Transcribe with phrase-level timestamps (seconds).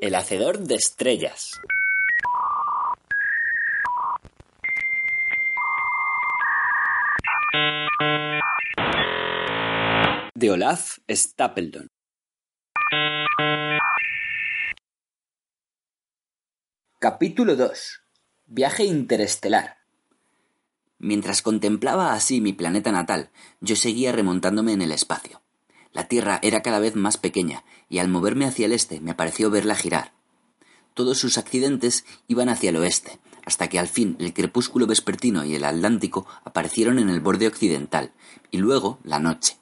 [0.00, 1.60] El hacedor de estrellas.
[10.34, 11.88] De Olaf Stapledon.
[16.98, 18.00] Capítulo 2.
[18.46, 19.78] Viaje interestelar.
[20.98, 23.30] Mientras contemplaba así mi planeta natal,
[23.60, 25.43] yo seguía remontándome en el espacio.
[25.94, 29.48] La Tierra era cada vez más pequeña, y al moverme hacia el este me pareció
[29.48, 30.12] verla girar.
[30.92, 35.54] Todos sus accidentes iban hacia el oeste, hasta que al fin el crepúsculo vespertino y
[35.54, 38.12] el Atlántico aparecieron en el borde occidental,
[38.50, 39.56] y luego la noche.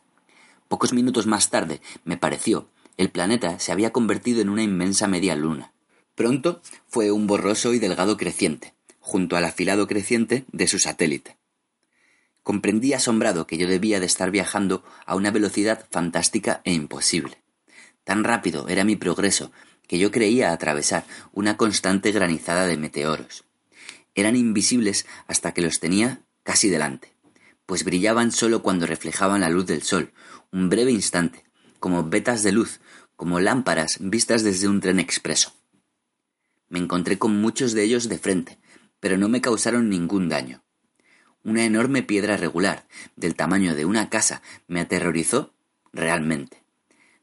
[0.68, 5.36] Pocos minutos más tarde, me pareció, el planeta se había convertido en una inmensa media
[5.36, 5.72] luna.
[6.14, 11.36] Pronto fue un borroso y delgado creciente, junto al afilado creciente de su satélite.
[12.42, 17.42] Comprendí asombrado que yo debía de estar viajando a una velocidad fantástica e imposible.
[18.04, 19.52] Tan rápido era mi progreso
[19.86, 23.44] que yo creía atravesar una constante granizada de meteoros.
[24.14, 27.14] Eran invisibles hasta que los tenía casi delante,
[27.66, 30.12] pues brillaban sólo cuando reflejaban la luz del sol,
[30.50, 31.44] un breve instante,
[31.78, 32.80] como vetas de luz,
[33.16, 35.52] como lámparas vistas desde un tren expreso.
[36.68, 38.58] Me encontré con muchos de ellos de frente,
[38.98, 40.61] pero no me causaron ningún daño.
[41.44, 45.52] Una enorme piedra regular, del tamaño de una casa, me aterrorizó
[45.92, 46.62] realmente.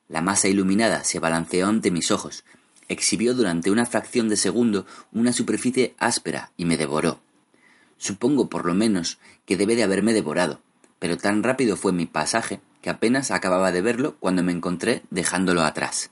[0.10, 2.44] La masa iluminada se balanceó ante mis ojos,
[2.90, 7.22] exhibió durante una fracción de segundo una superficie áspera y me devoró.
[7.98, 10.62] Supongo, por lo menos, que debe de haberme devorado,
[11.00, 15.62] pero tan rápido fue mi pasaje que apenas acababa de verlo cuando me encontré dejándolo
[15.64, 16.12] atrás.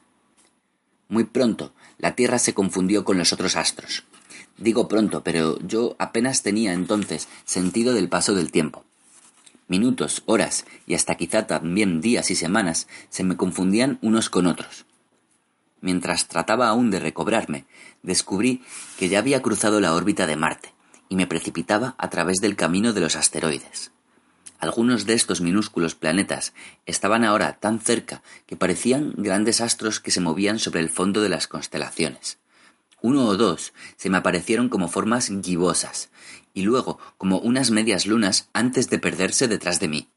[1.09, 4.03] Muy pronto la Tierra se confundió con los otros astros.
[4.57, 8.83] Digo pronto, pero yo apenas tenía entonces sentido del paso del tiempo.
[9.67, 14.85] Minutos, horas y hasta quizá también días y semanas se me confundían unos con otros.
[15.81, 17.65] Mientras trataba aún de recobrarme,
[18.01, 18.63] descubrí
[18.97, 20.73] que ya había cruzado la órbita de Marte
[21.09, 23.91] y me precipitaba a través del camino de los asteroides.
[24.59, 26.53] Algunos de estos minúsculos planetas
[26.87, 31.29] estaban ahora tan cerca que parecían grandes astros que se movían sobre el fondo de
[31.29, 32.39] las constelaciones.
[33.01, 36.09] Uno o dos se me aparecieron como formas gibosas,
[36.53, 40.09] y luego como unas medias lunas antes de perderse detrás de mí.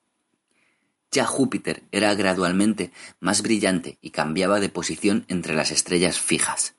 [1.10, 6.74] Ya Júpiter era gradualmente más brillante y cambiaba de posición entre las estrellas fijas.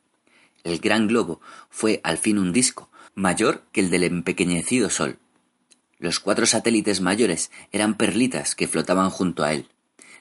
[0.64, 5.20] El gran globo fue al fin un disco, mayor que el del empequeñecido Sol,
[6.02, 9.70] los cuatro satélites mayores eran perlitas que flotaban junto a él.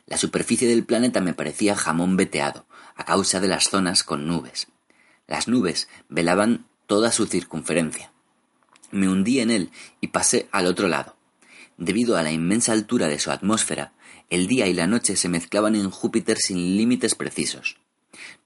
[0.04, 2.66] La superficie del planeta me parecía jamón veteado,
[2.96, 4.68] a causa de las zonas con nubes.
[5.30, 8.10] Las nubes velaban toda su circunferencia.
[8.90, 9.70] Me hundí en él
[10.00, 11.14] y pasé al otro lado.
[11.78, 13.92] Debido a la inmensa altura de su atmósfera,
[14.28, 17.76] el día y la noche se mezclaban en Júpiter sin límites precisos.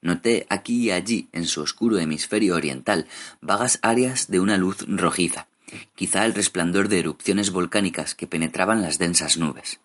[0.02, 3.06] Noté aquí y allí, en su oscuro hemisferio oriental,
[3.40, 5.48] vagas áreas de una luz rojiza,
[5.94, 9.80] quizá el resplandor de erupciones volcánicas que penetraban las densas nubes.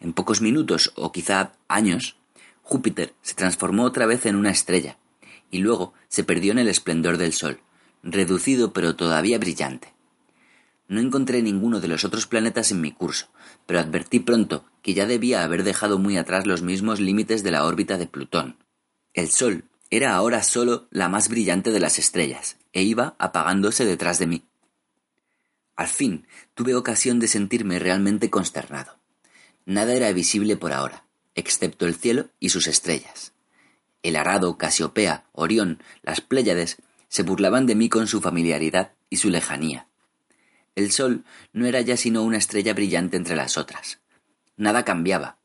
[0.00, 2.16] En pocos minutos, o quizá años,
[2.62, 4.96] Júpiter se transformó otra vez en una estrella,
[5.50, 7.60] y luego se perdió en el esplendor del Sol,
[8.02, 9.92] reducido pero todavía brillante.
[10.88, 13.28] No encontré ninguno de los otros planetas en mi curso,
[13.66, 17.64] pero advertí pronto que ya debía haber dejado muy atrás los mismos límites de la
[17.64, 18.56] órbita de Plutón.
[19.14, 24.18] El Sol era ahora sólo la más brillante de las estrellas, e iba apagándose detrás
[24.18, 24.42] de mí.
[25.76, 28.98] Al fin tuve ocasión de sentirme realmente consternado.
[29.64, 33.29] Nada era visible por ahora, excepto el cielo y sus estrellas.
[34.02, 36.78] El arado, Casiopea, Orión, las Pléyades
[37.08, 39.86] se burlaban de mí con su familiaridad y su lejanía.
[40.74, 43.98] El sol no era ya sino una estrella brillante entre las otras.
[44.56, 45.38] Nada cambiaba.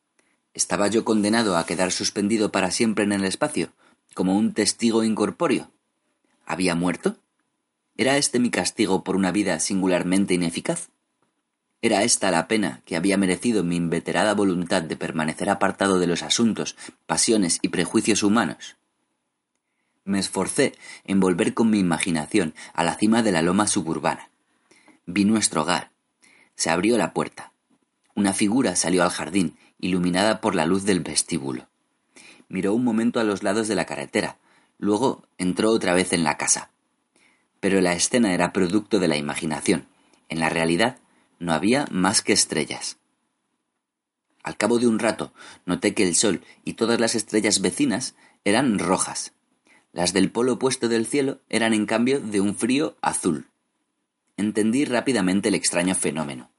[0.54, 3.74] ¿Estaba yo condenado a quedar suspendido para siempre en el espacio,
[4.14, 5.72] como un testigo incorpóreo?
[6.46, 7.18] ¿Había muerto?
[7.98, 10.90] ¿Era este mi castigo por una vida singularmente ineficaz?
[11.86, 16.24] ¿Era esta la pena que había merecido mi inveterada voluntad de permanecer apartado de los
[16.24, 16.76] asuntos,
[17.06, 18.76] pasiones y prejuicios humanos?
[20.04, 20.74] Me esforcé
[21.04, 24.32] en volver con mi imaginación a la cima de la loma suburbana.
[25.06, 25.92] Vi nuestro hogar.
[26.56, 27.52] Se abrió la puerta.
[28.16, 31.68] Una figura salió al jardín, iluminada por la luz del vestíbulo.
[32.50, 34.40] Miró un momento a los lados de la carretera,
[34.80, 36.72] luego entró otra vez en la casa
[37.60, 39.88] pero la escena era producto de la imaginación.
[40.30, 40.98] En la realidad
[41.40, 42.98] no había más que estrellas.
[44.44, 45.34] Al cabo de un rato
[45.66, 49.34] noté que el sol y todas las estrellas vecinas eran rojas.
[49.92, 53.48] Las del polo opuesto del cielo eran en cambio de un frío azul.
[54.38, 56.52] Entendí rápidamente el extraño fenómeno.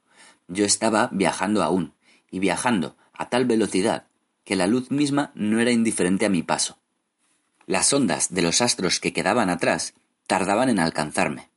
[0.47, 1.93] Yo estaba viajando aún,
[2.31, 4.07] y viajando a tal velocidad
[4.43, 6.77] que la luz misma no era indiferente a mi paso.
[7.65, 9.93] Las ondas de los astros que quedaban atrás
[10.25, 11.49] tardaban en alcanzarme.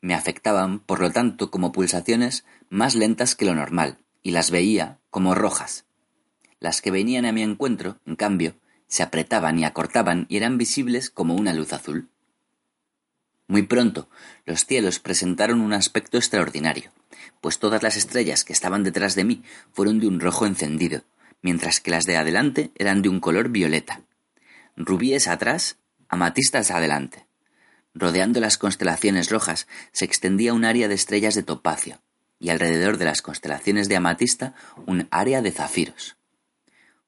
[0.00, 4.98] Me afectaban, por lo tanto, como pulsaciones más lentas que lo normal, y las veía
[5.10, 5.84] como rojas.
[6.60, 8.56] Las que venían a mi encuentro, en cambio,
[8.88, 12.08] se apretaban y acortaban y eran visibles como una luz azul.
[13.48, 14.08] Muy pronto
[14.44, 16.90] los cielos presentaron un aspecto extraordinario,
[17.40, 21.02] pues todas las estrellas que estaban detrás de mí fueron de un rojo encendido,
[21.42, 24.02] mientras que las de adelante eran de un color violeta.
[24.76, 25.78] Rubíes atrás,
[26.08, 27.25] amatistas adelante.
[27.98, 32.02] Rodeando las constelaciones rojas se extendía un área de estrellas de topacio,
[32.38, 34.54] y alrededor de las constelaciones de amatista
[34.84, 36.18] un área de zafiros.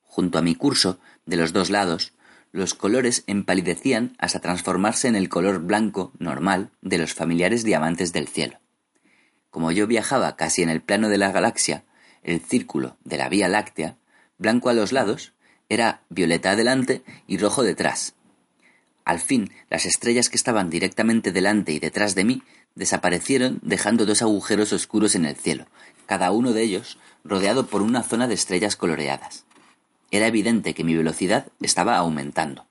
[0.01, 2.15] Junto a mi curso, de los dos lados,
[2.53, 8.27] los colores empalidecían hasta transformarse en el color blanco normal de los familiares diamantes del
[8.27, 8.59] cielo.
[9.51, 11.85] Como yo viajaba casi en el plano de la galaxia,
[12.23, 13.99] el círculo de la Vía Láctea,
[14.39, 15.35] blanco a los lados,
[15.69, 18.15] era violeta adelante y rojo detrás.
[19.09, 22.43] Al fin, las estrellas que estaban directamente delante y detrás de mí
[22.75, 25.65] desaparecieron dejando dos agujeros oscuros en el cielo,
[26.05, 29.47] cada uno de ellos rodeado por una zona de estrellas coloreadas.
[30.11, 32.67] Era evidente que mi velocidad estaba aumentando.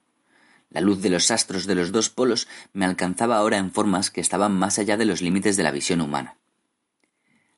[0.70, 4.22] La luz de los astros de los dos polos me alcanzaba ahora en formas que
[4.22, 6.38] estaban más allá de los límites de la visión humana.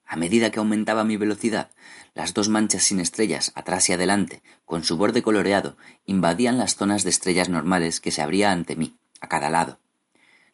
[0.06, 1.70] A medida que aumentaba mi velocidad,
[2.14, 7.04] las dos manchas sin estrellas atrás y adelante, con su borde coloreado, invadían las zonas
[7.04, 9.80] de estrellas normales que se abría ante mí, a cada lado.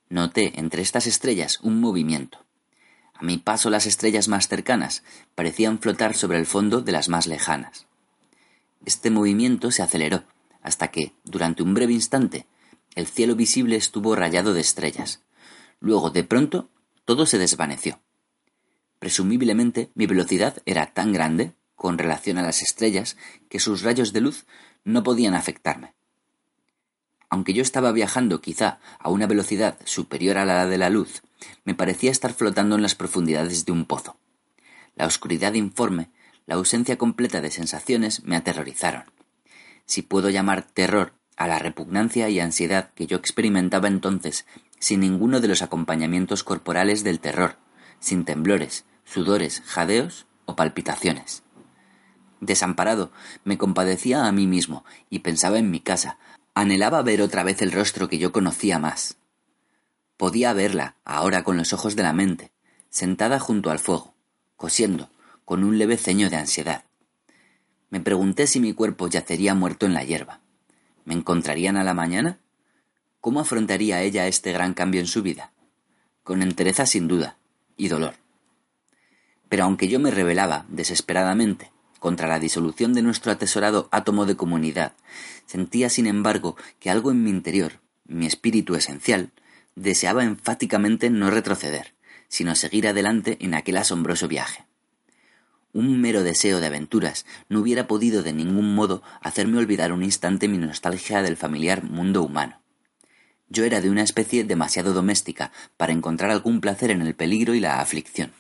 [0.10, 2.46] Noté entre estas estrellas un movimiento.
[3.14, 5.04] A mi paso las estrellas más cercanas
[5.36, 7.88] parecían flotar sobre el fondo de las más lejanas.
[8.86, 10.24] Este movimiento se aceleró,
[10.62, 12.46] hasta que, durante un breve instante,
[12.94, 15.22] el cielo visible estuvo rayado de estrellas.
[15.80, 16.70] Luego, de pronto,
[17.06, 18.00] todo se desvaneció.
[19.06, 23.18] Presumiblemente, mi velocidad era tan grande, con relación a las estrellas,
[23.50, 24.48] que sus rayos de luz
[24.84, 25.94] no podían afectarme.
[27.30, 31.22] Aunque yo estaba viajando quizá a una velocidad superior a la de la luz,
[31.66, 34.18] me parecía estar flotando en las profundidades de un pozo.
[34.96, 36.10] La oscuridad informe
[36.48, 39.04] la ausencia completa de sensaciones me aterrorizaron.
[39.86, 44.48] Si puedo llamar terror a la repugnancia y ansiedad que yo experimentaba entonces
[44.80, 47.58] sin ninguno de los acompañamientos corporales del terror,
[48.00, 51.44] sin temblores, sudores, jadeos o palpitaciones.
[52.42, 53.12] Desamparado,
[53.44, 56.18] me compadecía a mí mismo y pensaba en mi casa,
[56.54, 59.18] anhelaba ver otra vez el rostro que yo conocía más.
[60.18, 62.52] Podía verla, ahora con los ojos de la mente,
[62.90, 64.14] sentada junto al fuego,
[64.56, 65.10] cosiendo,
[65.44, 66.86] con un leve ceño de ansiedad.
[67.90, 70.42] Me pregunté si mi cuerpo yacería muerto en la hierba.
[71.06, 72.40] ¿Me encontrarían a la mañana?
[73.22, 75.52] ¿Cómo afrontaría ella este gran cambio en su vida?
[76.24, 77.38] Con entereza sin duda,
[77.78, 78.16] y dolor.
[79.50, 84.94] Pero aunque yo me rebelaba desesperadamente contra la disolución de nuestro atesorado átomo de comunidad,
[85.46, 89.32] sentía sin embargo que algo en mi interior, mi espíritu esencial,
[89.76, 91.94] deseaba enfáticamente no retroceder,
[92.28, 94.66] sino seguir adelante en aquel asombroso viaje
[95.76, 100.48] un mero deseo de aventuras no hubiera podido de ningún modo hacerme olvidar un instante
[100.48, 102.62] mi nostalgia del familiar mundo humano.
[103.50, 107.60] Yo era de una especie demasiado doméstica para encontrar algún placer en el peligro y
[107.60, 108.32] la aflicción.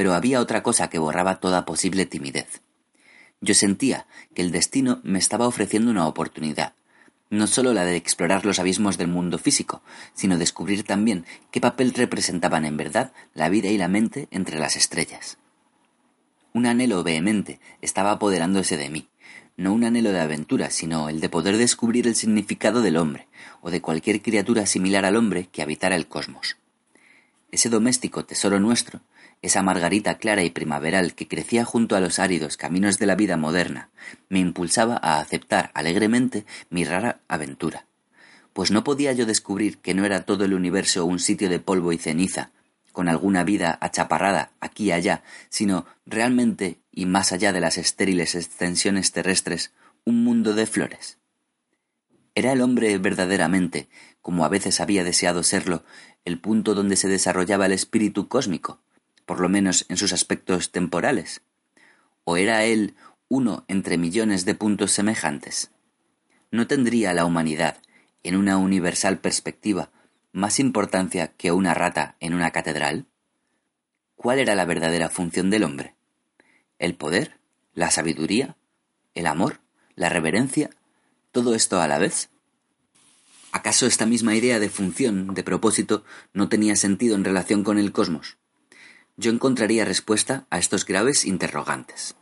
[0.00, 2.62] Pero había otra cosa que borraba toda posible timidez.
[3.42, 6.72] Yo sentía que el destino me estaba ofreciendo una oportunidad,
[7.28, 9.82] no sólo la de explorar los abismos del mundo físico,
[10.14, 14.74] sino descubrir también qué papel representaban en verdad la vida y la mente entre las
[14.74, 15.36] estrellas.
[16.54, 19.06] Un anhelo vehemente estaba apoderándose de mí,
[19.58, 23.28] no un anhelo de aventura, sino el de poder descubrir el significado del hombre,
[23.60, 26.56] o de cualquier criatura similar al hombre que habitara el cosmos.
[27.50, 29.02] Ese doméstico tesoro nuestro,
[29.42, 33.36] esa margarita clara y primaveral que crecía junto a los áridos caminos de la vida
[33.36, 33.90] moderna,
[34.28, 37.86] me impulsaba a aceptar alegremente mi rara aventura,
[38.52, 41.92] pues no podía yo descubrir que no era todo el universo un sitio de polvo
[41.92, 42.50] y ceniza,
[42.92, 48.34] con alguna vida achaparrada aquí y allá, sino realmente, y más allá de las estériles
[48.34, 49.72] extensiones terrestres,
[50.04, 51.18] un mundo de flores.
[52.34, 53.88] ¿Era el hombre verdaderamente,
[54.20, 55.84] como a veces había deseado serlo,
[56.24, 58.80] el punto donde se desarrollaba el espíritu cósmico,
[59.30, 61.42] por lo menos en sus aspectos temporales?
[62.24, 62.96] ¿O era él
[63.28, 65.70] uno entre millones de puntos semejantes?
[66.50, 67.76] ¿No tendría la humanidad,
[68.24, 69.92] en una universal perspectiva,
[70.32, 73.06] más importancia que una rata en una catedral?
[74.16, 75.94] ¿Cuál era la verdadera función del hombre?
[76.80, 77.38] ¿El poder?
[77.72, 78.56] ¿La sabiduría?
[79.14, 79.60] ¿El amor?
[79.94, 80.70] ¿La reverencia?
[81.30, 82.30] ¿Todo esto a la vez?
[83.52, 87.92] ¿Acaso esta misma idea de función, de propósito, no tenía sentido en relación con el
[87.92, 88.39] cosmos?
[89.20, 92.16] Yo encontraría respuesta a estos graves interrogantes.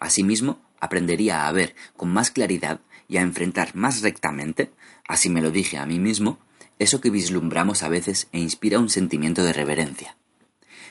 [0.00, 4.72] Asimismo, aprendería a ver con más claridad y a enfrentar más rectamente,
[5.06, 6.40] así me lo dije a mí mismo,
[6.80, 10.16] eso que vislumbramos a veces e inspira un sentimiento de reverencia.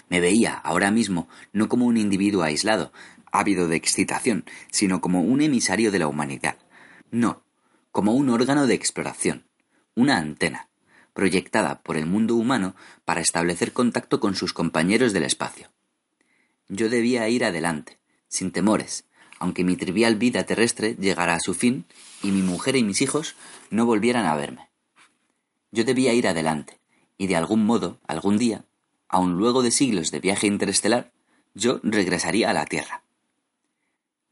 [0.08, 2.94] Me veía ahora mismo no como un individuo aislado,
[3.34, 6.60] ávido de excitación, sino como un emisario de la humanidad.
[7.12, 7.44] No,
[7.92, 9.44] como un órgano de exploración,
[9.96, 10.70] una antena,
[11.14, 12.76] proyectada por el mundo humano
[13.06, 15.70] para establecer contacto con sus compañeros del espacio.
[16.68, 19.06] Yo debía ir adelante, sin temores,
[19.40, 21.86] aunque mi trivial vida terrestre llegara a su fin
[22.24, 23.36] y mi mujer y mis hijos
[23.70, 24.70] no volvieran a verme.
[25.72, 26.80] Yo debía ir adelante,
[27.18, 28.66] y de algún modo, algún día,
[29.08, 31.12] aun luego de siglos de viaje interestelar,
[31.54, 33.04] yo regresaría a la Tierra.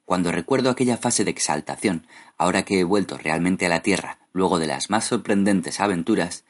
[0.06, 2.08] Cuando recuerdo aquella fase de exaltación,
[2.38, 6.46] ahora que he vuelto realmente a la Tierra, luego de las más sorprendentes aventuras,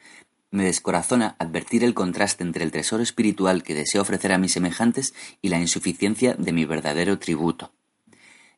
[0.50, 5.14] me descorazona advertir el contraste entre el tesoro espiritual que deseo ofrecer a mis semejantes
[5.40, 7.72] y la insuficiencia de mi verdadero tributo.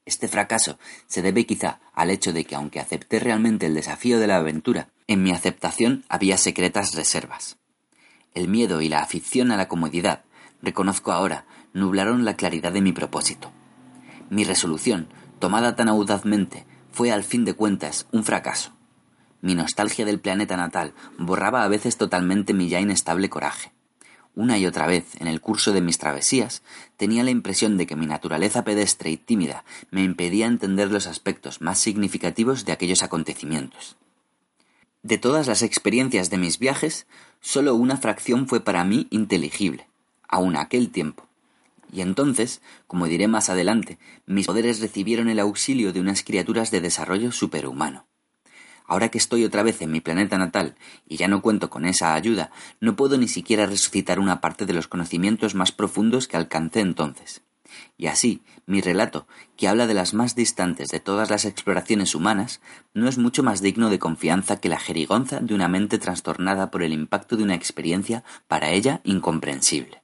[0.04, 4.26] Este fracaso se debe quizá al hecho de que aunque acepté realmente el desafío de
[4.26, 7.58] la aventura, en mi aceptación había secretas reservas.
[8.34, 10.24] El miedo y la afición a la comodidad,
[10.62, 11.44] reconozco ahora,
[11.74, 13.52] nublaron la claridad de mi propósito.
[14.30, 15.08] Mi resolución,
[15.38, 18.72] tomada tan audazmente, fue al fin de cuentas un fracaso.
[19.42, 23.72] Mi nostalgia del planeta natal borraba a veces totalmente mi ya inestable coraje.
[24.36, 26.62] Una y otra vez, en el curso de mis travesías,
[26.96, 31.60] tenía la impresión de que mi naturaleza pedestre y tímida me impedía entender los aspectos
[31.60, 33.96] más significativos de aquellos acontecimientos.
[35.02, 37.08] De todas las experiencias de mis viajes,
[37.40, 39.88] sólo una fracción fue para mí inteligible,
[40.28, 41.26] aun aquel tiempo.
[41.92, 46.80] Y entonces, como diré más adelante, mis poderes recibieron el auxilio de unas criaturas de
[46.80, 48.06] desarrollo superhumano.
[48.86, 50.74] Ahora que estoy otra vez en mi planeta natal
[51.08, 54.72] y ya no cuento con esa ayuda, no puedo ni siquiera resucitar una parte de
[54.72, 57.42] los conocimientos más profundos que alcancé entonces.
[57.96, 62.60] Y así, mi relato, que habla de las más distantes de todas las exploraciones humanas,
[62.94, 66.82] no es mucho más digno de confianza que la jerigonza de una mente trastornada por
[66.82, 70.02] el impacto de una experiencia para ella incomprensible.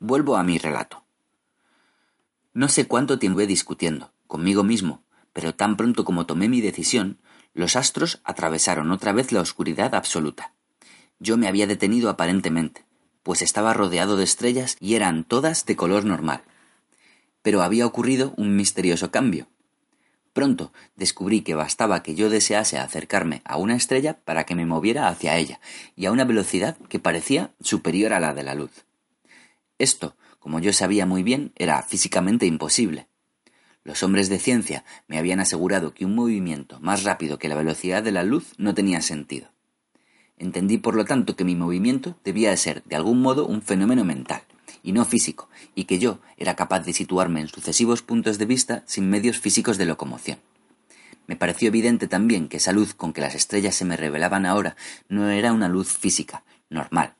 [0.00, 1.04] Vuelvo a mi relato.
[2.54, 7.18] No sé cuánto tiempo discutiendo, conmigo mismo, pero tan pronto como tomé mi decisión,
[7.58, 10.52] los astros atravesaron otra vez la oscuridad absoluta.
[11.18, 12.84] Yo me había detenido aparentemente,
[13.24, 16.42] pues estaba rodeado de estrellas y eran todas de color normal.
[17.42, 19.48] Pero había ocurrido un misterioso cambio.
[20.32, 25.08] Pronto descubrí que bastaba que yo desease acercarme a una estrella para que me moviera
[25.08, 25.58] hacia ella,
[25.96, 28.84] y a una velocidad que parecía superior a la de la luz.
[29.78, 33.08] Esto, como yo sabía muy bien, era físicamente imposible.
[33.88, 38.02] Los hombres de ciencia me habían asegurado que un movimiento más rápido que la velocidad
[38.02, 39.48] de la luz no tenía sentido.
[40.36, 44.04] Entendí, por lo tanto, que mi movimiento debía de ser, de algún modo, un fenómeno
[44.04, 44.42] mental,
[44.82, 48.82] y no físico, y que yo era capaz de situarme en sucesivos puntos de vista
[48.84, 50.38] sin medios físicos de locomoción.
[51.26, 54.76] Me pareció evidente también que esa luz con que las estrellas se me revelaban ahora
[55.08, 57.14] no era una luz física, normal,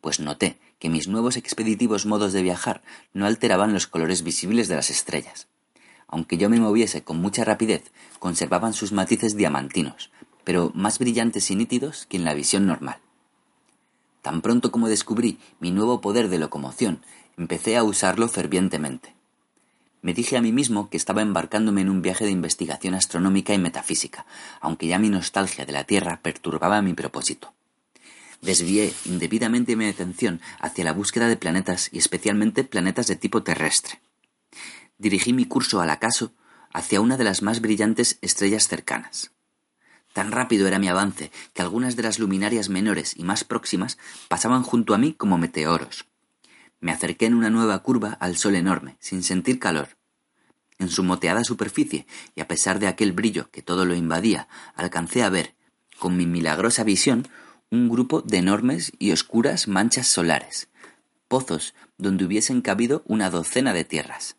[0.00, 2.80] pues noté que mis nuevos expeditivos modos de viajar
[3.12, 5.48] no alteraban los colores visibles de las estrellas
[6.12, 10.10] aunque yo me moviese con mucha rapidez, conservaban sus matices diamantinos,
[10.44, 12.98] pero más brillantes y nítidos que en la visión normal.
[14.20, 17.00] Tan pronto como descubrí mi nuevo poder de locomoción,
[17.38, 19.14] empecé a usarlo fervientemente.
[20.02, 23.58] Me dije a mí mismo que estaba embarcándome en un viaje de investigación astronómica y
[23.58, 24.26] metafísica,
[24.60, 27.54] aunque ya mi nostalgia de la Tierra perturbaba mi propósito.
[28.42, 34.00] Desvié indebidamente mi atención hacia la búsqueda de planetas y especialmente planetas de tipo terrestre
[35.02, 36.32] dirigí mi curso al acaso
[36.72, 39.32] hacia una de las más brillantes estrellas cercanas.
[40.12, 44.62] Tan rápido era mi avance que algunas de las luminarias menores y más próximas pasaban
[44.62, 46.06] junto a mí como meteoros.
[46.80, 49.96] Me acerqué en una nueva curva al sol enorme, sin sentir calor.
[50.78, 55.22] En su moteada superficie, y a pesar de aquel brillo que todo lo invadía, alcancé
[55.22, 55.54] a ver,
[55.98, 57.28] con mi milagrosa visión,
[57.70, 60.68] un grupo de enormes y oscuras manchas solares,
[61.26, 64.36] pozos donde hubiesen cabido una docena de tierras.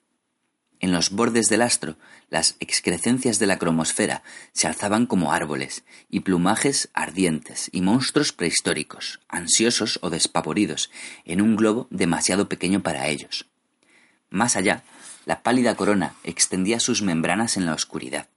[0.84, 1.96] En los bordes del astro,
[2.30, 4.22] las excrecencias de la cromosfera
[4.52, 10.92] se alzaban como árboles, y plumajes ardientes, y monstruos prehistóricos, ansiosos o despavoridos,
[11.24, 13.48] en un globo demasiado pequeño para ellos.
[14.30, 14.84] Más allá,
[15.26, 18.28] la pálida corona extendía sus membranas en la oscuridad.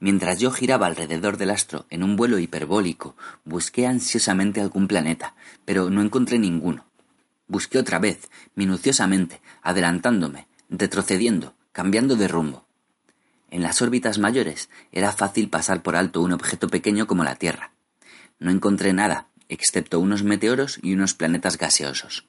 [0.00, 5.90] Mientras yo giraba alrededor del astro en un vuelo hiperbólico, busqué ansiosamente algún planeta, pero
[5.90, 6.86] no encontré ninguno.
[7.46, 12.66] Busqué otra vez, minuciosamente, adelantándome, retrocediendo, cambiando de rumbo.
[13.50, 17.72] En las órbitas mayores era fácil pasar por alto un objeto pequeño como la Tierra.
[18.38, 22.26] No encontré nada, excepto unos meteoros y unos planetas gaseosos.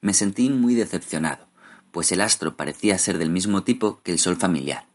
[0.00, 1.48] Me sentí muy decepcionado,
[1.90, 4.86] pues el astro parecía ser del mismo tipo que el Sol familiar.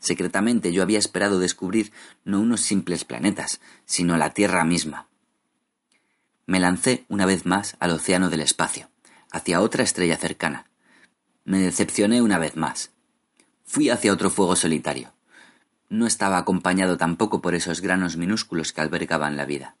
[0.00, 1.92] Secretamente yo había esperado descubrir
[2.24, 5.06] no unos simples planetas, sino la Tierra misma.
[6.46, 8.90] Me lancé una vez más al océano del espacio,
[9.30, 10.66] hacia otra estrella cercana.
[11.44, 12.92] Me decepcioné una vez más.
[13.64, 15.12] Fui hacia otro fuego solitario.
[15.88, 19.76] No estaba acompañado tampoco por esos granos minúsculos que albergaban la vida.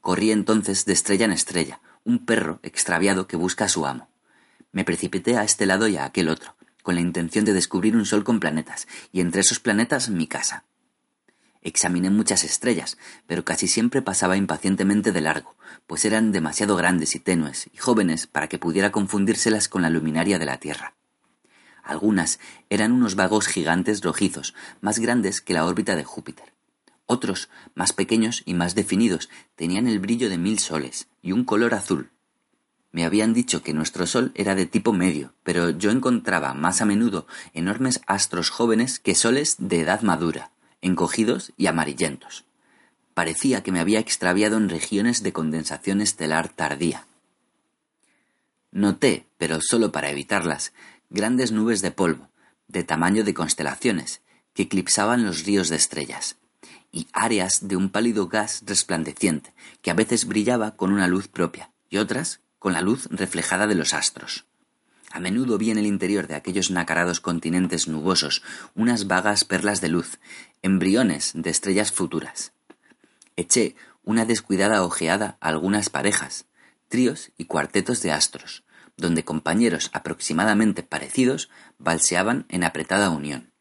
[0.00, 4.08] Corrí entonces de estrella en estrella, un perro extraviado que busca a su amo.
[4.72, 8.06] Me precipité a este lado y a aquel otro, con la intención de descubrir un
[8.06, 10.64] sol con planetas, y entre esos planetas mi casa.
[11.62, 17.20] Examiné muchas estrellas, pero casi siempre pasaba impacientemente de largo, pues eran demasiado grandes y
[17.20, 20.94] tenues y jóvenes para que pudiera confundírselas con la luminaria de la Tierra.
[21.82, 26.54] Algunas eran unos vagos gigantes rojizos, más grandes que la órbita de Júpiter.
[27.06, 31.74] Otros, más pequeños y más definidos, tenían el brillo de mil soles y un color
[31.74, 32.10] azul,
[32.92, 36.84] me habían dicho que nuestro Sol era de tipo medio, pero yo encontraba más a
[36.84, 40.50] menudo enormes astros jóvenes que soles de edad madura,
[40.82, 42.44] encogidos y amarillentos.
[43.14, 47.06] Parecía que me había extraviado en regiones de condensación estelar tardía.
[48.72, 50.72] Noté, pero solo para evitarlas,
[51.10, 52.28] grandes nubes de polvo,
[52.68, 54.22] de tamaño de constelaciones,
[54.54, 56.36] que eclipsaban los ríos de estrellas,
[56.92, 61.70] y áreas de un pálido gas resplandeciente, que a veces brillaba con una luz propia,
[61.88, 64.44] y otras con la luz reflejada de los astros.
[65.12, 68.42] A menudo vi en el interior de aquellos nacarados continentes nubosos
[68.76, 70.20] unas vagas perlas de luz,
[70.62, 72.52] embriones de estrellas futuras.
[73.36, 73.74] Eché
[74.04, 76.46] una descuidada ojeada a algunas parejas,
[76.88, 78.64] tríos y cuartetos de astros,
[78.96, 83.52] donde compañeros aproximadamente parecidos balseaban en apretada unión.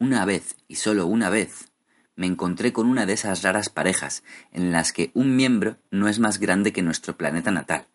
[0.00, 1.70] Una vez, y sólo una vez,
[2.16, 6.18] me encontré con una de esas raras parejas en las que un miembro no es
[6.18, 7.86] más grande que nuestro planeta natal,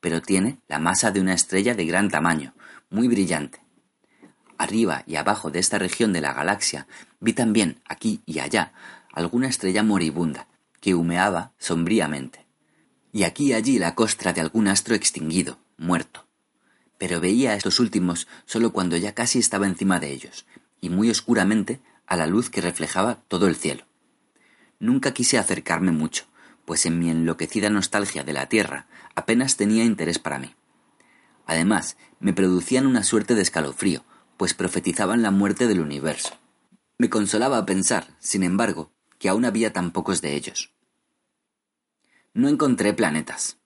[0.00, 2.54] pero tiene la masa de una estrella de gran tamaño,
[2.90, 3.60] muy brillante.
[4.58, 6.86] Arriba y abajo de esta región de la galaxia
[7.20, 8.72] vi también, aquí y allá,
[9.12, 10.48] alguna estrella moribunda,
[10.80, 12.46] que humeaba sombríamente.
[13.12, 16.26] Y aquí y allí la costra de algún astro extinguido, muerto.
[16.98, 20.46] Pero veía a estos últimos solo cuando ya casi estaba encima de ellos,
[20.80, 23.84] y muy oscuramente a la luz que reflejaba todo el cielo.
[24.78, 26.26] Nunca quise acercarme mucho,
[26.70, 30.54] pues en mi enloquecida nostalgia de la Tierra apenas tenía interés para mí.
[31.44, 34.04] Además, me producían una suerte de escalofrío,
[34.36, 36.38] pues profetizaban la muerte del universo.
[36.96, 40.72] Me consolaba pensar, sin embargo, que aún había tan pocos de ellos.
[42.34, 43.58] No encontré planetas.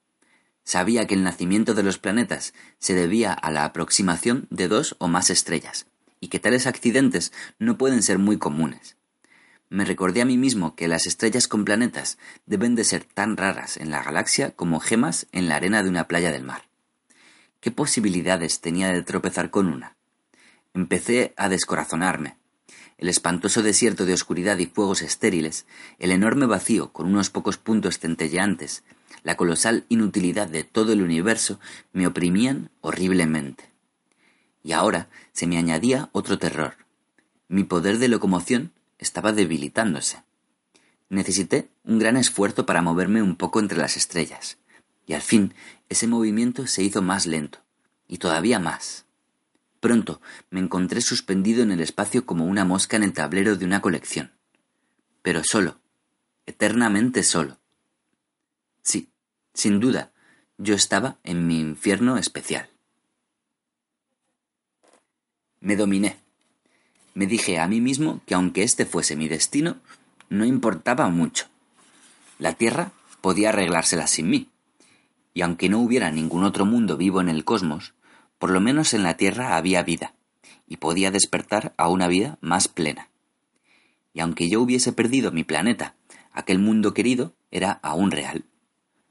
[0.62, 5.08] Sabía que el nacimiento de los planetas se debía a la aproximación de dos o
[5.08, 5.88] más estrellas,
[6.20, 8.96] y que tales accidentes no pueden ser muy comunes.
[9.74, 13.76] Me recordé a mí mismo que las estrellas con planetas deben de ser tan raras
[13.76, 16.68] en la galaxia como gemas en la arena de una playa del mar.
[17.58, 19.96] ¿Qué posibilidades tenía de tropezar con una?
[20.74, 22.36] Empecé a descorazonarme.
[22.98, 25.66] El espantoso desierto de oscuridad y fuegos estériles,
[25.98, 28.84] el enorme vacío con unos pocos puntos centelleantes,
[29.24, 31.58] la colosal inutilidad de todo el universo
[31.92, 33.72] me oprimían horriblemente.
[34.62, 36.76] Y ahora se me añadía otro terror.
[37.48, 40.22] Mi poder de locomoción estaba debilitándose.
[41.08, 44.58] Necesité un gran esfuerzo para moverme un poco entre las estrellas,
[45.06, 45.54] y al fin
[45.88, 47.60] ese movimiento se hizo más lento,
[48.08, 49.04] y todavía más.
[49.80, 53.82] Pronto me encontré suspendido en el espacio como una mosca en el tablero de una
[53.82, 54.32] colección.
[55.20, 55.78] Pero solo,
[56.46, 57.58] eternamente solo.
[58.82, 59.10] Sí,
[59.52, 60.12] sin duda,
[60.56, 62.70] yo estaba en mi infierno especial.
[65.60, 66.23] Me dominé.
[67.14, 69.76] Me dije a mí mismo que aunque este fuese mi destino,
[70.28, 71.46] no importaba mucho.
[72.38, 74.48] La Tierra podía arreglársela sin mí.
[75.32, 77.94] Y aunque no hubiera ningún otro mundo vivo en el cosmos,
[78.38, 80.14] por lo menos en la Tierra había vida,
[80.66, 83.08] y podía despertar a una vida más plena.
[84.12, 85.94] Y aunque yo hubiese perdido mi planeta,
[86.32, 88.44] aquel mundo querido era aún real.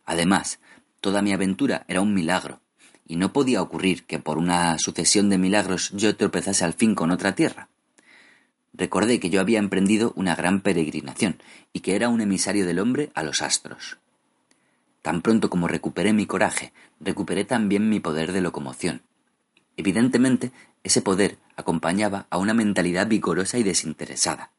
[0.06, 0.60] Además,
[1.00, 2.60] toda mi aventura era un milagro,
[3.08, 7.12] y no podía ocurrir que por una sucesión de milagros yo tropezase al fin con
[7.12, 7.70] otra tierra.
[8.74, 11.42] Recordé que yo había emprendido una gran peregrinación
[11.74, 13.98] y que era un emisario del hombre a los astros.
[15.04, 19.02] Tan pronto como recuperé mi coraje, recuperé también mi poder de locomoción.
[19.78, 20.52] Evidentemente,
[20.84, 24.52] ese poder acompañaba a una mentalidad vigorosa y desinteresada.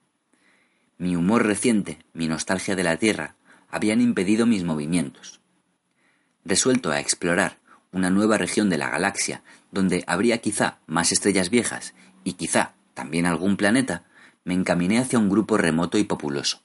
[0.98, 3.35] Mi humor reciente, mi nostalgia de la Tierra,
[3.68, 5.40] habían impedido mis movimientos.
[6.44, 7.59] Resuelto a explorar
[7.90, 13.26] una nueva región de la galaxia, donde habría quizá más estrellas viejas y quizá también
[13.26, 14.04] algún planeta,
[14.44, 16.61] me encaminé hacia un grupo remoto y populoso.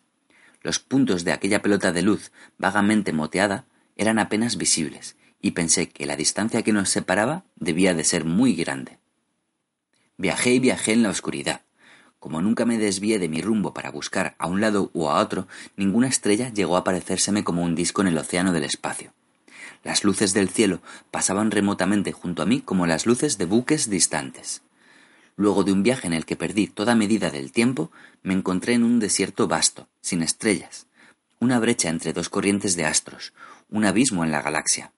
[0.61, 3.65] Los puntos de aquella pelota de luz vagamente moteada
[3.95, 8.53] eran apenas visibles, y pensé que la distancia que nos separaba debía de ser muy
[8.53, 8.99] grande.
[10.17, 11.61] Viajé y viajé en la oscuridad.
[12.19, 15.47] Como nunca me desvié de mi rumbo para buscar a un lado u a otro,
[15.77, 19.13] ninguna estrella llegó a parecérseme como un disco en el océano del espacio.
[19.83, 24.61] Las luces del cielo pasaban remotamente junto a mí como las luces de buques distantes.
[25.39, 28.83] Luego de un viaje en el que perdí toda medida del tiempo, me encontré en
[28.83, 30.87] un desierto vasto, sin estrellas,
[31.39, 33.31] una brecha entre dos corrientes de astros,
[33.69, 34.91] un abismo en la galaxia.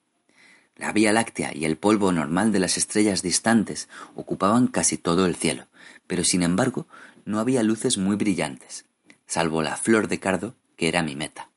[0.78, 5.36] La Vía Láctea y el polvo normal de las estrellas distantes ocupaban casi todo el
[5.36, 5.68] cielo,
[6.08, 6.88] pero sin embargo
[7.24, 8.86] no había luces muy brillantes,
[9.28, 11.52] salvo la flor de cardo que era mi meta.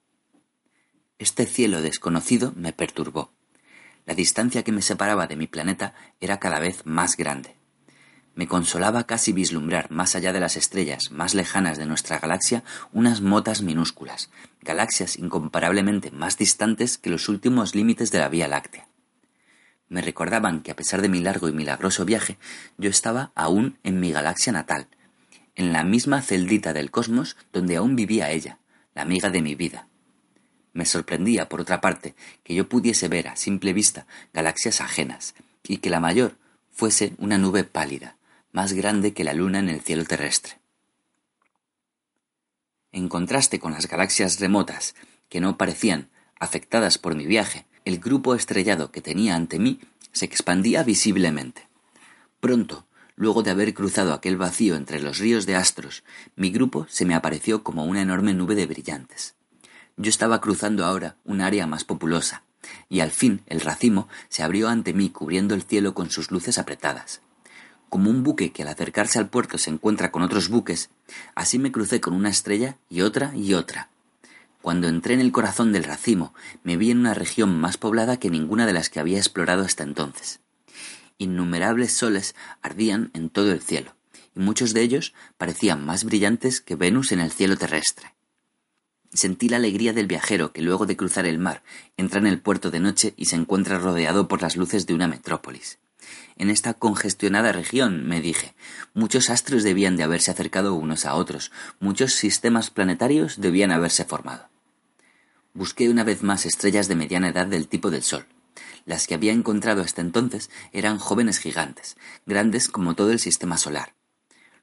[1.18, 3.32] Este cielo desconocido me perturbó.
[4.04, 7.63] La distancia que me separaba de mi planeta era cada vez más grande.
[8.34, 13.20] Me consolaba casi vislumbrar más allá de las estrellas más lejanas de nuestra galaxia unas
[13.20, 14.28] motas minúsculas,
[14.60, 18.88] galaxias incomparablemente más distantes que los últimos límites de la Vía Láctea.
[19.88, 22.36] Me recordaban que a pesar de mi largo y milagroso viaje,
[22.76, 24.88] yo estaba aún en mi galaxia natal,
[25.54, 28.58] en la misma celdita del cosmos donde aún vivía ella,
[28.94, 29.86] la amiga de mi vida.
[30.72, 35.76] Me sorprendía, por otra parte, que yo pudiese ver a simple vista galaxias ajenas, y
[35.76, 36.36] que la mayor
[36.72, 38.16] fuese una nube pálida,
[38.54, 40.58] más grande que la luna en el cielo terrestre.
[42.92, 44.94] En contraste con las galaxias remotas,
[45.28, 49.80] que no parecían afectadas por mi viaje, el grupo estrellado que tenía ante mí
[50.12, 51.66] se expandía visiblemente.
[52.38, 52.86] Pronto,
[53.16, 56.04] luego de haber cruzado aquel vacío entre los ríos de astros,
[56.36, 59.34] mi grupo se me apareció como una enorme nube de brillantes.
[59.96, 62.44] Yo estaba cruzando ahora un área más populosa,
[62.88, 66.58] y al fin el racimo se abrió ante mí cubriendo el cielo con sus luces
[66.58, 67.20] apretadas.
[67.94, 70.90] Como un buque que al acercarse al puerto se encuentra con otros buques,
[71.36, 73.88] así me crucé con una estrella y otra y otra.
[74.62, 78.30] Cuando entré en el corazón del racimo, me vi en una región más poblada que
[78.30, 80.40] ninguna de las que había explorado hasta entonces.
[81.18, 83.94] Innumerables soles ardían en todo el cielo,
[84.34, 88.12] y muchos de ellos parecían más brillantes que Venus en el cielo terrestre.
[89.12, 91.62] Sentí la alegría del viajero que luego de cruzar el mar
[91.96, 95.06] entra en el puerto de noche y se encuentra rodeado por las luces de una
[95.06, 95.78] metrópolis.
[96.36, 98.54] En esta congestionada región, me dije,
[98.92, 104.48] muchos astros debían de haberse acercado unos a otros, muchos sistemas planetarios debían haberse formado.
[105.52, 108.26] Busqué una vez más estrellas de mediana edad del tipo del Sol.
[108.84, 113.94] Las que había encontrado hasta entonces eran jóvenes gigantes, grandes como todo el sistema solar.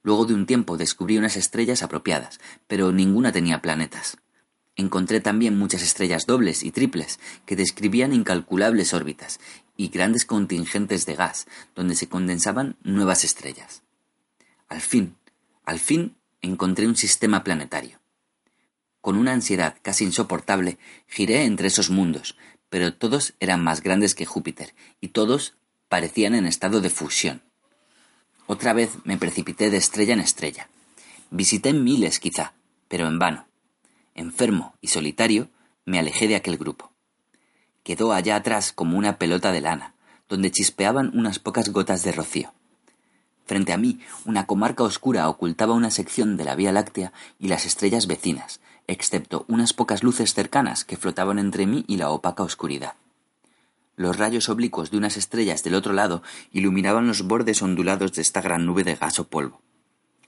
[0.03, 4.17] Luego de un tiempo descubrí unas estrellas apropiadas, pero ninguna tenía planetas.
[4.75, 9.39] Encontré también muchas estrellas dobles y triples que describían incalculables órbitas
[9.77, 13.83] y grandes contingentes de gas donde se condensaban nuevas estrellas.
[14.67, 15.15] Al fin,
[15.65, 17.99] al fin encontré un sistema planetario.
[19.01, 22.37] Con una ansiedad casi insoportable giré entre esos mundos,
[22.69, 25.55] pero todos eran más grandes que Júpiter y todos
[25.89, 27.41] parecían en estado de fusión.
[28.47, 30.69] Otra vez me precipité de estrella en estrella.
[31.29, 32.53] Visité miles quizá,
[32.87, 33.47] pero en vano
[34.15, 35.49] enfermo y solitario,
[35.85, 36.90] me alejé de aquel grupo.
[37.83, 39.95] Quedó allá atrás como una pelota de lana,
[40.29, 42.53] donde chispeaban unas pocas gotas de rocío.
[43.45, 47.65] Frente a mí, una comarca oscura ocultaba una sección de la Vía Láctea y las
[47.65, 52.93] estrellas vecinas, excepto unas pocas luces cercanas que flotaban entre mí y la opaca oscuridad.
[53.95, 58.41] Los rayos oblicuos de unas estrellas del otro lado iluminaban los bordes ondulados de esta
[58.41, 59.61] gran nube de gas o polvo.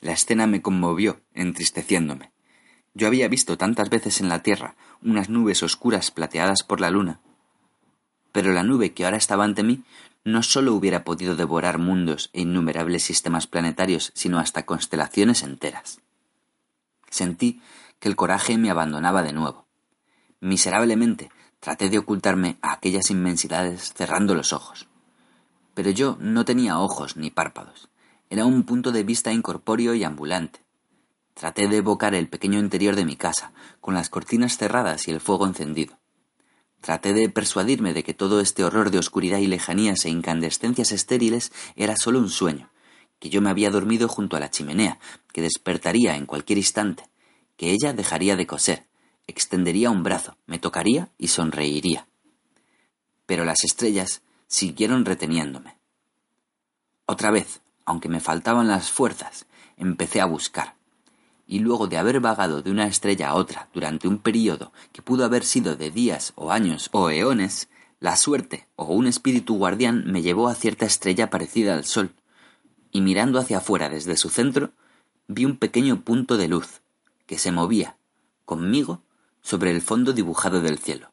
[0.01, 2.31] La escena me conmovió, entristeciéndome.
[2.93, 7.21] Yo había visto tantas veces en la tierra unas nubes oscuras plateadas por la luna.
[8.33, 9.83] Pero la nube que ahora estaba ante mí
[10.25, 16.01] no sólo hubiera podido devorar mundos e innumerables sistemas planetarios, sino hasta constelaciones enteras.
[17.09, 17.61] Sentí
[17.99, 19.65] que el coraje me abandonaba de nuevo.
[20.41, 24.87] Miserablemente traté de ocultarme a aquellas inmensidades cerrando los ojos.
[25.73, 27.89] Pero yo no tenía ojos ni párpados.
[28.29, 30.59] Era un punto de vista incorpóreo y ambulante.
[31.33, 35.21] Traté de evocar el pequeño interior de mi casa, con las cortinas cerradas y el
[35.21, 35.97] fuego encendido.
[36.83, 41.53] Traté de persuadirme de que todo este horror de oscuridad y lejanías e incandescencias estériles
[41.77, 42.71] era solo un sueño,
[43.19, 44.99] que yo me había dormido junto a la chimenea,
[45.31, 47.05] que despertaría en cualquier instante,
[47.55, 48.85] que ella dejaría de coser,
[49.27, 52.05] extendería un brazo, me tocaría y sonreiría.
[53.25, 55.77] Pero las estrellas siguieron reteniéndome.
[57.05, 59.45] Otra vez, aunque me faltaban las fuerzas,
[59.77, 60.75] empecé a buscar
[61.45, 65.25] y luego de haber vagado de una estrella a otra durante un período que pudo
[65.25, 70.21] haber sido de días o años o eones, la suerte o un espíritu guardián me
[70.21, 72.13] llevó a cierta estrella parecida al Sol,
[72.91, 74.71] y mirando hacia afuera desde su centro,
[75.27, 76.81] vi un pequeño punto de luz
[77.25, 77.97] que se movía,
[78.45, 79.01] conmigo,
[79.41, 81.11] sobre el fondo dibujado del cielo.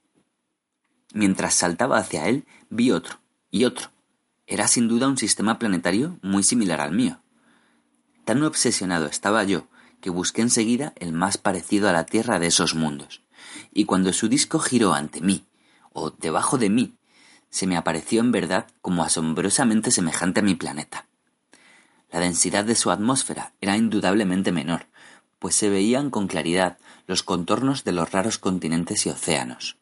[1.13, 3.19] Mientras saltaba hacia él, vi otro,
[3.51, 3.91] y otro.
[4.47, 7.21] Era sin duda un sistema planetario muy similar al mío.
[8.25, 9.67] Tan obsesionado estaba yo
[10.01, 13.23] que busqué enseguida el más parecido a la Tierra de esos mundos,
[13.73, 15.45] y cuando su disco giró ante mí,
[15.93, 16.95] o debajo de mí,
[17.51, 21.07] se me apareció en verdad como asombrosamente semejante a mi planeta.
[22.11, 24.87] La densidad de su atmósfera era indudablemente menor,
[25.39, 29.77] pues se veían con claridad los contornos de los raros continentes y océanos.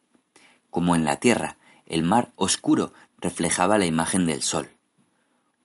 [0.69, 4.69] Como en la Tierra, el mar oscuro reflejaba la imagen del sol.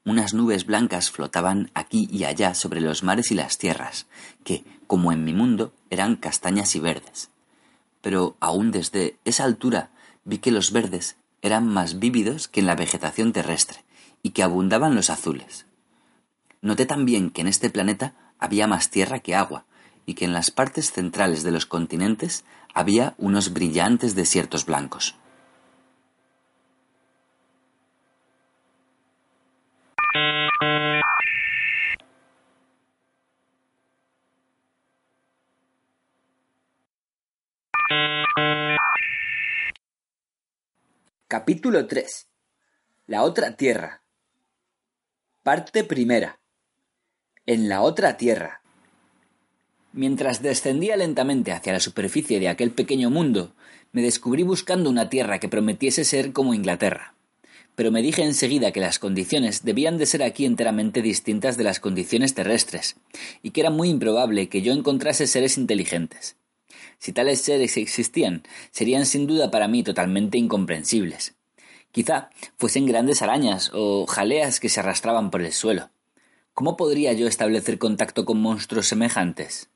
[0.06, 4.06] Unas nubes blancas flotaban aquí y allá sobre los mares y las tierras,
[4.44, 7.30] que, como en mi mundo, eran castañas y verdes.
[8.02, 9.90] Pero aún desde esa altura
[10.24, 13.82] vi que los verdes eran más vívidos que en la vegetación terrestre,
[14.22, 15.66] y que abundaban los azules.
[16.60, 19.64] Noté también que en este planeta había más tierra que agua,
[20.04, 25.16] y que en las partes centrales de los continentes había unos brillantes desiertos blancos.
[41.36, 42.28] Capítulo 3.
[43.08, 44.04] La otra tierra.
[45.42, 46.38] Parte primera.
[47.44, 48.62] En la otra tierra.
[49.92, 53.52] Mientras descendía lentamente hacia la superficie de aquel pequeño mundo,
[53.90, 57.16] me descubrí buscando una tierra que prometiese ser como Inglaterra.
[57.74, 61.80] Pero me dije enseguida que las condiciones debían de ser aquí enteramente distintas de las
[61.80, 62.94] condiciones terrestres,
[63.42, 66.36] y que era muy improbable que yo encontrase seres inteligentes.
[67.04, 71.34] Si tales seres existían, serían sin duda para mí totalmente incomprensibles.
[71.92, 75.90] Quizá fuesen grandes arañas o jaleas que se arrastraban por el suelo.
[76.54, 79.68] ¿Cómo podría yo establecer contacto con monstruos semejantes?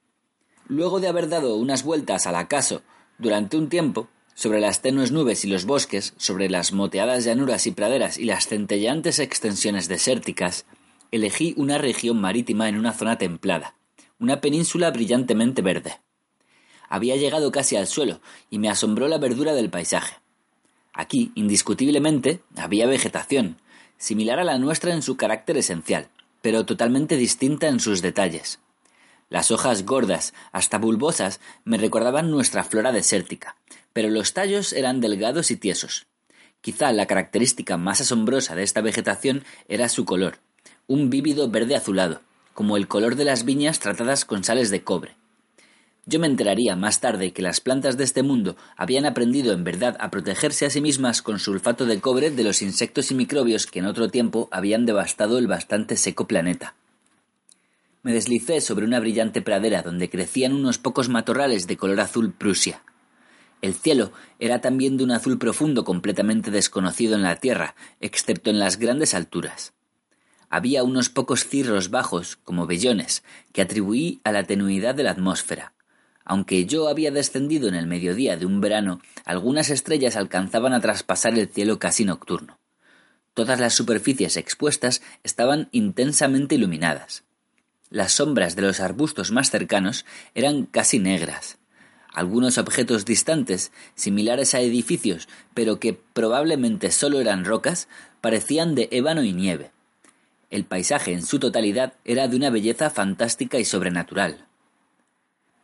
[0.68, 2.80] Luego de haber dado unas vueltas al acaso
[3.18, 7.72] durante un tiempo, sobre las tenues nubes y los bosques, sobre las moteadas llanuras y
[7.72, 10.64] praderas y las centelleantes extensiones desérticas,
[11.10, 13.74] elegí una región marítima en una zona templada,
[14.18, 16.00] una península brillantemente verde.
[16.88, 18.20] Había llegado casi al suelo
[18.50, 20.16] y me asombró la verdura del paisaje.
[20.92, 23.58] Aquí, indiscutiblemente, había vegetación,
[23.98, 26.08] similar a la nuestra en su carácter esencial,
[26.42, 28.60] pero totalmente distinta en sus detalles.
[29.28, 33.56] Las hojas gordas, hasta bulbosas, me recordaban nuestra flora desértica,
[33.92, 36.06] pero los tallos eran delgados y tiesos.
[36.62, 40.38] Quizá la característica más asombrosa de esta vegetación era su color,
[40.86, 42.22] un vívido verde azulado,
[42.54, 45.17] como el color de las viñas tratadas con sales de cobre.
[46.10, 49.94] Yo me enteraría más tarde que las plantas de este mundo habían aprendido en verdad
[50.00, 53.80] a protegerse a sí mismas con sulfato de cobre de los insectos y microbios que
[53.80, 56.74] en otro tiempo habían devastado el bastante seco planeta.
[58.02, 62.82] Me deslicé sobre una brillante pradera donde crecían unos pocos matorrales de color azul Prusia.
[63.60, 68.58] El cielo era también de un azul profundo completamente desconocido en la tierra, excepto en
[68.58, 69.74] las grandes alturas
[70.50, 75.74] había unos pocos cirros bajos, como vellones, que atribuí a la tenuidad de la atmósfera.
[76.28, 81.38] Aunque yo había descendido en el mediodía de un verano, algunas estrellas alcanzaban a traspasar
[81.38, 82.58] el cielo casi nocturno.
[83.32, 87.24] Todas las superficies expuestas estaban intensamente iluminadas.
[87.88, 91.56] Las sombras de los arbustos más cercanos eran casi negras.
[92.12, 97.88] Algunos objetos distantes, similares a edificios, pero que probablemente solo eran rocas,
[98.20, 99.70] parecían de ébano y nieve.
[100.50, 104.47] El paisaje en su totalidad era de una belleza fantástica y sobrenatural.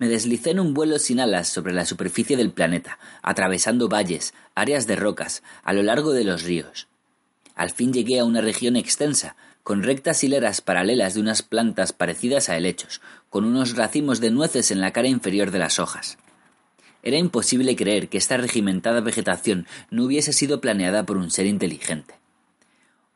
[0.05, 4.87] Me deslicé en un vuelo sin alas sobre la superficie del planeta, atravesando valles, áreas
[4.87, 6.89] de rocas, a lo largo de los ríos.
[7.55, 12.51] Al fin llegué a una región extensa, con rectas hileras paralelas de unas plantas parecidas
[12.51, 16.19] a helechos, con unos racimos de nueces en la cara inferior de las hojas.
[17.03, 22.13] Era imposible creer que esta regimentada vegetación no hubiese sido planeada por un ser inteligente.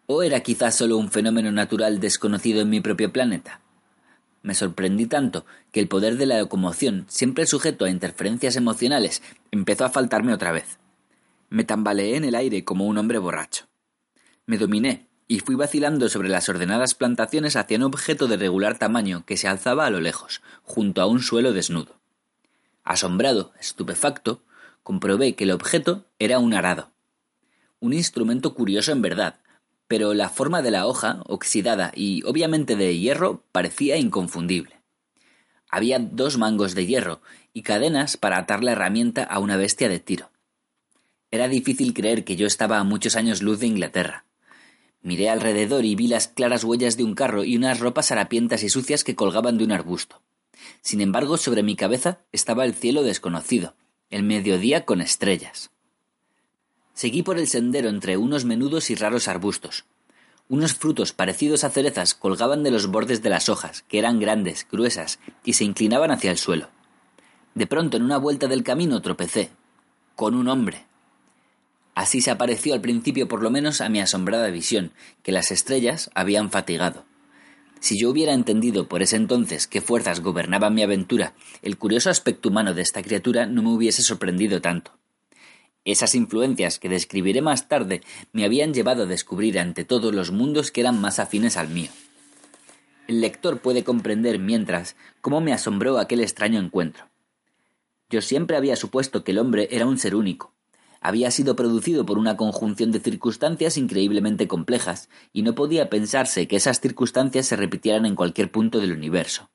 [0.06, 3.60] ¿O era quizás solo un fenómeno natural desconocido en mi propio planeta?
[4.42, 9.84] Me sorprendí tanto que el poder de la locomoción, siempre sujeto a interferencias emocionales, empezó
[9.84, 10.78] a faltarme otra vez.
[11.50, 13.66] Me tambaleé en el aire como un hombre borracho.
[14.46, 19.24] Me dominé y fui vacilando sobre las ordenadas plantaciones hacia un objeto de regular tamaño
[19.26, 21.98] que se alzaba a lo lejos, junto a un suelo desnudo.
[22.84, 24.42] Asombrado, estupefacto,
[24.82, 26.90] comprobé que el objeto era un arado.
[27.80, 29.40] Un instrumento curioso en verdad,
[29.88, 34.76] pero la forma de la hoja, oxidada y obviamente de hierro, parecía inconfundible.
[35.70, 37.20] Había dos mangos de hierro
[37.52, 40.30] y cadenas para atar la herramienta a una bestia de tiro.
[41.30, 44.24] Era difícil creer que yo estaba a muchos años luz de Inglaterra.
[45.02, 48.68] Miré alrededor y vi las claras huellas de un carro y unas ropas harapientas y
[48.68, 50.22] sucias que colgaban de un arbusto.
[50.80, 53.74] Sin embargo, sobre mi cabeza estaba el cielo desconocido,
[54.10, 55.70] el mediodía con estrellas.
[56.98, 59.84] Seguí por el sendero entre unos menudos y raros arbustos.
[60.48, 64.66] Unos frutos parecidos a cerezas colgaban de los bordes de las hojas, que eran grandes,
[64.68, 66.70] gruesas, y se inclinaban hacia el suelo.
[67.54, 69.50] De pronto, en una vuelta del camino, tropecé.
[70.16, 70.86] con un hombre.
[71.94, 74.90] Así se apareció al principio por lo menos a mi asombrada visión,
[75.22, 77.04] que las estrellas habían fatigado.
[77.78, 82.48] Si yo hubiera entendido por ese entonces qué fuerzas gobernaban mi aventura, el curioso aspecto
[82.48, 84.98] humano de esta criatura no me hubiese sorprendido tanto.
[85.84, 90.70] Esas influencias que describiré más tarde me habían llevado a descubrir ante todos los mundos
[90.70, 91.90] que eran más afines al mío.
[93.06, 97.08] El lector puede comprender mientras cómo me asombró aquel extraño encuentro.
[98.10, 100.52] Yo siempre había supuesto que el hombre era un ser único.
[101.00, 106.56] Había sido producido por una conjunción de circunstancias increíblemente complejas, y no podía pensarse que
[106.56, 109.48] esas circunstancias se repitieran en cualquier punto del universo.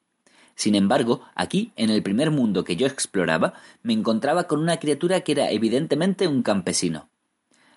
[0.55, 5.21] Sin embargo, aquí, en el primer mundo que yo exploraba, me encontraba con una criatura
[5.21, 7.09] que era evidentemente un campesino.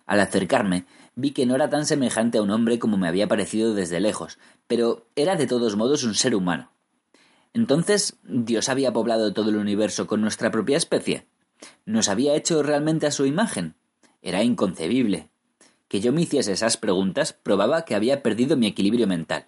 [0.04, 3.74] Al acercarme, vi que no era tan semejante a un hombre como me había parecido
[3.74, 6.70] desde lejos, pero era de todos modos un ser humano.
[7.54, 11.26] Entonces, ¿Dios había poblado todo el universo con nuestra propia especie?
[11.86, 13.74] ¿Nos había hecho realmente a su imagen?
[14.20, 15.30] Era inconcebible.
[15.88, 19.46] Que yo me hiciese esas preguntas probaba que había perdido mi equilibrio mental.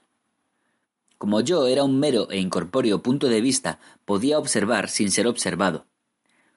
[1.18, 5.86] Como yo era un mero e incorpóreo punto de vista, podía observar sin ser observado.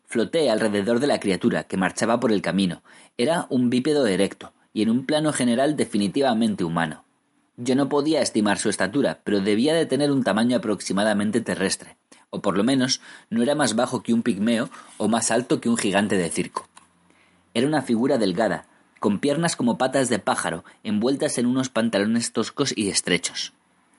[0.06, 2.84] Floté alrededor de la criatura que marchaba por el camino.
[3.17, 7.06] Era un bípedo erecto, y en un plano general definitivamente humano.
[7.58, 11.97] Yo no podía estimar su estatura, pero debía de tener un tamaño aproximadamente terrestre,
[12.30, 15.69] o por lo menos no era más bajo que un pigmeo o más alto que
[15.69, 16.67] un gigante de circo.
[17.54, 18.67] Era una figura delgada,
[19.00, 23.54] con piernas como patas de pájaro, envueltas en unos pantalones toscos y estrechos.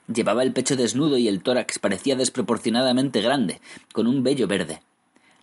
[0.07, 3.61] Llevaba el pecho desnudo y el tórax parecía desproporcionadamente grande,
[3.93, 4.81] con un vello verde.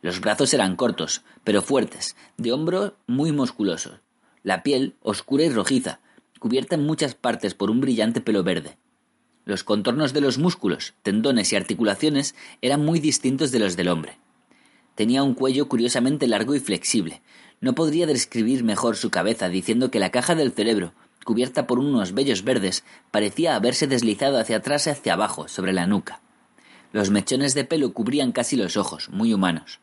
[0.02, 4.00] Los brazos eran cortos, pero fuertes, de hombro muy musculosos.
[4.42, 6.00] La piel, oscura y rojiza,
[6.38, 8.76] cubierta en muchas partes por un brillante pelo verde.
[9.44, 14.18] Los contornos de los músculos, tendones y articulaciones eran muy distintos de los del hombre.
[14.94, 17.22] Tenía un cuello curiosamente largo y flexible.
[17.60, 20.92] No podría describir mejor su cabeza diciendo que la caja del cerebro,
[21.24, 25.86] cubierta por unos vellos verdes, parecía haberse deslizado hacia atrás y hacia abajo, sobre la
[25.86, 26.20] nuca.
[26.92, 29.80] Los mechones de pelo cubrían casi los ojos, muy humanos.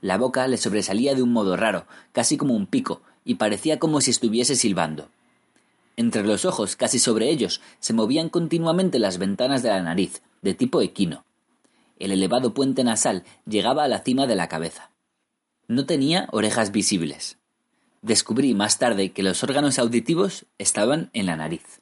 [0.00, 4.00] La boca le sobresalía de un modo raro, casi como un pico, y parecía como
[4.00, 5.08] si estuviese silbando.
[5.96, 10.54] Entre los ojos, casi sobre ellos, se movían continuamente las ventanas de la nariz, de
[10.54, 11.24] tipo equino.
[11.98, 14.90] El elevado puente nasal llegaba a la cima de la cabeza.
[15.68, 17.38] No tenía orejas visibles
[18.04, 21.80] descubrí más tarde que los órganos auditivos estaban en la nariz.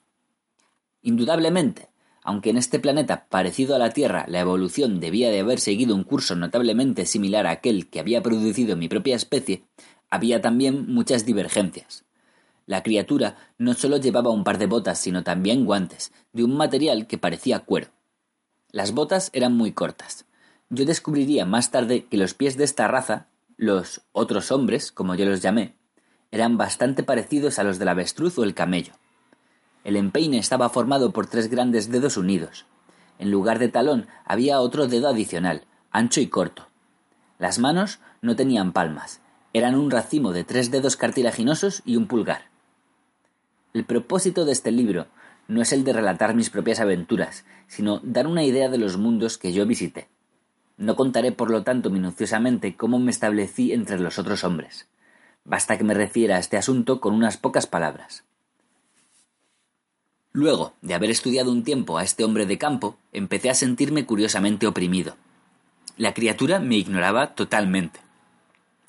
[1.02, 1.88] Indudablemente,
[2.22, 6.04] aunque en este planeta parecido a la Tierra la evolución debía de haber seguido un
[6.04, 9.64] curso notablemente similar a aquel que había producido mi propia especie,
[10.11, 12.04] había también muchas divergencias.
[12.66, 17.08] La criatura no solo llevaba un par de botas, sino también guantes, de un material
[17.08, 17.88] que parecía cuero.
[18.70, 20.26] Las botas eran muy cortas.
[20.70, 25.24] Yo descubriría más tarde que los pies de esta raza, los otros hombres, como yo
[25.24, 25.74] los llamé,
[26.33, 28.95] eran bastante parecidos a los del avestruz o el camello.
[29.85, 32.66] El empeine estaba formado por tres grandes dedos unidos.
[33.18, 36.66] En lugar de talón había otro dedo adicional, ancho y corto.
[37.38, 39.21] Las manos no tenían palmas,
[39.53, 42.47] eran un racimo de tres dedos cartilaginosos y un pulgar.
[43.75, 45.07] El propósito de este libro
[45.49, 49.37] no es el de relatar mis propias aventuras, sino dar una idea de los mundos
[49.37, 50.09] que yo visité.
[50.79, 54.88] No contaré, por lo tanto, minuciosamente cómo me establecí entre los otros hombres.
[55.44, 58.24] Basta que me refiera a este asunto con unas pocas palabras.
[60.33, 64.66] Luego de haber estudiado un tiempo a este hombre de campo, empecé a sentirme curiosamente
[64.66, 65.16] oprimido.
[65.98, 68.00] La criatura me ignoraba totalmente.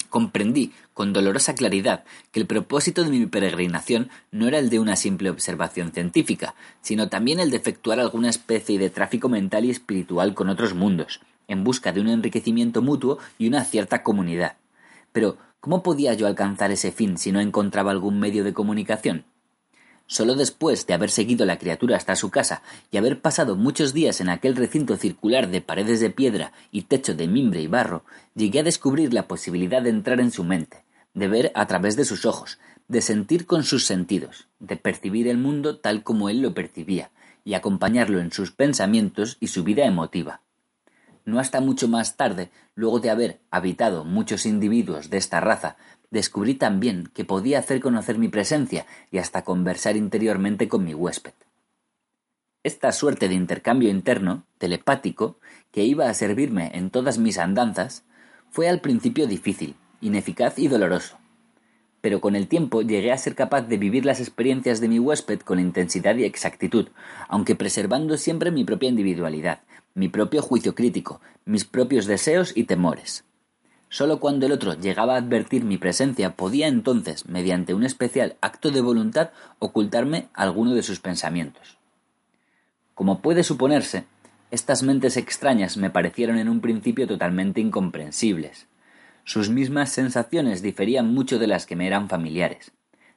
[0.09, 4.95] Comprendí con dolorosa claridad que el propósito de mi peregrinación no era el de una
[4.95, 10.35] simple observación científica, sino también el de efectuar alguna especie de tráfico mental y espiritual
[10.35, 14.55] con otros mundos, en busca de un enriquecimiento mutuo y una cierta comunidad.
[15.11, 19.23] Pero, ¿Cómo podía yo alcanzar ese fin si no encontraba algún medio de comunicación?
[20.07, 22.61] Solo después de haber seguido la criatura hasta su casa
[22.91, 27.15] y haber pasado muchos días en aquel recinto circular de paredes de piedra y techo
[27.15, 28.03] de mimbre y barro,
[28.35, 30.83] llegué a descubrir la posibilidad de entrar en su mente,
[31.13, 32.59] de ver a través de sus ojos,
[32.89, 37.11] de sentir con sus sentidos, de percibir el mundo tal como él lo percibía,
[37.45, 40.41] y acompañarlo en sus pensamientos y su vida emotiva
[41.25, 45.77] no hasta mucho más tarde, luego de haber habitado muchos individuos de esta raza,
[46.11, 51.33] descubrí también que podía hacer conocer mi presencia y hasta conversar interiormente con mi huésped.
[52.63, 55.39] Esta suerte de intercambio interno, telepático,
[55.71, 58.05] que iba a servirme en todas mis andanzas,
[58.49, 61.17] fue al principio difícil, ineficaz y doloroso.
[62.03, 65.39] Pero con el tiempo llegué a ser capaz de vivir las experiencias de mi huésped
[65.39, 66.89] con intensidad y exactitud,
[67.29, 69.61] aunque preservando siempre mi propia individualidad,
[69.93, 73.23] mi propio juicio crítico, mis propios deseos y temores.
[73.87, 78.69] Solo cuando el otro llegaba a advertir mi presencia podía entonces, mediante un especial acto
[78.69, 79.29] de voluntad,
[79.59, 81.77] ocultarme alguno de sus pensamientos.
[82.95, 84.03] Como puede suponerse,
[84.51, 88.67] estas mentes extrañas me parecieron en un principio totalmente incomprensibles.
[89.25, 92.71] Sus mismas sensaciones diferían mucho de las que me eran familiares.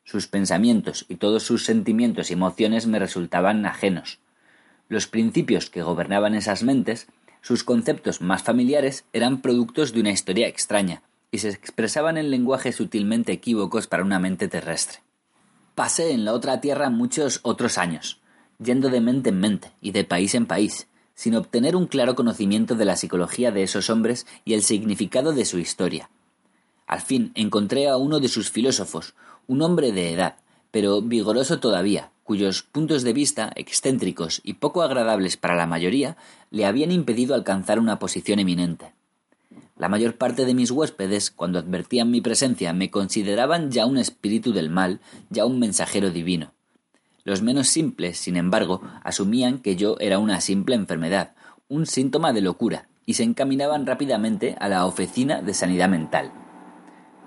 [0.05, 4.21] Sus pensamientos y todos sus sentimientos y emociones me resultaban ajenos.
[4.89, 7.09] Los principios que gobernaban esas mentes,
[7.41, 11.03] sus conceptos más familiares, eran productos de una historia extraña,
[11.33, 15.01] y se expresaban en lenguajes sutilmente equívocos para una mente terrestre.
[15.75, 18.21] Pasé en la otra tierra muchos otros años,
[18.59, 20.87] yendo de mente en mente y de país en país,
[21.17, 25.45] sin obtener un claro conocimiento de la psicología de esos hombres y el significado de
[25.45, 26.09] su historia.
[26.87, 29.15] Al fin encontré a uno de sus filósofos,
[29.49, 30.37] un hombre de edad,
[30.71, 36.17] pero vigoroso todavía, cuyos puntos de vista, excéntricos y poco agradables para la mayoría,
[36.51, 38.93] le habían impedido alcanzar una posición eminente.
[39.77, 44.53] La mayor parte de mis huéspedes, cuando advertían mi presencia, me consideraban ya un espíritu
[44.53, 45.01] del mal,
[45.31, 46.53] ya un mensajero divino.
[47.27, 51.35] Los menos simples, sin embargo, asumían que yo era una simple enfermedad,
[51.67, 56.31] un síntoma de locura, y se encaminaban rápidamente a la oficina de sanidad mental.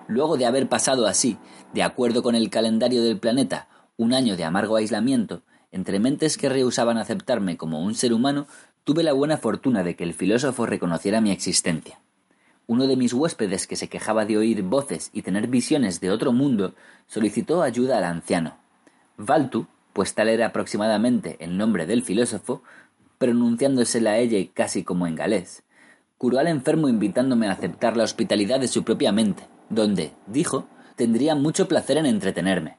[0.08, 1.38] Luego de haber pasado así,
[1.74, 6.47] de acuerdo con el calendario del planeta, un año de amargo aislamiento, entre mentes que
[6.47, 8.47] rehusaban aceptarme como un ser humano,
[8.86, 12.00] tuve la buena fortuna de que el filósofo reconociera mi existencia.
[12.68, 16.32] Uno de mis huéspedes, que se quejaba de oír voces y tener visiones de otro
[16.32, 16.74] mundo,
[17.06, 18.56] solicitó ayuda al anciano.
[19.18, 22.64] Valtu, pues tal era aproximadamente el nombre del filósofo,
[23.18, 25.64] pronunciándosela a ella casi como en galés,
[26.18, 31.36] curó al enfermo invitándome a aceptar la hospitalidad de su propia mente, donde, dijo, tendría
[31.36, 32.78] mucho placer en entretenerme.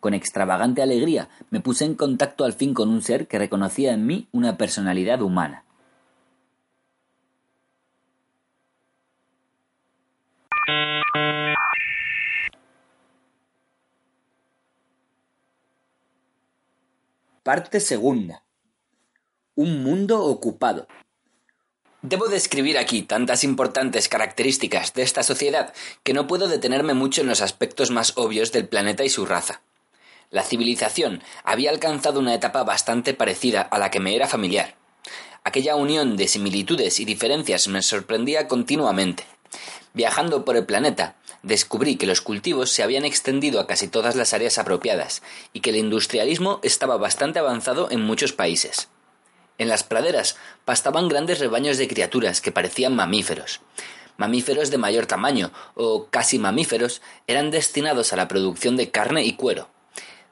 [0.00, 4.06] Con extravagante alegría me puse en contacto al fin con un ser que reconocía en
[4.06, 5.65] mí una personalidad humana.
[17.46, 18.42] Parte segunda.
[19.54, 20.88] Un mundo ocupado.
[22.02, 25.72] Debo describir aquí tantas importantes características de esta sociedad
[26.02, 29.62] que no puedo detenerme mucho en los aspectos más obvios del planeta y su raza.
[30.30, 34.74] La civilización había alcanzado una etapa bastante parecida a la que me era familiar.
[35.44, 39.24] Aquella unión de similitudes y diferencias me sorprendía continuamente.
[39.94, 44.34] Viajando por el planeta, descubrí que los cultivos se habían extendido a casi todas las
[44.34, 45.22] áreas apropiadas
[45.52, 48.88] y que el industrialismo estaba bastante avanzado en muchos países.
[49.58, 53.60] En las praderas pastaban grandes rebaños de criaturas que parecían mamíferos.
[54.18, 59.34] Mamíferos de mayor tamaño, o casi mamíferos, eran destinados a la producción de carne y
[59.34, 59.68] cuero.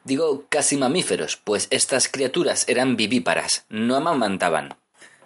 [0.04, 4.76] Digo casi mamíferos, pues estas criaturas eran vivíparas, no amamantaban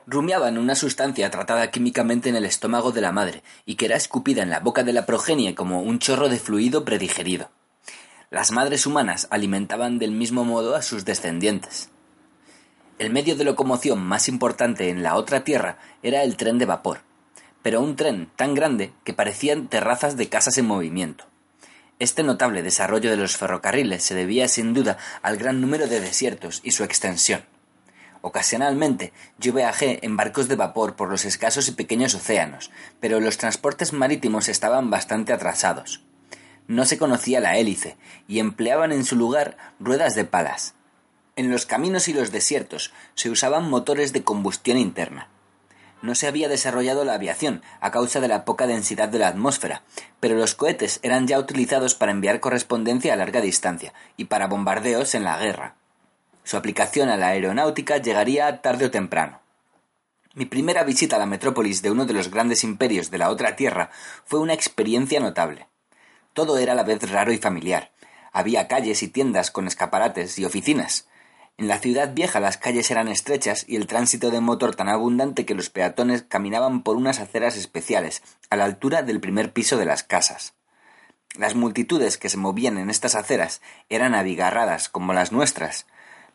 [0.08, 4.42] rumiaban una sustancia tratada químicamente en el estómago de la madre y que era escupida
[4.42, 7.50] en la boca de la progenie como un chorro de fluido predigerido.
[8.30, 11.90] Las madres humanas alimentaban del mismo modo a sus descendientes.
[12.98, 17.00] El medio de locomoción más importante en la otra tierra era el tren de vapor,
[17.62, 21.26] pero un tren tan grande que parecían terrazas de casas en movimiento.
[21.98, 26.60] Este notable desarrollo de los ferrocarriles se debía sin duda al gran número de desiertos
[26.64, 27.42] y su extensión.
[28.20, 33.38] Ocasionalmente yo viajé en barcos de vapor por los escasos y pequeños océanos, pero los
[33.38, 36.02] transportes marítimos estaban bastante atrasados.
[36.66, 37.96] No se conocía la hélice,
[38.26, 40.74] y empleaban en su lugar ruedas de palas.
[41.36, 45.28] En los caminos y los desiertos se usaban motores de combustión interna.
[46.02, 49.82] No se había desarrollado la aviación a causa de la poca densidad de la atmósfera,
[50.20, 55.14] pero los cohetes eran ya utilizados para enviar correspondencia a larga distancia y para bombardeos
[55.14, 55.77] en la guerra.
[56.48, 59.42] Su aplicación a la aeronáutica llegaría tarde o temprano.
[60.32, 63.54] Mi primera visita a la metrópolis de uno de los grandes imperios de la otra
[63.54, 63.90] tierra
[64.24, 65.66] fue una experiencia notable.
[66.32, 67.92] Todo era a la vez raro y familiar.
[68.32, 71.06] Había calles y tiendas con escaparates y oficinas.
[71.58, 75.44] En la ciudad vieja las calles eran estrechas y el tránsito de motor tan abundante
[75.44, 79.84] que los peatones caminaban por unas aceras especiales, a la altura del primer piso de
[79.84, 80.54] las casas.
[81.36, 85.84] Las multitudes que se movían en estas aceras eran abigarradas como las nuestras,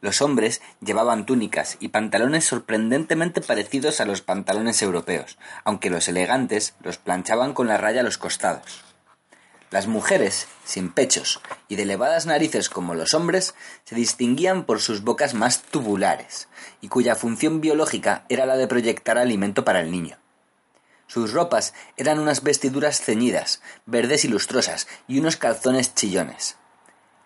[0.03, 6.75] los hombres llevaban túnicas y pantalones sorprendentemente parecidos a los pantalones europeos, aunque los elegantes
[6.83, 8.83] los planchaban con la raya a los costados.
[9.71, 11.39] Las mujeres, sin pechos
[11.69, 16.49] y de elevadas narices como los hombres, se distinguían por sus bocas más tubulares,
[16.81, 20.17] y cuya función biológica era la de proyectar alimento para el niño.
[21.07, 26.57] Sus ropas eran unas vestiduras ceñidas, verdes y lustrosas, y unos calzones chillones.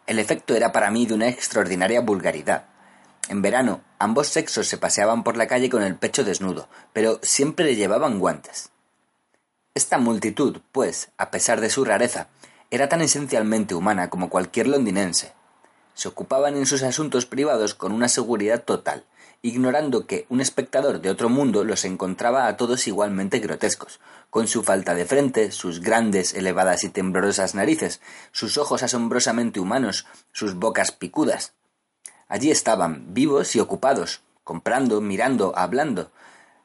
[0.08, 2.66] El efecto era para mí de una extraordinaria vulgaridad.
[3.28, 7.76] En verano, ambos sexos se paseaban por la calle con el pecho desnudo, pero siempre
[7.76, 8.70] llevaban guantes.
[9.76, 12.30] Esta multitud, pues, a pesar de su rareza,
[12.72, 15.34] era tan esencialmente humana como cualquier londinense.
[15.94, 19.04] Se ocupaban en sus asuntos privados con una seguridad total,
[19.42, 24.64] ignorando que un espectador de otro mundo los encontraba a todos igualmente grotescos, con su
[24.64, 30.92] falta de frente, sus grandes, elevadas y temblorosas narices, sus ojos asombrosamente humanos, sus bocas
[30.92, 31.54] picudas,
[32.30, 36.12] Allí estaban, vivos y ocupados, comprando, mirando, hablando.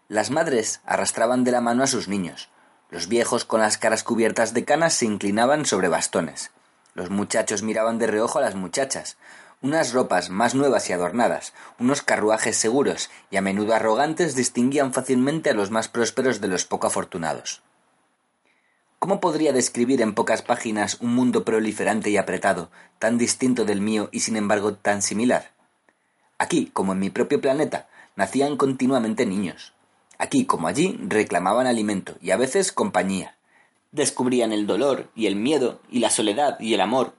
[0.09, 2.49] Las madres arrastraban de la mano a sus niños.
[2.91, 6.51] Los viejos con las caras cubiertas de canas se inclinaban sobre bastones.
[6.95, 9.17] Los muchachos miraban de reojo a las muchachas.
[9.63, 15.51] Unas ropas más nuevas y adornadas, unos carruajes seguros y a menudo arrogantes distinguían fácilmente
[15.51, 17.63] a los más prósperos de los poco afortunados.
[18.99, 24.09] ¿Cómo podría describir en pocas páginas un mundo proliferante y apretado, tan distinto del mío
[24.11, 25.53] y sin embargo tan similar?
[26.39, 29.75] Aquí, como en mi propio planeta, nacían continuamente niños.
[30.19, 33.37] Aquí, como allí, reclamaban alimento y a veces compañía.
[33.93, 37.15] Descubrían el dolor y el miedo y la soledad y el amor.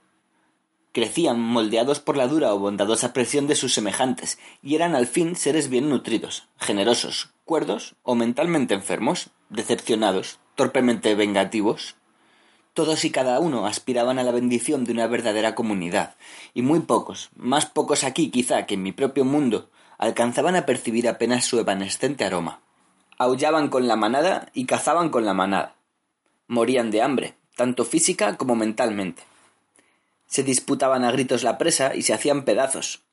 [0.94, 5.34] Crecían moldeados por la dura o bondadosa presión de sus semejantes y eran al fin
[5.34, 11.96] seres bien nutridos, generosos, cuerdos o mentalmente enfermos, decepcionados, torpemente vengativos.
[12.74, 16.14] Todos y cada uno aspiraban a la bendición de una verdadera comunidad,
[16.54, 21.08] y muy pocos, más pocos aquí quizá que en mi propio mundo, alcanzaban a percibir
[21.08, 22.60] apenas su evanescente aroma.
[23.18, 25.74] Aullaban con la manada y cazaban con la manada.
[26.46, 29.24] Morían de hambre, tanto física como mentalmente.
[30.34, 33.04] Se disputaban a gritos la presa y se hacían pedazos.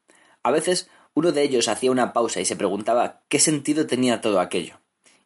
[0.41, 4.39] A veces uno de ellos hacía una pausa y se preguntaba qué sentido tenía todo
[4.39, 4.79] aquello.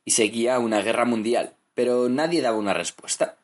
[0.03, 3.37] Y seguía una guerra mundial, pero nadie daba una respuesta.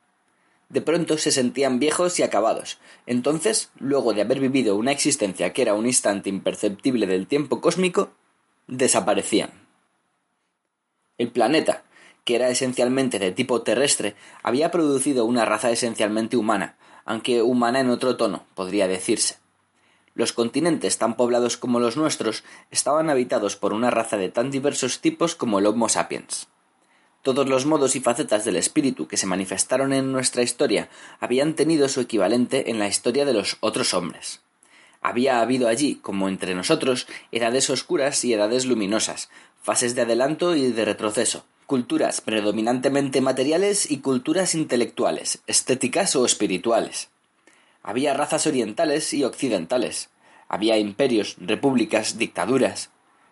[0.68, 2.78] De pronto se sentían viejos y acabados.
[3.06, 8.12] Entonces, luego de haber vivido una existencia que era un instante imperceptible del tiempo cósmico,
[8.68, 9.52] desaparecían.
[11.18, 11.86] El planeta,
[12.26, 16.76] que era esencialmente de tipo terrestre, había producido una raza esencialmente humana,
[17.06, 19.38] aunque humana en otro tono, podría decirse.
[20.14, 24.99] Los continentes tan poblados como los nuestros estaban habitados por una raza de tan diversos
[24.99, 26.47] tipos como el Homo sapiens.
[27.22, 30.89] Todos los modos y facetas del espíritu que se manifestaron en nuestra historia
[31.20, 34.41] habían tenido su equivalente en la historia de los otros hombres.
[35.02, 39.30] Había habido allí, como entre nosotros, edades oscuras y edades luminosas,
[39.62, 47.07] fases de adelanto y de retroceso, culturas predominantemente materiales y culturas intelectuales, estéticas o espirituales.
[47.82, 50.09] Había razas orientales y occidentales,
[50.49, 52.89] había imperios, repúblicas, dictaduras.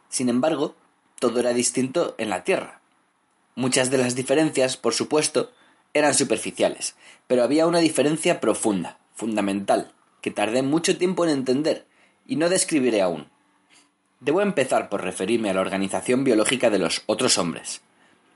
[0.08, 0.74] Sin embargo,
[1.20, 2.80] todo era distinto en la Tierra.
[3.56, 5.52] Muchas de las diferencias, por supuesto,
[5.94, 6.96] eran superficiales,
[7.28, 11.88] pero había una diferencia profunda, fundamental, que tardé mucho tiempo en entender,
[12.26, 13.28] y no describiré aún.
[14.22, 17.82] Debo empezar por referirme a la organización biológica de los otros hombres.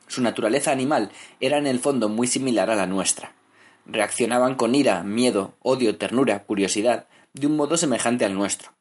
[0.07, 3.33] Su naturaleza animal era en el fondo muy similar a la nuestra.
[3.85, 8.73] Reaccionaban con ira, miedo, odio, ternura, curiosidad, de un modo semejante al nuestro.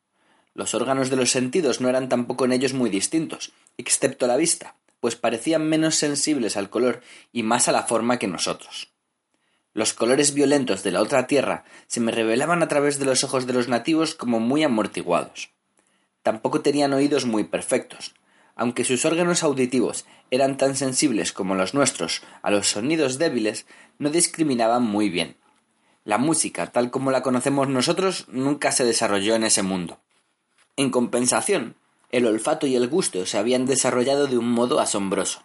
[0.55, 4.77] Los órganos de los sentidos no eran tampoco en ellos muy distintos, excepto la vista,
[5.01, 7.01] pues parecían menos sensibles al color
[7.33, 8.93] y más a la forma que nosotros.
[9.75, 13.47] Los colores violentos de la otra tierra se me revelaban a través de los ojos
[13.47, 15.51] de los nativos como muy amortiguados.
[16.23, 18.15] Tampoco tenían oídos muy perfectos.
[18.55, 23.67] Aunque sus órganos auditivos eran tan sensibles como los nuestros a los sonidos débiles,
[23.99, 25.37] no discriminaban muy bien.
[26.05, 30.01] La música, tal como la conocemos nosotros, nunca se desarrolló en ese mundo.
[30.77, 31.77] En compensación,
[32.11, 35.43] el olfato y el gusto se habían desarrollado de un modo asombroso.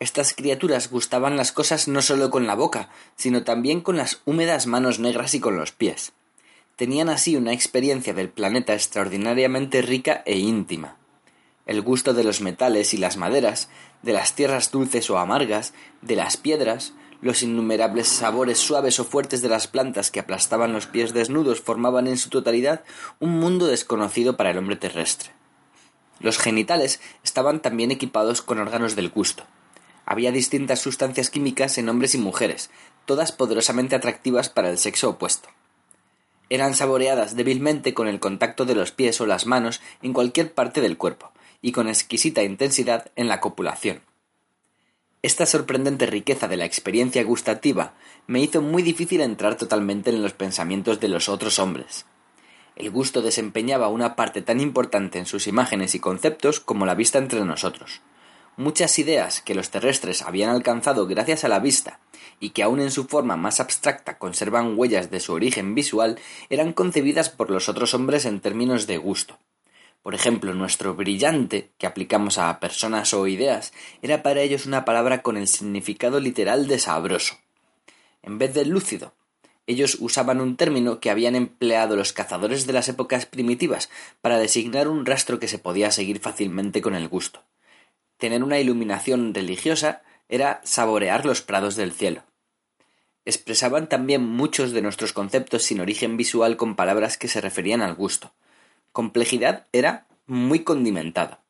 [0.00, 4.66] Estas criaturas gustaban las cosas no solo con la boca, sino también con las húmedas
[4.66, 6.12] manos negras y con los pies.
[6.74, 10.96] Tenían así una experiencia del planeta extraordinariamente rica e íntima.
[11.66, 13.68] El gusto de los metales y las maderas,
[14.02, 19.42] de las tierras dulces o amargas, de las piedras, los innumerables sabores suaves o fuertes
[19.42, 22.82] de las plantas que aplastaban los pies desnudos formaban en su totalidad
[23.20, 25.30] un mundo desconocido para el hombre terrestre.
[26.18, 29.44] Los genitales estaban también equipados con órganos del gusto.
[30.04, 32.70] Había distintas sustancias químicas en hombres y mujeres,
[33.06, 35.48] todas poderosamente atractivas para el sexo opuesto.
[36.50, 40.80] Eran saboreadas débilmente con el contacto de los pies o las manos en cualquier parte
[40.80, 41.31] del cuerpo,
[41.62, 44.02] y con exquisita intensidad en la copulación.
[45.22, 47.94] Esta sorprendente riqueza de la experiencia gustativa
[48.26, 52.06] me hizo muy difícil entrar totalmente en los pensamientos de los otros hombres.
[52.74, 57.18] El gusto desempeñaba una parte tan importante en sus imágenes y conceptos como la vista
[57.18, 58.00] entre nosotros.
[58.56, 62.00] muchas ideas que los terrestres habían alcanzado gracias a la vista
[62.38, 66.18] y que aun en su forma más abstracta conservan huellas de su origen visual
[66.50, 69.38] eran concebidas por los otros hombres en términos de gusto.
[70.02, 73.72] Por ejemplo, nuestro brillante, que aplicamos a personas o ideas,
[74.02, 77.36] era para ellos una palabra con el significado literal de sabroso.
[78.22, 79.14] En vez de lúcido,
[79.66, 83.90] ellos usaban un término que habían empleado los cazadores de las épocas primitivas
[84.20, 87.44] para designar un rastro que se podía seguir fácilmente con el gusto.
[88.16, 92.24] Tener una iluminación religiosa era saborear los prados del cielo.
[93.24, 97.94] Expresaban también muchos de nuestros conceptos sin origen visual con palabras que se referían al
[97.94, 98.32] gusto.
[98.92, 101.40] Complejidad era muy condimentada,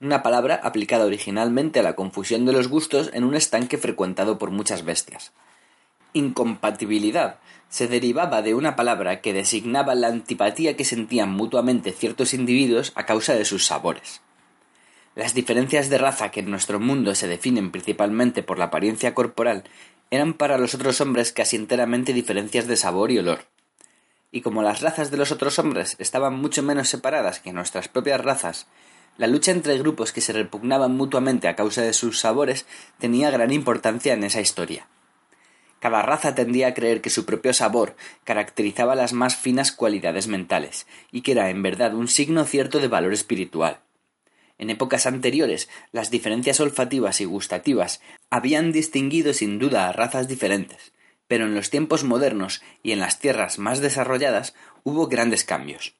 [0.00, 4.50] una palabra aplicada originalmente a la confusión de los gustos en un estanque frecuentado por
[4.50, 5.32] muchas bestias.
[6.12, 7.38] Incompatibilidad
[7.68, 13.06] se derivaba de una palabra que designaba la antipatía que sentían mutuamente ciertos individuos a
[13.06, 14.20] causa de sus sabores.
[15.14, 19.62] Las diferencias de raza que en nuestro mundo se definen principalmente por la apariencia corporal
[20.10, 23.44] eran para los otros hombres casi enteramente diferencias de sabor y olor.
[24.30, 28.20] Y como las razas de los otros hombres estaban mucho menos separadas que nuestras propias
[28.20, 28.66] razas,
[29.16, 32.66] la lucha entre grupos que se repugnaban mutuamente a causa de sus sabores
[32.98, 34.86] tenía gran importancia en esa historia.
[35.80, 40.86] Cada raza tendía a creer que su propio sabor caracterizaba las más finas cualidades mentales,
[41.12, 43.80] y que era en verdad un signo cierto de valor espiritual.
[44.58, 50.92] En épocas anteriores, las diferencias olfativas y gustativas habían distinguido sin duda a razas diferentes,
[51.28, 55.94] pero en los tiempos modernos y en las tierras más desarrolladas hubo grandes cambios.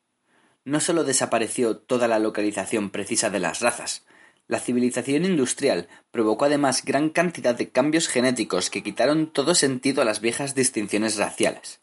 [0.64, 4.04] No sólo desapareció toda la localización precisa de las razas,
[4.48, 10.06] la civilización industrial provocó además gran cantidad de cambios genéticos que quitaron todo sentido a
[10.06, 11.80] las viejas distinciones raciales.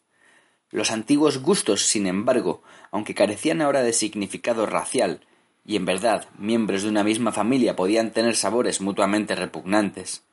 [0.70, 5.20] Los antiguos gustos, sin embargo, aunque carecían ahora de significado racial,
[5.64, 10.24] y en verdad miembros de una misma familia podían tener sabores mutuamente repugnantes,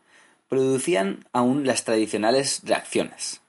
[0.48, 3.42] producían aún las tradicionales reacciones.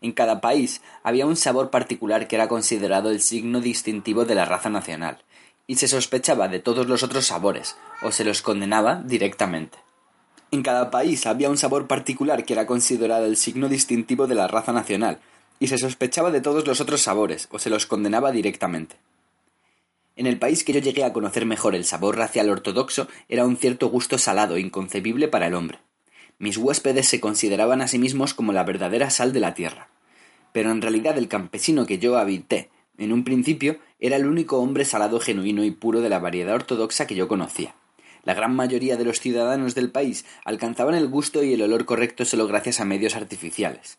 [0.00, 4.44] En cada país había un sabor particular que era considerado el signo distintivo de la
[4.44, 5.18] raza nacional,
[5.66, 9.78] y se sospechaba de todos los otros sabores, o se los condenaba directamente.
[10.50, 14.48] En cada país había un sabor particular que era considerado el signo distintivo de la
[14.48, 15.20] raza nacional,
[15.60, 18.96] y se sospechaba de todos los otros sabores, o se los condenaba directamente.
[20.16, 23.56] En el país que yo llegué a conocer mejor el sabor racial ortodoxo era un
[23.56, 25.78] cierto gusto salado inconcebible para el hombre.
[26.40, 29.88] Mis huéspedes se consideraban a sí mismos como la verdadera sal de la tierra.
[30.54, 34.86] Pero en realidad el campesino que yo habité en un principio era el único hombre
[34.86, 37.74] salado genuino y puro de la variedad ortodoxa que yo conocía.
[38.24, 42.24] La gran mayoría de los ciudadanos del país alcanzaban el gusto y el olor correcto
[42.24, 43.98] solo gracias a medios artificiales.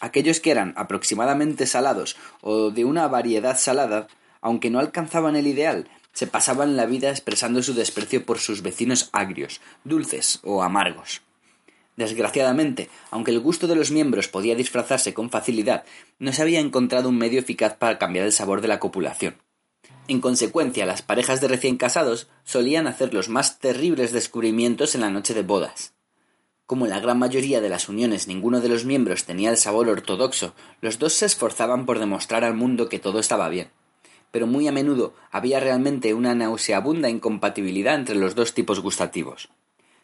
[0.00, 4.08] Aquellos que eran aproximadamente salados o de una variedad salada,
[4.42, 9.08] aunque no alcanzaban el ideal, se pasaban la vida expresando su desprecio por sus vecinos
[9.14, 11.22] agrios, dulces o amargos.
[11.98, 15.82] Desgraciadamente, aunque el gusto de los miembros podía disfrazarse con facilidad,
[16.20, 19.34] no se había encontrado un medio eficaz para cambiar el sabor de la copulación.
[20.06, 25.10] En consecuencia, las parejas de recién casados solían hacer los más terribles descubrimientos en la
[25.10, 25.92] noche de bodas.
[26.66, 29.88] Como en la gran mayoría de las uniones ninguno de los miembros tenía el sabor
[29.88, 33.70] ortodoxo, los dos se esforzaban por demostrar al mundo que todo estaba bien.
[34.30, 39.48] Pero muy a menudo había realmente una nauseabunda incompatibilidad entre los dos tipos gustativos.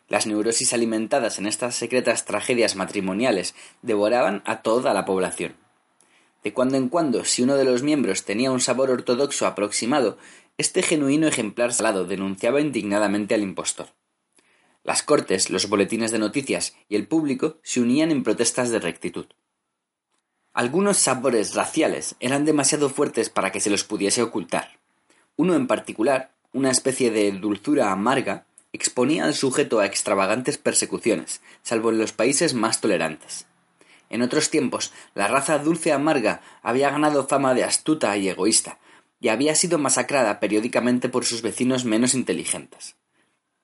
[0.09, 5.57] Las neurosis alimentadas en estas secretas tragedias matrimoniales devoraban a toda la población.
[6.43, 10.19] De cuando en cuando, si uno de los miembros tenía un sabor ortodoxo aproximado,
[10.59, 13.89] este genuino ejemplar salado denunciaba indignadamente al impostor.
[14.85, 19.27] Las cortes, los boletines de noticias y el público se unían en protestas de rectitud.
[20.53, 24.79] Algunos sabores raciales eran demasiado fuertes para que se los pudiese ocultar.
[25.37, 31.91] Uno en particular, una especie de dulzura amarga, exponía al sujeto a extravagantes persecuciones, salvo
[31.91, 33.47] en los países más tolerantes.
[34.11, 38.81] En otros tiempos, la raza dulce amarga había ganado fama de astuta y egoísta,
[39.21, 42.97] y había sido masacrada periódicamente por sus vecinos menos inteligentes.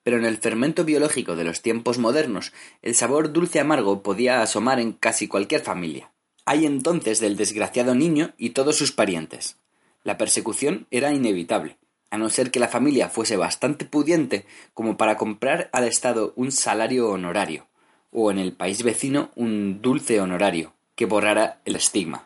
[0.01, 4.79] Pero en el fermento biológico de los tiempos modernos, el sabor dulce amargo podía asomar
[4.79, 6.09] en casi cualquier familia.
[6.45, 9.57] Hay entonces del desgraciado niño y todos sus parientes.
[10.05, 11.77] La persecución era inevitable,
[12.11, 16.51] a no ser que la familia fuese bastante pudiente como para comprar al Estado un
[16.51, 17.65] salario honorario,
[18.11, 22.25] o en el país vecino un dulce honorario, que borrara el estigma.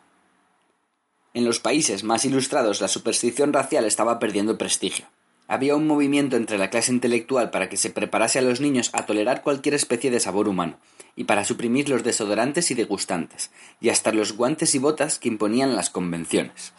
[1.32, 5.06] En los países más ilustrados la superstición racial estaba perdiendo prestigio.
[5.48, 9.06] Había un movimiento entre la clase intelectual para que se preparase a los niños a
[9.06, 10.78] tolerar cualquier especie de sabor humano,
[11.14, 15.76] y para suprimir los desodorantes y degustantes, y hasta los guantes y botas que imponían
[15.76, 16.72] las convenciones.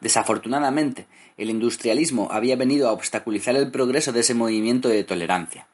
[0.00, 5.66] Desafortunadamente, el industrialismo había venido a obstaculizar el progreso de ese movimiento de tolerancia.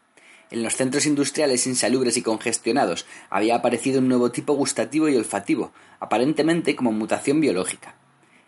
[0.51, 5.73] En los centros industriales insalubres y congestionados había aparecido un nuevo tipo gustativo y olfativo,
[6.01, 7.97] aparentemente como mutación biológica.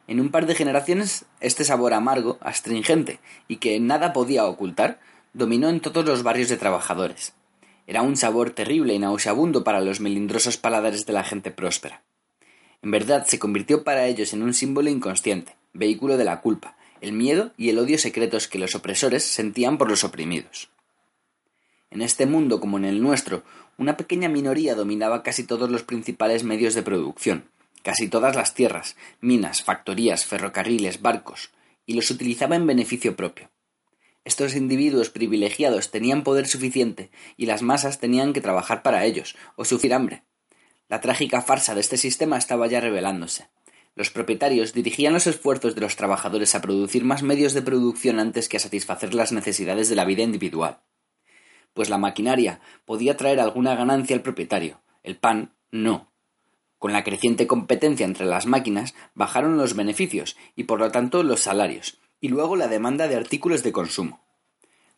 [0.06, 3.18] En un par de generaciones, este sabor amargo, astringente
[3.48, 5.00] y que nada podía ocultar,
[5.32, 7.34] dominó en todos los barrios de trabajadores.
[7.86, 12.02] Era un sabor terrible y nauseabundo para los melindrosos paladares de la gente próspera.
[12.82, 17.12] En verdad se convirtió para ellos en un símbolo inconsciente, vehículo de la culpa, el
[17.12, 20.70] miedo y el odio secretos que los opresores sentían por los oprimidos.
[21.90, 23.44] En este mundo como en el nuestro,
[23.78, 27.48] una pequeña minoría dominaba casi todos los principales medios de producción,
[27.82, 31.50] casi todas las tierras, minas, factorías, ferrocarriles, barcos,
[31.86, 33.50] y los utilizaba en beneficio propio.
[34.24, 39.64] Estos individuos privilegiados tenían poder suficiente y las masas tenían que trabajar para ellos o
[39.64, 40.24] sufrir hambre.
[40.88, 43.48] La trágica farsa de este sistema estaba ya revelándose.
[43.96, 48.46] Los propietarios dirigían los esfuerzos de los trabajadores a producir más medios de producción antes
[48.46, 50.80] que a satisfacer las necesidades de la vida individual.
[51.72, 56.12] Pues la maquinaria podía traer alguna ganancia al propietario, el pan no.
[56.78, 61.40] Con la creciente competencia entre las máquinas bajaron los beneficios y por lo tanto los
[61.40, 64.20] salarios, y luego la demanda de artículos de consumo.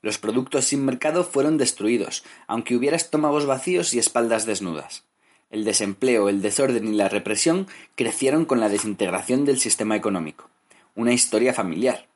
[0.02, 5.07] Los productos sin mercado fueron destruidos, aunque hubiera estómagos vacíos y espaldas desnudas.
[5.50, 10.50] El desempleo, el desorden y la represión crecieron con la desintegración del sistema económico.
[10.94, 12.06] Una historia familiar.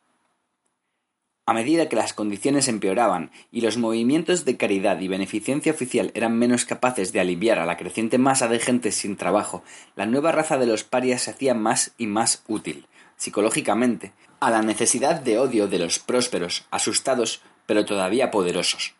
[1.46, 6.38] A medida que las condiciones empeoraban y los movimientos de caridad y beneficencia oficial eran
[6.38, 9.64] menos capaces de aliviar a la creciente masa de gente sin trabajo,
[9.96, 14.62] la nueva raza de los parias se hacía más y más útil, psicológicamente, a la
[14.62, 18.94] necesidad de odio de los prósperos, asustados, pero todavía poderosos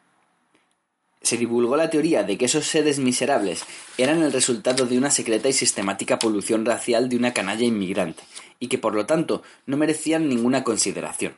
[1.22, 3.64] se divulgó la teoría de que esos seres miserables
[3.98, 8.22] eran el resultado de una secreta y sistemática polución racial de una canalla inmigrante,
[8.58, 11.36] y que por lo tanto no merecían ninguna consideración.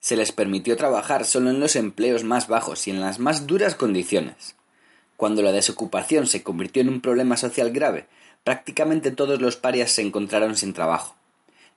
[0.00, 3.74] Se les permitió trabajar solo en los empleos más bajos y en las más duras
[3.74, 4.54] condiciones.
[5.16, 8.06] Cuando la desocupación se convirtió en un problema social grave,
[8.42, 11.16] prácticamente todos los parias se encontraron sin trabajo.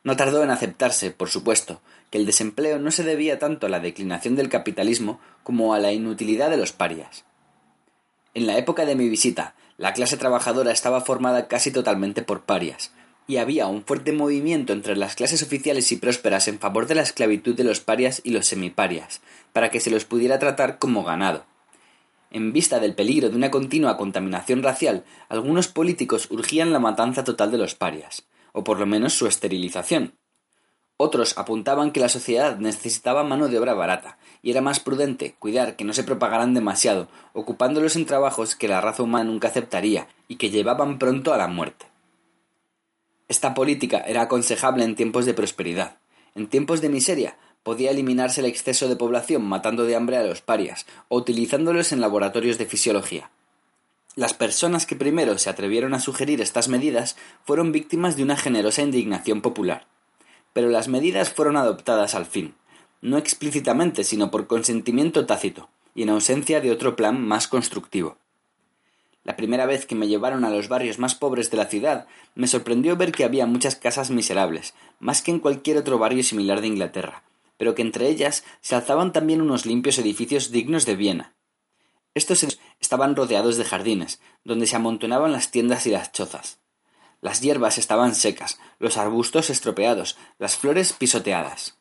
[0.04, 3.80] No tardó en aceptarse, por supuesto, que el desempleo no se debía tanto a la
[3.80, 7.26] declinación del capitalismo como a la inutilidad de los parias.
[8.38, 12.92] En la época de mi visita, la clase trabajadora estaba formada casi totalmente por parias,
[13.26, 17.02] y había un fuerte movimiento entre las clases oficiales y prósperas en favor de la
[17.02, 19.22] esclavitud de los parias y los semiparias,
[19.54, 21.48] para que se los pudiera tratar como ganado.
[22.30, 27.50] En vista del peligro de una continua contaminación racial, algunos políticos urgían la matanza total
[27.50, 30.14] de los parias, o por lo menos su esterilización,
[30.98, 35.76] otros apuntaban que la sociedad necesitaba mano de obra barata, y era más prudente cuidar
[35.76, 40.38] que no se propagaran demasiado, ocupándolos en trabajos que la raza humana nunca aceptaría y
[40.38, 41.86] que llevaban pronto a la muerte.
[43.28, 45.98] Esta política era aconsejable en tiempos de prosperidad.
[46.34, 50.42] En tiempos de miseria podía eliminarse el exceso de población matando de hambre a los
[50.42, 53.30] parias o utilizándolos en laboratorios de fisiología.
[54.16, 58.82] Las personas que primero se atrevieron a sugerir estas medidas fueron víctimas de una generosa
[58.82, 59.86] indignación popular
[60.54, 62.56] pero las medidas fueron adoptadas al fin,
[63.02, 68.18] no explícitamente, sino por consentimiento tácito, y en ausencia de otro plan más constructivo.
[69.24, 72.48] La primera vez que me llevaron a los barrios más pobres de la ciudad, me
[72.48, 76.68] sorprendió ver que había muchas casas miserables, más que en cualquier otro barrio similar de
[76.68, 77.24] Inglaterra,
[77.58, 81.34] pero que entre ellas se alzaban también unos limpios edificios dignos de Viena.
[82.14, 82.46] Estos
[82.80, 86.60] estaban rodeados de jardines, donde se amontonaban las tiendas y las chozas.
[87.22, 91.78] Las hierbas estaban secas, los arbustos estropeados, las flores pisoteadas.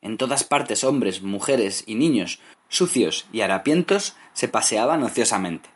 [0.00, 5.68] En todas partes hombres, mujeres y niños, sucios y harapientos, se paseaban ociosamente.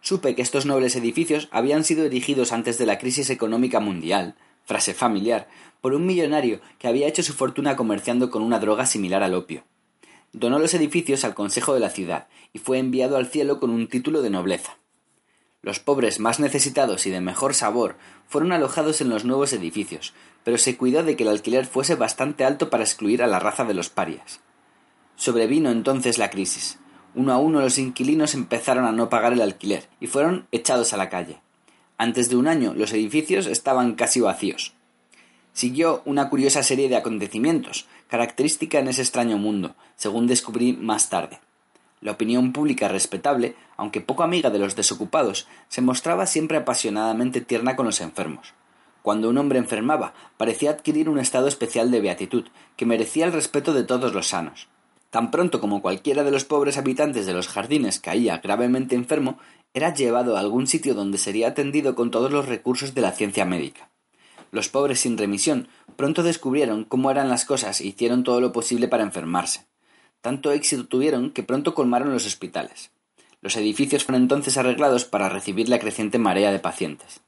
[0.00, 4.94] Supe que estos nobles edificios habían sido erigidos antes de la crisis económica mundial, frase
[4.94, 5.48] familiar,
[5.80, 9.64] por un millonario que había hecho su fortuna comerciando con una droga similar al opio.
[10.32, 13.88] Donó los edificios al Consejo de la ciudad y fue enviado al cielo con un
[13.88, 14.79] título de nobleza.
[15.62, 17.96] Los pobres más necesitados y de mejor sabor
[18.26, 22.44] fueron alojados en los nuevos edificios, pero se cuidó de que el alquiler fuese bastante
[22.44, 24.40] alto para excluir a la raza de los parias.
[25.16, 26.78] Sobrevino entonces la crisis.
[27.14, 30.96] Uno a uno los inquilinos empezaron a no pagar el alquiler y fueron echados a
[30.96, 31.40] la calle.
[31.98, 34.72] Antes de un año los edificios estaban casi vacíos.
[35.52, 41.40] Siguió una curiosa serie de acontecimientos, característica en ese extraño mundo, según descubrí más tarde.
[42.00, 47.76] La opinión pública respetable, aunque poco amiga de los desocupados, se mostraba siempre apasionadamente tierna
[47.76, 48.54] con los enfermos.
[49.02, 52.44] Cuando un hombre enfermaba, parecía adquirir un estado especial de beatitud,
[52.76, 54.68] que merecía el respeto de todos los sanos.
[55.10, 59.38] Tan pronto como cualquiera de los pobres habitantes de los jardines caía gravemente enfermo,
[59.74, 63.44] era llevado a algún sitio donde sería atendido con todos los recursos de la ciencia
[63.44, 63.90] médica.
[64.52, 68.88] Los pobres sin remisión pronto descubrieron cómo eran las cosas e hicieron todo lo posible
[68.88, 69.66] para enfermarse.
[70.20, 72.90] Tanto éxito tuvieron que pronto colmaron los hospitales.
[73.40, 77.20] Los edificios fueron entonces arreglados para recibir la creciente marea de pacientes.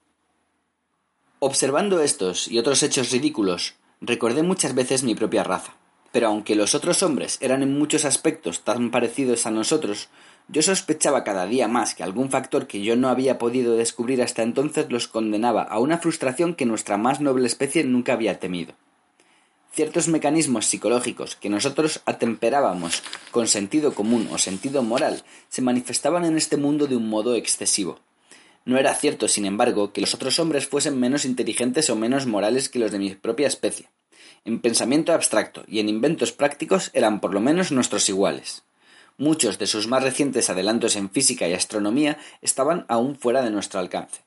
[1.39, 5.75] Observando estos y otros hechos ridículos, recordé muchas veces mi propia raza.
[6.13, 10.11] Pero aunque los otros hombres eran en muchos aspectos tan parecidos a nosotros,
[10.49, 14.43] yo sospechaba cada día más que algún factor que yo no había podido descubrir hasta
[14.43, 18.75] entonces los condenaba a una frustración que nuestra más noble especie nunca había temido.
[19.75, 26.37] Ciertos mecanismos psicológicos que nosotros atemperábamos con sentido común o sentido moral se manifestaban en
[26.37, 27.99] este mundo de un modo excesivo.
[28.67, 32.69] No era cierto, sin embargo, que los otros hombres fuesen menos inteligentes o menos morales
[32.69, 33.89] que los de mi propia especie.
[34.45, 38.65] En pensamiento abstracto y en inventos prácticos eran por lo menos nuestros iguales.
[39.17, 43.81] Muchos de sus más recientes adelantos en física y astronomía estaban aún fuera de nuestro
[43.81, 44.21] alcance.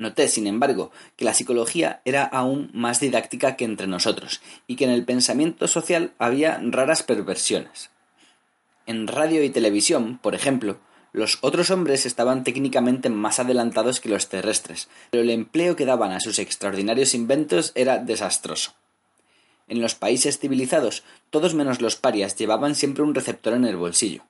[0.00, 4.84] Noté, sin embargo, que la psicología era aún más didáctica que entre nosotros, y que
[4.84, 7.90] en el pensamiento social había raras perversiones.
[8.86, 10.78] En radio y televisión, por ejemplo,
[11.12, 16.12] los otros hombres estaban técnicamente más adelantados que los terrestres, pero el empleo que daban
[16.12, 18.72] a sus extraordinarios inventos era desastroso.
[19.68, 24.22] En los países civilizados, todos menos los parias llevaban siempre un receptor en el bolsillo.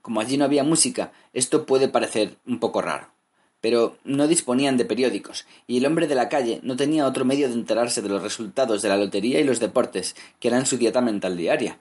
[0.00, 3.17] Como allí no había música, esto puede parecer un poco raro
[3.60, 7.48] pero no disponían de periódicos, y el hombre de la calle no tenía otro medio
[7.48, 11.00] de enterarse de los resultados de la lotería y los deportes, que eran su dieta
[11.00, 11.78] mental diaria.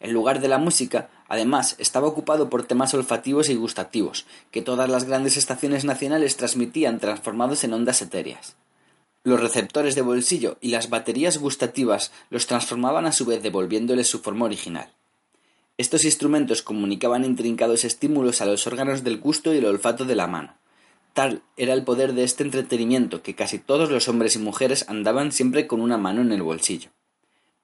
[0.00, 4.90] El lugar de la música, además, estaba ocupado por temas olfativos y gustativos, que todas
[4.90, 8.56] las grandes estaciones nacionales transmitían transformados en ondas etéreas.
[9.24, 14.18] Los receptores de bolsillo y las baterías gustativas los transformaban a su vez devolviéndoles su
[14.18, 14.88] forma original.
[15.78, 20.26] Estos instrumentos comunicaban intrincados estímulos a los órganos del gusto y el olfato de la
[20.26, 20.54] mano.
[21.12, 25.30] Tal era el poder de este entretenimiento que casi todos los hombres y mujeres andaban
[25.30, 26.90] siempre con una mano en el bolsillo.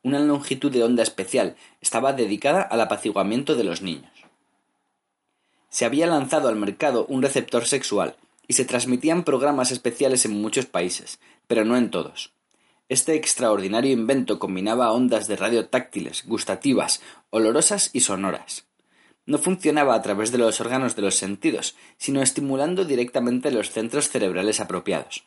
[0.02, 4.12] Una longitud de onda especial estaba dedicada al apaciguamiento de los niños.
[5.70, 10.66] Se había lanzado al mercado un receptor sexual y se transmitían programas especiales en muchos
[10.66, 12.32] países, pero no en todos.
[12.90, 18.67] Este extraordinario invento combinaba ondas de radio táctiles, gustativas, olorosas y sonoras
[19.28, 24.08] no funcionaba a través de los órganos de los sentidos, sino estimulando directamente los centros
[24.08, 25.26] cerebrales apropiados.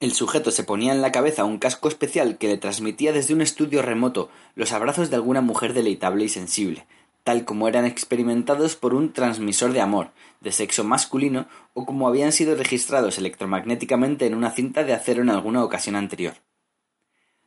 [0.00, 3.40] El sujeto se ponía en la cabeza un casco especial que le transmitía desde un
[3.40, 6.86] estudio remoto los abrazos de alguna mujer deleitable y sensible,
[7.22, 12.32] tal como eran experimentados por un transmisor de amor, de sexo masculino, o como habían
[12.32, 16.34] sido registrados electromagnéticamente en una cinta de acero en alguna ocasión anterior.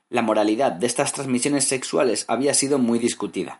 [0.09, 3.59] La moralidad de estas transmisiones sexuales había sido muy discutida.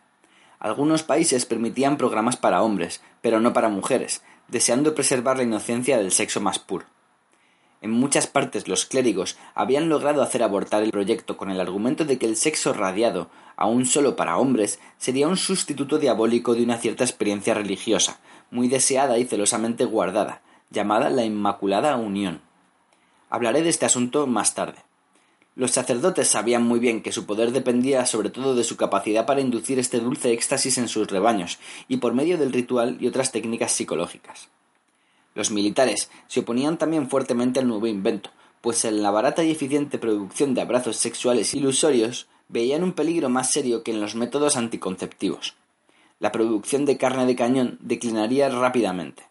[0.60, 6.12] Algunos países permitían programas para hombres, pero no para mujeres, deseando preservar la inocencia del
[6.12, 6.84] sexo más puro.
[7.80, 12.18] En muchas partes los clérigos habían logrado hacer abortar el proyecto con el argumento de
[12.18, 17.04] que el sexo radiado, aun solo para hombres, sería un sustituto diabólico de una cierta
[17.04, 22.42] experiencia religiosa, muy deseada y celosamente guardada, llamada la Inmaculada Unión.
[23.30, 24.89] Hablaré de este asunto más tarde.
[25.56, 29.40] Los sacerdotes sabían muy bien que su poder dependía sobre todo de su capacidad para
[29.40, 33.72] inducir este dulce éxtasis en sus rebaños, y por medio del ritual y otras técnicas
[33.72, 34.48] psicológicas.
[35.34, 38.30] Los militares se oponían también fuertemente al nuevo invento,
[38.60, 43.50] pues en la barata y eficiente producción de abrazos sexuales ilusorios veían un peligro más
[43.50, 45.54] serio que en los métodos anticonceptivos.
[46.18, 49.29] La producción de carne de cañón declinaría rápidamente.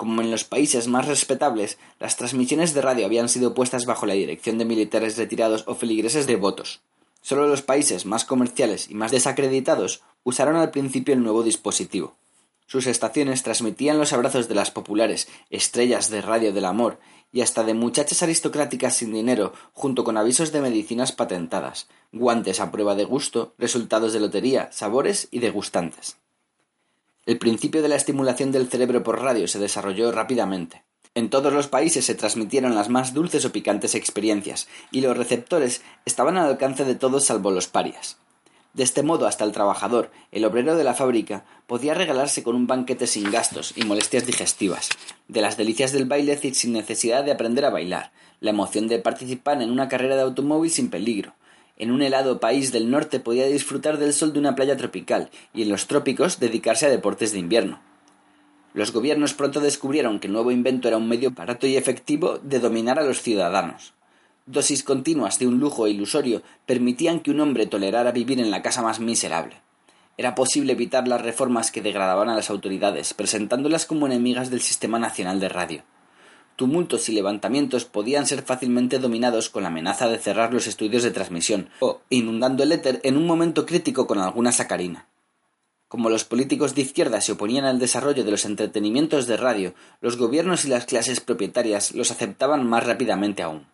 [0.00, 4.14] Como en los países más respetables, las transmisiones de radio habían sido puestas bajo la
[4.14, 6.80] dirección de militares retirados o feligreses devotos.
[7.20, 12.16] Solo los países más comerciales y más desacreditados usaron al principio el nuevo dispositivo.
[12.64, 16.98] Sus estaciones transmitían los abrazos de las populares estrellas de radio del amor
[17.30, 22.70] y hasta de muchachas aristocráticas sin dinero, junto con avisos de medicinas patentadas, guantes a
[22.72, 26.16] prueba de gusto, resultados de lotería, sabores y degustantes.
[27.30, 30.82] El principio de la estimulación del cerebro por radio se desarrolló rápidamente.
[31.14, 35.82] En todos los países se transmitieron las más dulces o picantes experiencias, y los receptores
[36.04, 38.18] estaban al alcance de todos salvo los parias.
[38.74, 42.66] De este modo, hasta el trabajador, el obrero de la fábrica, podía regalarse con un
[42.66, 44.88] banquete sin gastos y molestias digestivas,
[45.28, 48.10] de las delicias del baile sin necesidad de aprender a bailar,
[48.40, 51.34] la emoción de participar en una carrera de automóvil sin peligro,
[51.80, 55.62] en un helado país del norte podía disfrutar del sol de una playa tropical y
[55.62, 57.80] en los trópicos dedicarse a deportes de invierno.
[58.74, 62.60] Los gobiernos pronto descubrieron que el nuevo invento era un medio barato y efectivo de
[62.60, 63.94] dominar a los ciudadanos.
[64.44, 68.82] Dosis continuas de un lujo ilusorio permitían que un hombre tolerara vivir en la casa
[68.82, 69.56] más miserable.
[70.18, 74.98] Era posible evitar las reformas que degradaban a las autoridades, presentándolas como enemigas del sistema
[74.98, 75.82] nacional de radio
[76.60, 81.10] tumultos y levantamientos podían ser fácilmente dominados con la amenaza de cerrar los estudios de
[81.10, 85.06] transmisión o inundando el éter en un momento crítico con alguna sacarina.
[85.88, 90.18] Como los políticos de izquierda se oponían al desarrollo de los entretenimientos de radio, los
[90.18, 93.64] gobiernos y las clases propietarias los aceptaban más rápidamente aún.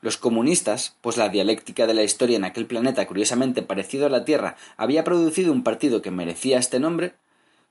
[0.00, 4.24] Los comunistas, pues la dialéctica de la historia en aquel planeta curiosamente parecido a la
[4.24, 7.12] Tierra había producido un partido que merecía este nombre,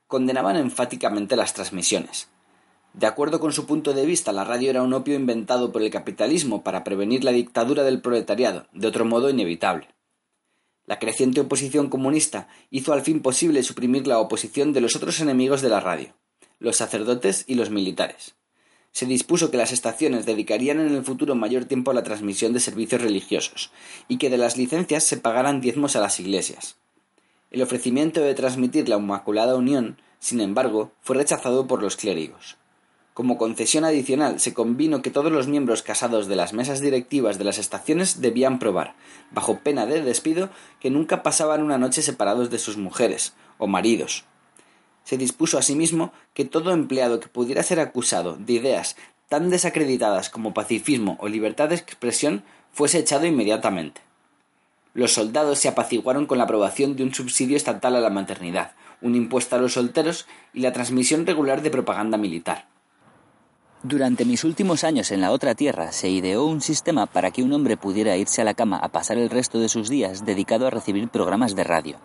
[0.06, 2.28] condenaban enfáticamente las transmisiones.
[2.94, 5.90] De acuerdo con su punto de vista, la radio era un opio inventado por el
[5.90, 9.88] capitalismo para prevenir la dictadura del proletariado, de otro modo inevitable.
[10.84, 15.62] La creciente oposición comunista hizo al fin posible suprimir la oposición de los otros enemigos
[15.62, 16.14] de la radio,
[16.58, 18.34] los sacerdotes y los militares.
[18.90, 22.60] Se dispuso que las estaciones dedicarían en el futuro mayor tiempo a la transmisión de
[22.60, 23.72] servicios religiosos
[24.06, 26.76] y que de las licencias se pagaran diezmos a las iglesias.
[27.50, 32.58] El ofrecimiento de transmitir la Inmaculada Unión, sin embargo, fue rechazado por los clérigos.
[33.14, 37.44] Como concesión adicional, se convino que todos los miembros casados de las mesas directivas de
[37.44, 38.94] las estaciones debían probar,
[39.30, 40.48] bajo pena de despido,
[40.80, 44.24] que nunca pasaban una noche separados de sus mujeres o maridos.
[45.04, 48.96] Se dispuso asimismo que todo empleado que pudiera ser acusado de ideas
[49.28, 54.00] tan desacreditadas como pacifismo o libertad de expresión fuese echado inmediatamente.
[54.94, 59.16] Los soldados se apaciguaron con la aprobación de un subsidio estatal a la maternidad, un
[59.16, 62.71] impuesto a los solteros y la transmisión regular de propaganda militar.
[63.84, 67.52] Durante mis últimos años en la otra tierra se ideó un sistema para que un
[67.52, 70.70] hombre pudiera irse a la cama a pasar el resto de sus días dedicado a
[70.70, 71.96] recibir programas de radio.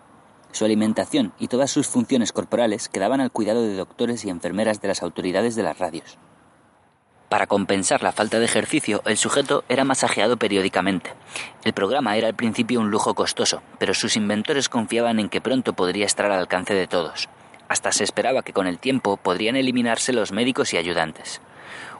[0.50, 4.88] Su alimentación y todas sus funciones corporales quedaban al cuidado de doctores y enfermeras de
[4.88, 6.18] las autoridades de las radios.
[7.28, 11.12] Para compensar la falta de ejercicio, el sujeto era masajeado periódicamente.
[11.62, 15.74] El programa era al principio un lujo costoso, pero sus inventores confiaban en que pronto
[15.74, 17.28] podría estar al alcance de todos.
[17.68, 21.40] Hasta se esperaba que con el tiempo podrían eliminarse los médicos y ayudantes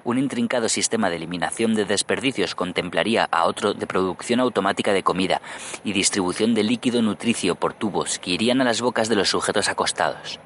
[0.05, 5.41] un intrincado sistema de eliminación de desperdicios contemplaría a otro de producción automática de comida
[5.85, 9.69] y distribución de líquido nutricio por tubos que irían a las bocas de los sujetos
[9.69, 10.41] acostados.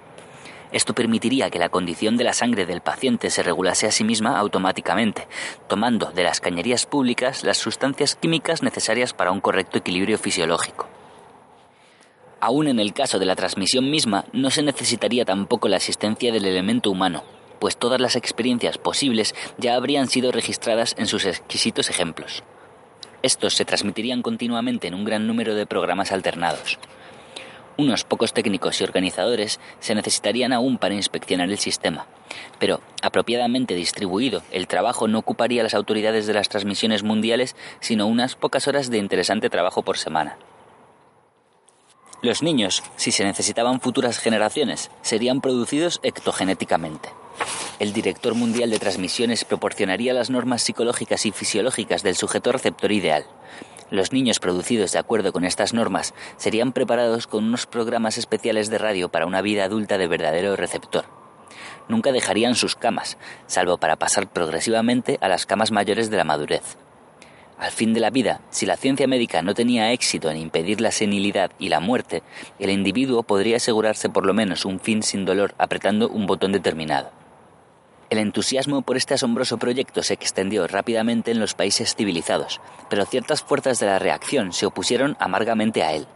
[0.72, 4.38] Esto permitiría que la condición de la sangre del paciente se regulase a sí misma
[4.38, 5.28] automáticamente,
[5.68, 10.88] tomando de las cañerías públicas las sustancias químicas necesarias para un correcto equilibrio fisiológico.
[12.40, 16.46] Aún en el caso de la transmisión misma, no se necesitaría tampoco la asistencia del
[16.46, 17.22] elemento humano,
[17.62, 22.42] pues todas las experiencias posibles ya habrían sido registradas en sus exquisitos ejemplos.
[23.22, 26.80] Estos se transmitirían continuamente en un gran número de programas alternados.
[27.76, 32.08] Unos pocos técnicos y organizadores se necesitarían aún para inspeccionar el sistema,
[32.58, 38.34] pero apropiadamente distribuido, el trabajo no ocuparía las autoridades de las transmisiones mundiales sino unas
[38.34, 40.36] pocas horas de interesante trabajo por semana.
[42.22, 47.08] Los niños, si se necesitaban futuras generaciones, serían producidos ectogenéticamente.
[47.80, 53.26] El director mundial de transmisiones proporcionaría las normas psicológicas y fisiológicas del sujeto receptor ideal.
[53.90, 58.78] Los niños producidos de acuerdo con estas normas serían preparados con unos programas especiales de
[58.78, 61.06] radio para una vida adulta de verdadero receptor.
[61.88, 63.18] Nunca dejarían sus camas,
[63.48, 66.76] salvo para pasar progresivamente a las camas mayores de la madurez.
[67.62, 70.90] Al fin de la vida, si la ciencia médica no tenía éxito en impedir la
[70.90, 72.24] senilidad y la muerte,
[72.58, 77.12] el individuo podría asegurarse por lo menos un fin sin dolor apretando un botón determinado.
[78.10, 82.60] El entusiasmo por este asombroso proyecto se extendió rápidamente en los países civilizados,
[82.90, 86.08] pero ciertas fuerzas de la reacción se opusieron amargamente a él.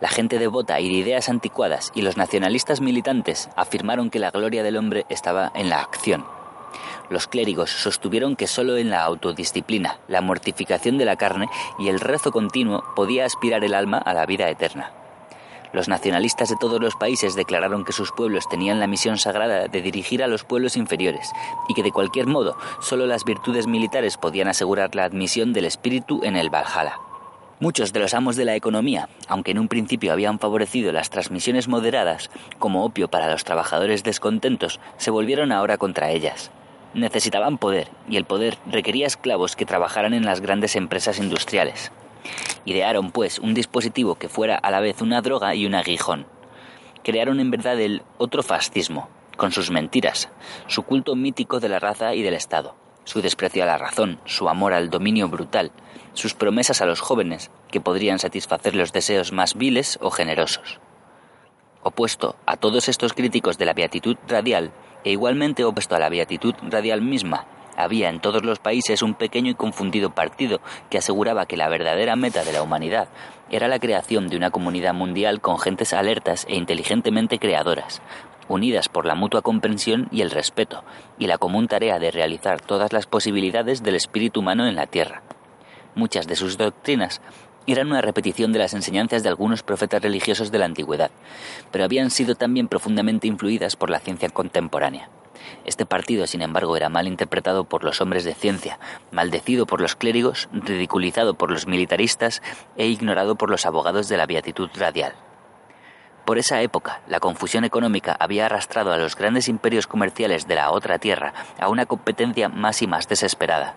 [0.00, 4.62] La gente devota y de ideas anticuadas y los nacionalistas militantes afirmaron que la gloria
[4.62, 6.39] del hombre estaba en la acción.
[7.10, 11.48] Los clérigos sostuvieron que sólo en la autodisciplina, la mortificación de la carne
[11.80, 14.92] y el rezo continuo podía aspirar el alma a la vida eterna.
[15.72, 19.82] Los nacionalistas de todos los países declararon que sus pueblos tenían la misión sagrada de
[19.82, 21.32] dirigir a los pueblos inferiores
[21.68, 26.20] y que de cualquier modo solo las virtudes militares podían asegurar la admisión del espíritu
[26.22, 27.00] en el Valhalla.
[27.58, 31.66] Muchos de los amos de la economía, aunque en un principio habían favorecido las transmisiones
[31.66, 36.50] moderadas como opio para los trabajadores descontentos, se volvieron ahora contra ellas.
[36.94, 41.92] Necesitaban poder, y el poder requería esclavos que trabajaran en las grandes empresas industriales.
[42.64, 46.26] Idearon, pues, un dispositivo que fuera a la vez una droga y un aguijón.
[47.04, 50.28] Crearon en verdad el otro fascismo, con sus mentiras,
[50.66, 52.74] su culto mítico de la raza y del Estado,
[53.04, 55.72] su desprecio a la razón, su amor al dominio brutal,
[56.12, 60.80] sus promesas a los jóvenes, que podrían satisfacer los deseos más viles o generosos.
[61.82, 64.72] Opuesto a todos estos críticos de la beatitud radial,
[65.04, 67.46] e igualmente opuesto a la beatitud radial misma,
[67.76, 72.16] había en todos los países un pequeño y confundido partido que aseguraba que la verdadera
[72.16, 73.08] meta de la humanidad
[73.50, 78.02] era la creación de una comunidad mundial con gentes alertas e inteligentemente creadoras,
[78.48, 80.84] unidas por la mutua comprensión y el respeto,
[81.18, 85.22] y la común tarea de realizar todas las posibilidades del espíritu humano en la Tierra.
[85.94, 87.20] Muchas de sus doctrinas
[87.66, 91.10] eran una repetición de las enseñanzas de algunos profetas religiosos de la antigüedad,
[91.70, 95.08] pero habían sido también profundamente influidas por la ciencia contemporánea.
[95.64, 98.78] Este partido, sin embargo, era mal interpretado por los hombres de ciencia,
[99.10, 102.42] maldecido por los clérigos, ridiculizado por los militaristas
[102.76, 105.14] e ignorado por los abogados de la beatitud radial.
[106.24, 110.70] Por esa época, la confusión económica había arrastrado a los grandes imperios comerciales de la
[110.70, 113.74] otra tierra a una competencia más y más desesperada.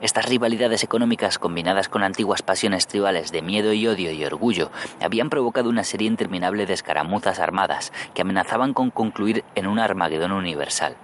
[0.00, 4.70] Estas rivalidades económicas combinadas con antiguas pasiones tribales de miedo y odio y orgullo
[5.00, 10.30] habían provocado una serie interminable de escaramuzas armadas que amenazaban con concluir en un Armagedón
[10.30, 10.96] universal.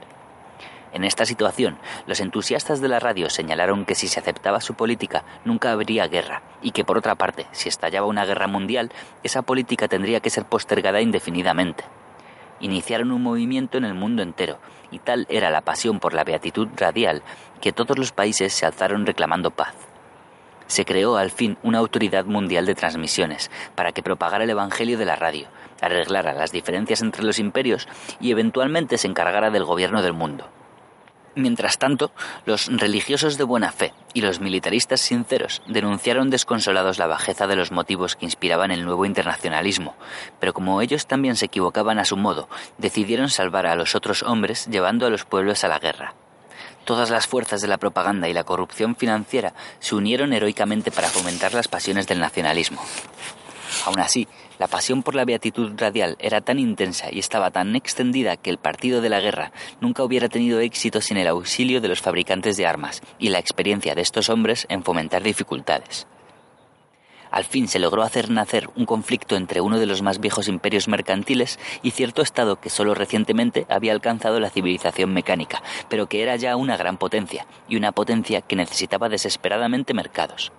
[0.93, 1.77] En esta situación,
[2.07, 6.43] los entusiastas de la radio señalaron que si se aceptaba su política nunca habría guerra
[6.63, 8.93] y que por otra parte, si estallaba una guerra mundial,
[9.25, 11.83] esa política tendría que ser postergada indefinidamente.
[12.61, 14.59] Iniciaron un movimiento en el mundo entero,
[14.95, 17.23] y tal era la pasión por la beatitud radial
[17.61, 19.75] que todos los países se alzaron reclamando paz.
[20.69, 25.05] Se creó al fin una autoridad mundial de transmisiones para que propagara el Evangelio de
[25.05, 25.49] la radio,
[25.81, 27.89] arreglara las diferencias entre los imperios
[28.21, 30.49] y eventualmente se encargara del gobierno del mundo.
[31.37, 32.13] Mientras tanto,
[32.47, 37.73] los religiosos de buena fe y los militaristas sinceros denunciaron desconsolados la bajeza de los
[37.73, 39.97] motivos que inspiraban el nuevo internacionalismo,
[40.39, 44.67] pero como ellos también se equivocaban a su modo, decidieron salvar a los otros hombres
[44.71, 46.15] llevando a los pueblos a la guerra.
[46.85, 51.55] Todas las fuerzas de la propaganda y la corrupción financiera se unieron heroicamente para fomentar
[51.55, 52.83] las pasiones del nacionalismo.
[53.85, 58.37] Aún así, la pasión por la beatitud radial era tan intensa y estaba tan extendida
[58.37, 62.01] que el partido de la guerra nunca hubiera tenido éxito sin el auxilio de los
[62.01, 66.07] fabricantes de armas y la experiencia de estos hombres en fomentar dificultades.
[67.35, 70.87] Al fin se logró hacer nacer un conflicto entre uno de los más viejos imperios
[70.87, 76.37] mercantiles y cierto estado que solo recientemente había alcanzado la civilización mecánica, pero que era
[76.37, 80.53] ya una gran potencia, y una potencia que necesitaba desesperadamente mercados.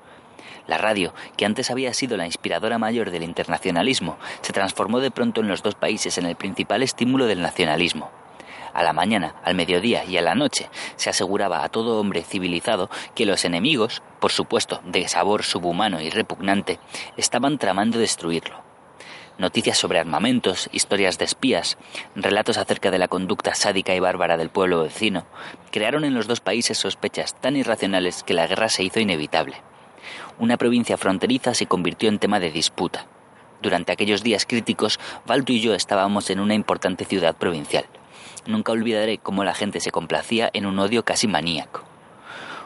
[0.68, 5.42] La radio, que antes había sido la inspiradora mayor del internacionalismo, se transformó de pronto
[5.42, 8.10] en los dos países en el principal estímulo del nacionalismo.
[8.74, 12.90] A la mañana, al mediodía y a la noche se aseguraba a todo hombre civilizado
[13.14, 16.80] que los enemigos, por supuesto de sabor subhumano y repugnante,
[17.16, 18.64] estaban tramando destruirlo.
[19.38, 21.78] Noticias sobre armamentos, historias de espías,
[22.16, 25.26] relatos acerca de la conducta sádica y bárbara del pueblo vecino,
[25.72, 29.62] crearon en los dos países sospechas tan irracionales que la guerra se hizo inevitable
[30.40, 33.08] una provincia fronteriza se convirtió en tema de disputa.
[33.62, 37.86] Durante aquellos días críticos, Balto y yo estábamos en una importante ciudad provincial.
[38.46, 41.84] Nunca olvidaré cómo la gente se complacía en un odio casi maníaco.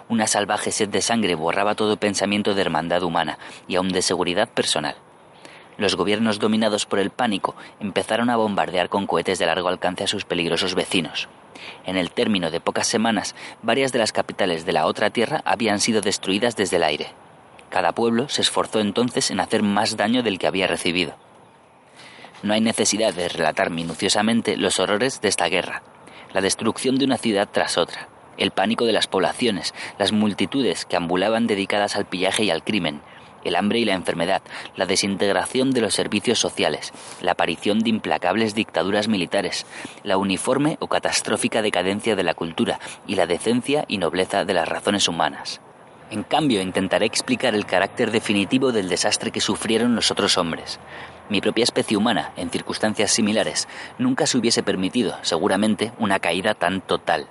[0.09, 4.49] Una salvaje sed de sangre borraba todo pensamiento de hermandad humana y aun de seguridad
[4.49, 4.95] personal.
[5.78, 10.07] Los gobiernos dominados por el pánico empezaron a bombardear con cohetes de largo alcance a
[10.07, 11.30] sus peligrosos vecinos.
[11.86, 15.80] En el término de pocas semanas, varias de las capitales de la otra tierra habían
[15.80, 17.13] sido destruidas desde el aire.
[17.70, 21.15] Cada pueblo se esforzó entonces en hacer más daño del que había recibido.
[22.41, 25.84] No hay necesidad de relatar minuciosamente los horrores de esta guerra,
[26.34, 28.07] la destrucción de una ciudad tras otra,
[28.38, 33.01] el pánico de las poblaciones, las multitudes que ambulaban dedicadas al pillaje y al crimen,
[33.43, 34.41] el hambre y la enfermedad,
[34.76, 39.65] la desintegración de los servicios sociales, la aparición de implacables dictaduras militares,
[40.03, 44.67] la uniforme o catastrófica decadencia de la cultura y la decencia y nobleza de las
[44.67, 45.61] razones humanas.
[46.12, 50.80] En cambio, intentaré explicar el carácter definitivo del desastre que sufrieron los otros hombres.
[51.30, 53.68] Mi propia especie humana, en circunstancias similares,
[53.99, 57.28] nunca se hubiese permitido, seguramente, una caída tan total.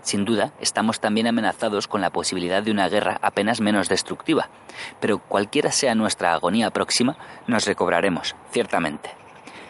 [0.00, 4.48] Sin duda, estamos también amenazados con la posibilidad de una guerra apenas menos destructiva,
[4.98, 9.10] pero cualquiera sea nuestra agonía próxima, nos recobraremos, ciertamente.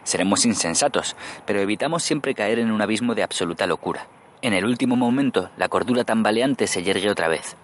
[0.05, 1.16] Seremos insensatos,
[1.47, 4.07] pero evitamos siempre caer en un abismo de absoluta locura.
[4.41, 7.57] En el último momento, la cordura tambaleante se yergue otra vez.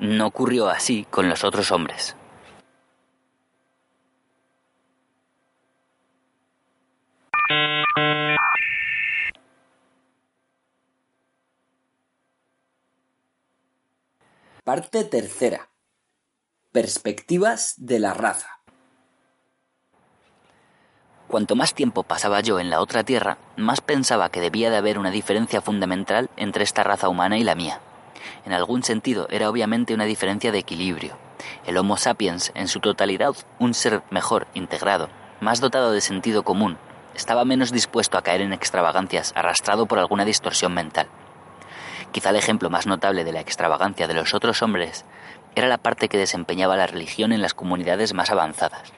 [0.00, 2.14] No ocurrió así con los otros hombres.
[14.62, 15.70] Parte tercera.
[16.72, 18.60] Perspectivas de la raza.
[21.26, 24.98] Cuanto más tiempo pasaba yo en la otra tierra, más pensaba que debía de haber
[24.98, 27.80] una diferencia fundamental entre esta raza humana y la mía.
[28.48, 31.18] En algún sentido era obviamente una diferencia de equilibrio.
[31.66, 36.78] El Homo sapiens, en su totalidad, un ser mejor, integrado, más dotado de sentido común,
[37.14, 41.08] estaba menos dispuesto a caer en extravagancias, arrastrado por alguna distorsión mental.
[42.10, 45.04] Quizá el ejemplo más notable de la extravagancia de los otros hombres
[45.54, 48.94] era la parte que desempeñaba la religión en las comunidades más avanzadas.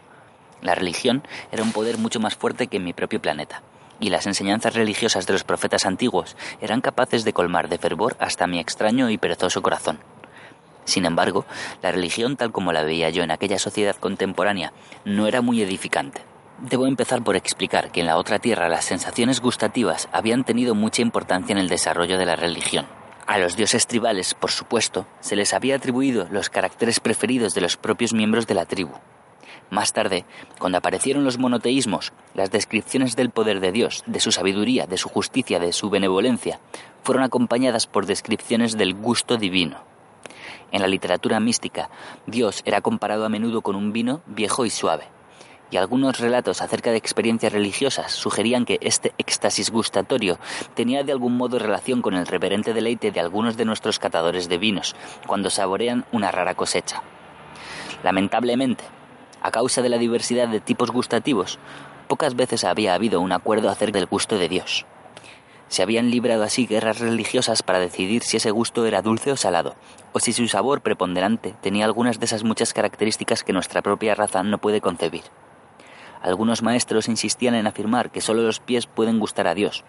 [0.63, 3.65] La religión era un poder mucho más fuerte que en mi propio planeta,
[4.01, 8.47] y las enseñanzas religiosas de los profetas antiguos eran capaces de colmar de fervor hasta
[8.47, 10.01] mi extraño y perezoso corazón.
[10.85, 11.45] Sin embargo,
[11.83, 14.73] la religión tal como la veía yo en aquella sociedad contemporánea
[15.05, 16.23] no era muy edificante.
[16.59, 21.01] Debo empezar por explicar que en la otra tierra las sensaciones gustativas habían tenido mucha
[21.01, 22.87] importancia en el desarrollo de la religión.
[23.27, 27.77] A los dioses tribales, por supuesto, se les había atribuido los caracteres preferidos de los
[27.77, 28.91] propios miembros de la tribu.
[29.71, 30.25] Más tarde,
[30.59, 35.09] cuando aparecieron los monoteísmos, las descripciones del poder de Dios, de su sabiduría, de su
[35.09, 36.59] justicia, de su benevolencia,
[37.05, 39.79] fueron acompañadas por descripciones del gusto divino.
[40.73, 41.89] En la literatura mística,
[42.27, 45.05] Dios era comparado a menudo con un vino viejo y suave,
[45.71, 50.39] y algunos relatos acerca de experiencias religiosas sugerían que este éxtasis gustatorio
[50.75, 54.59] tenía de algún modo relación con el reverente deleite de algunos de nuestros catadores de
[54.59, 54.97] vinos
[55.29, 57.03] cuando saborean una rara cosecha.
[58.03, 58.85] Lamentablemente,
[59.43, 61.59] a causa de la diversidad de tipos gustativos,
[62.09, 64.87] pocas veces había habido un acuerdo acerca del gusto de Dios.
[65.69, 69.77] Se habían librado así guerras religiosas para decidir si ese gusto era dulce o salado,
[70.13, 74.43] o si su sabor preponderante tenía algunas de esas muchas características que nuestra propia raza
[74.43, 75.23] no puede concebir.
[76.23, 79.85] Algunos maestros insistían en afirmar que solo los pies pueden gustar a Dios.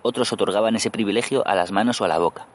[0.00, 2.46] Otros otorgaban ese privilegio a las manos o a la boca.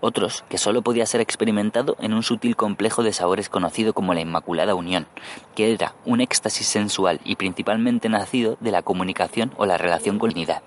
[0.00, 4.20] Otros que solo podía ser experimentado en un sutil complejo de sabores conocido como la
[4.20, 5.08] Inmaculada Unión,
[5.56, 10.30] que era un éxtasis sensual y principalmente nacido de la comunicación o la relación con
[10.30, 10.62] la unidad.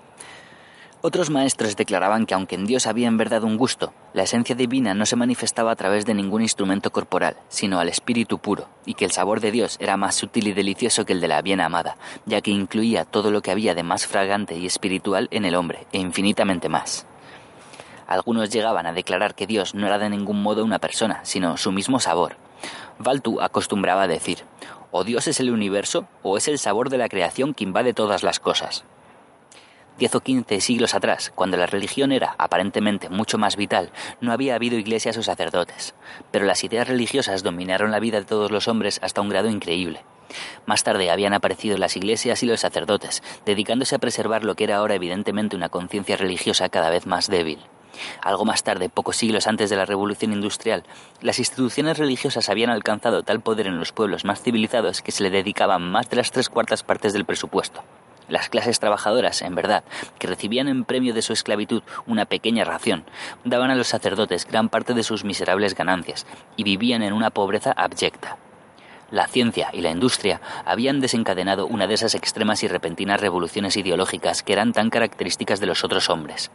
[1.04, 4.94] Otros maestros declaraban que aunque en Dios había en verdad un gusto, la esencia divina
[4.94, 9.04] no se manifestaba a través de ningún instrumento corporal, sino al espíritu puro, y que
[9.04, 11.96] el sabor de Dios era más sutil y delicioso que el de la bien amada,
[12.24, 15.88] ya que incluía todo lo que había de más fragante y espiritual en el hombre,
[15.90, 17.04] e infinitamente más.
[18.12, 21.72] Algunos llegaban a declarar que Dios no era de ningún modo una persona, sino su
[21.72, 22.36] mismo sabor.
[22.98, 24.40] Valtu acostumbraba a decir,
[24.90, 28.22] o Dios es el universo, o es el sabor de la creación que invade todas
[28.22, 28.84] las cosas.
[29.96, 33.90] Diez o quince siglos atrás, cuando la religión era aparentemente mucho más vital,
[34.20, 35.94] no había habido iglesias o sacerdotes,
[36.30, 40.04] pero las ideas religiosas dominaron la vida de todos los hombres hasta un grado increíble.
[40.66, 44.76] Más tarde habían aparecido las iglesias y los sacerdotes, dedicándose a preservar lo que era
[44.76, 47.58] ahora evidentemente una conciencia religiosa cada vez más débil.
[48.22, 50.84] Algo más tarde, pocos siglos antes de la Revolución Industrial,
[51.20, 55.30] las instituciones religiosas habían alcanzado tal poder en los pueblos más civilizados que se le
[55.30, 57.82] dedicaban más de las tres cuartas partes del presupuesto.
[58.28, 59.84] Las clases trabajadoras, en verdad,
[60.18, 63.04] que recibían en premio de su esclavitud una pequeña ración,
[63.44, 67.72] daban a los sacerdotes gran parte de sus miserables ganancias y vivían en una pobreza
[67.72, 68.38] abyecta.
[69.10, 74.42] La ciencia y la industria habían desencadenado una de esas extremas y repentinas revoluciones ideológicas
[74.42, 76.50] que eran tan características de los otros hombres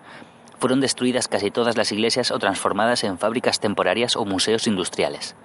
[0.59, 5.35] fueron destruidas casi todas las iglesias o transformadas en fábricas temporarias o museos industriales.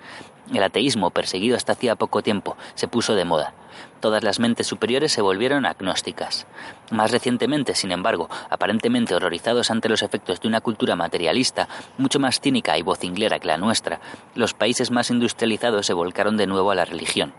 [0.52, 3.55] El ateísmo, perseguido hasta hacía poco tiempo, se puso de moda.
[4.01, 6.47] Todas las mentes superiores se volvieron agnósticas.
[6.90, 12.40] Más recientemente, sin embargo, aparentemente horrorizados ante los efectos de una cultura materialista, mucho más
[12.40, 14.01] cínica y vocinglera que la nuestra,
[14.34, 17.32] los países más industrializados se volcaron de nuevo a la religión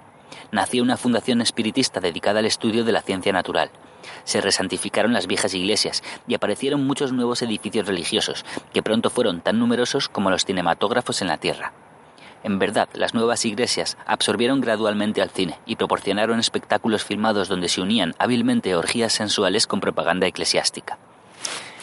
[0.54, 3.72] nació una fundación espiritista dedicada al estudio de la ciencia natural.
[4.24, 9.60] Se resantificaron las viejas iglesias y aparecieron muchos nuevos edificios religiosos, que pronto fueron tan
[9.60, 11.74] numerosos como los cinematógrafos en la Tierra.
[12.44, 17.82] En verdad, las nuevas iglesias absorbieron gradualmente al cine y proporcionaron espectáculos filmados donde se
[17.82, 21.00] unían hábilmente orgías sensuales con propaganda eclesiástica.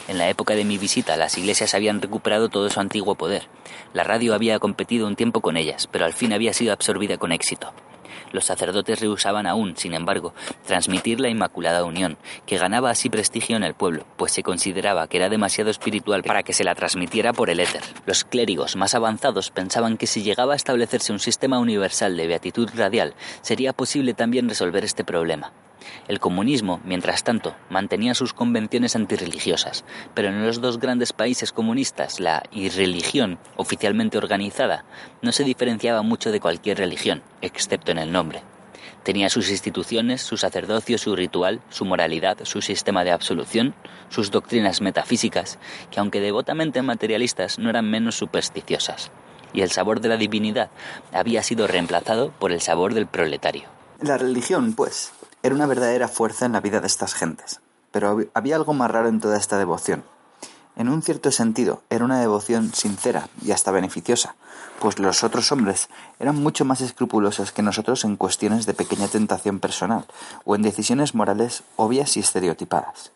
[0.07, 3.47] En la época de mi visita, las iglesias habían recuperado todo su antiguo poder.
[3.93, 7.31] La radio había competido un tiempo con ellas, pero al fin había sido absorbida con
[7.31, 7.73] éxito.
[8.31, 10.33] Los sacerdotes rehusaban aún, sin embargo,
[10.65, 15.17] transmitir la Inmaculada Unión, que ganaba así prestigio en el pueblo, pues se consideraba que
[15.17, 17.81] era demasiado espiritual para que se la transmitiera por el éter.
[18.05, 22.69] Los clérigos más avanzados pensaban que si llegaba a establecerse un sistema universal de beatitud
[22.75, 25.51] radial, sería posible también resolver este problema.
[26.07, 29.83] El comunismo, mientras tanto, mantenía sus convenciones antirreligiosas,
[30.13, 34.85] pero en los dos grandes países comunistas la irreligión, oficialmente organizada,
[35.21, 38.43] no se diferenciaba mucho de cualquier religión, excepto en el nombre.
[39.03, 43.73] Tenía sus instituciones, su sacerdocio, su ritual, su moralidad, su sistema de absolución,
[44.09, 45.57] sus doctrinas metafísicas,
[45.89, 49.09] que aunque devotamente materialistas no eran menos supersticiosas.
[49.53, 50.69] Y el sabor de la divinidad
[51.11, 53.63] había sido reemplazado por el sabor del proletario.
[54.01, 55.11] La religión, pues,
[55.43, 57.61] era una verdadera fuerza en la vida de estas gentes.
[57.91, 60.03] Pero había algo más raro en toda esta devoción.
[60.75, 64.35] En un cierto sentido, era una devoción sincera y hasta beneficiosa,
[64.79, 69.59] pues los otros hombres eran mucho más escrupulosos que nosotros en cuestiones de pequeña tentación
[69.59, 70.05] personal
[70.45, 73.11] o en decisiones morales obvias y estereotipadas.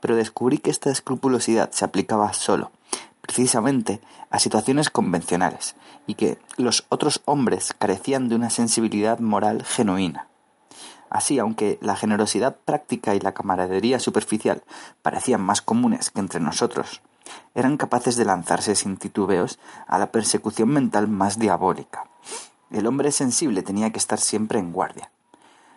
[0.00, 2.70] Pero descubrí que esta escrupulosidad se aplicaba solo,
[3.20, 4.00] precisamente,
[4.30, 10.29] a situaciones convencionales, y que los otros hombres carecían de una sensibilidad moral genuina.
[11.10, 14.62] Así, aunque la generosidad práctica y la camaradería superficial
[15.02, 17.02] parecían más comunes que entre nosotros,
[17.54, 19.58] eran capaces de lanzarse sin titubeos
[19.88, 22.04] a la persecución mental más diabólica.
[22.70, 25.10] El hombre sensible tenía que estar siempre en guardia.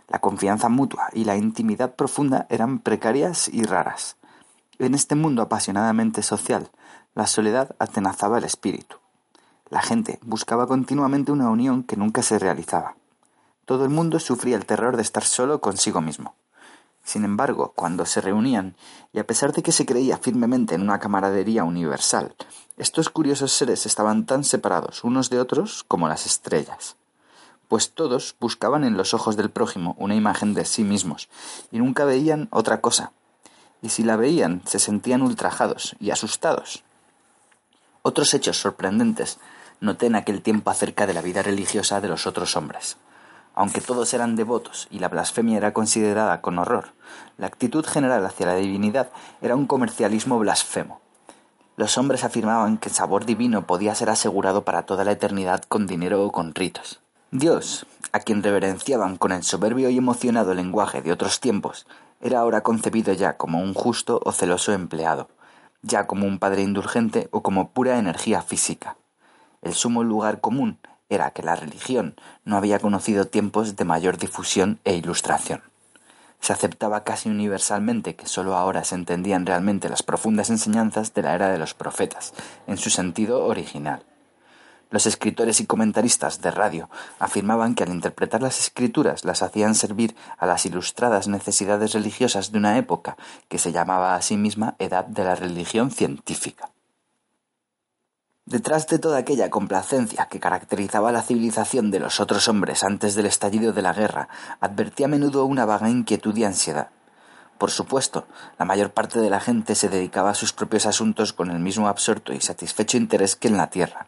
[0.07, 4.17] La confianza mutua y la intimidad profunda eran precarias y raras.
[4.77, 6.69] En este mundo apasionadamente social,
[7.15, 8.97] la soledad atenazaba el espíritu.
[9.69, 12.95] La gente buscaba continuamente una unión que nunca se realizaba.
[13.65, 16.35] Todo el mundo sufría el terror de estar solo consigo mismo.
[17.03, 18.75] Sin embargo, cuando se reunían,
[19.11, 22.35] y a pesar de que se creía firmemente en una camaradería universal,
[22.77, 26.95] estos curiosos seres estaban tan separados unos de otros como las estrellas,
[27.67, 31.29] pues todos buscaban en los ojos del prójimo una imagen de sí mismos,
[31.71, 33.11] y nunca veían otra cosa,
[33.81, 36.83] y si la veían se sentían ultrajados y asustados.
[38.01, 39.39] Otros hechos sorprendentes
[39.81, 42.97] noté en aquel tiempo acerca de la vida religiosa de los otros hombres.
[43.55, 46.93] Aunque todos eran devotos y la blasfemia era considerada con horror,
[47.37, 49.09] la actitud general hacia la divinidad
[49.41, 51.01] era un comercialismo blasfemo.
[51.75, 55.87] Los hombres afirmaban que el sabor divino podía ser asegurado para toda la eternidad con
[55.87, 57.01] dinero o con ritos.
[57.31, 61.87] Dios, a quien reverenciaban con el soberbio y emocionado lenguaje de otros tiempos,
[62.21, 65.29] era ahora concebido ya como un justo o celoso empleado,
[65.81, 68.97] ya como un padre indulgente o como pura energía física.
[69.61, 70.77] El sumo lugar común
[71.09, 72.15] era que la religión
[72.45, 75.61] no había conocido tiempos de mayor difusión e ilustración.
[76.39, 81.35] Se aceptaba casi universalmente que sólo ahora se entendían realmente las profundas enseñanzas de la
[81.35, 82.33] era de los profetas,
[82.67, 84.03] en su sentido original.
[84.89, 90.15] Los escritores y comentaristas de radio afirmaban que al interpretar las escrituras las hacían servir
[90.37, 93.17] a las ilustradas necesidades religiosas de una época
[93.47, 96.72] que se llamaba a sí misma Edad de la Religión Científica.
[98.45, 103.25] Detrás de toda aquella complacencia que caracterizaba la civilización de los otros hombres antes del
[103.25, 104.27] estallido de la guerra,
[104.59, 106.89] advertía a menudo una vaga inquietud y ansiedad.
[107.57, 108.27] Por supuesto,
[108.59, 111.87] la mayor parte de la gente se dedicaba a sus propios asuntos con el mismo
[111.87, 114.07] absorto y satisfecho interés que en la tierra.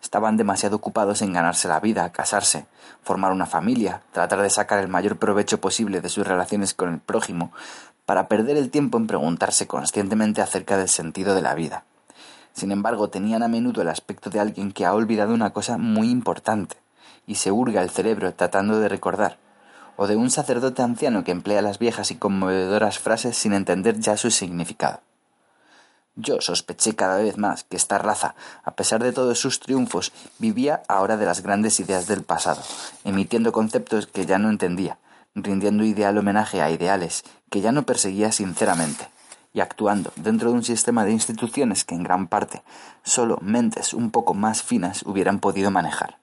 [0.00, 2.66] Estaban demasiado ocupados en ganarse la vida, casarse,
[3.02, 7.00] formar una familia, tratar de sacar el mayor provecho posible de sus relaciones con el
[7.00, 7.50] prójimo,
[8.06, 11.84] para perder el tiempo en preguntarse conscientemente acerca del sentido de la vida.
[12.52, 16.10] Sin embargo, tenían a menudo el aspecto de alguien que ha olvidado una cosa muy
[16.10, 16.76] importante
[17.26, 19.38] y se hurga el cerebro tratando de recordar,
[19.96, 24.16] o de un sacerdote anciano que emplea las viejas y conmovedoras frases sin entender ya
[24.16, 25.00] su significado.
[26.14, 28.34] Yo sospeché cada vez más que esta raza,
[28.64, 32.62] a pesar de todos sus triunfos, vivía ahora de las grandes ideas del pasado,
[33.04, 34.98] emitiendo conceptos que ya no entendía,
[35.34, 39.08] rindiendo ideal homenaje a ideales que ya no perseguía sinceramente
[39.52, 42.62] y actuando dentro de un sistema de instituciones que en gran parte
[43.02, 46.18] solo mentes un poco más finas hubieran podido manejar.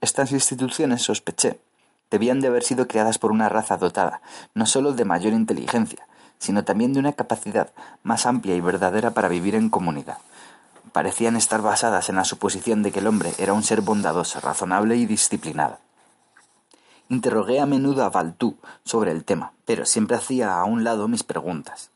[0.00, 1.60] Estas instituciones, sospeché,
[2.10, 4.22] debían de haber sido creadas por una raza dotada
[4.54, 6.06] no sólo de mayor inteligencia,
[6.38, 10.18] sino también de una capacidad más amplia y verdadera para vivir en comunidad.
[10.92, 14.96] Parecían estar basadas en la suposición de que el hombre era un ser bondadoso, razonable
[14.96, 15.78] y disciplinado.
[17.08, 21.24] Interrogué a menudo a Valtú sobre el tema, pero siempre hacía a un lado mis
[21.24, 21.90] preguntas.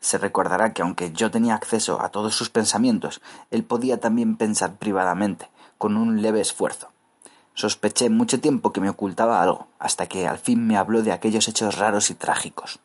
[0.00, 3.20] Se recordará que aunque yo tenía acceso a todos sus pensamientos,
[3.50, 5.48] él podía también pensar privadamente,
[5.78, 6.88] con un leve esfuerzo.
[7.54, 11.48] Sospeché mucho tiempo que me ocultaba algo, hasta que al fin me habló de aquellos
[11.48, 12.80] hechos raros y trágicos.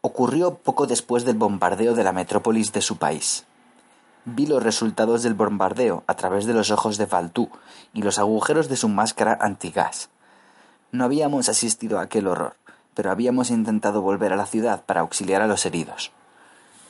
[0.00, 3.44] Ocurrió poco después del bombardeo de la metrópolis de su país.
[4.24, 7.50] Vi los resultados del bombardeo a través de los ojos de Faltú
[7.92, 10.10] y los agujeros de su máscara antigás.
[10.90, 12.56] No habíamos asistido a aquel horror,
[12.94, 16.12] pero habíamos intentado volver a la ciudad para auxiliar a los heridos.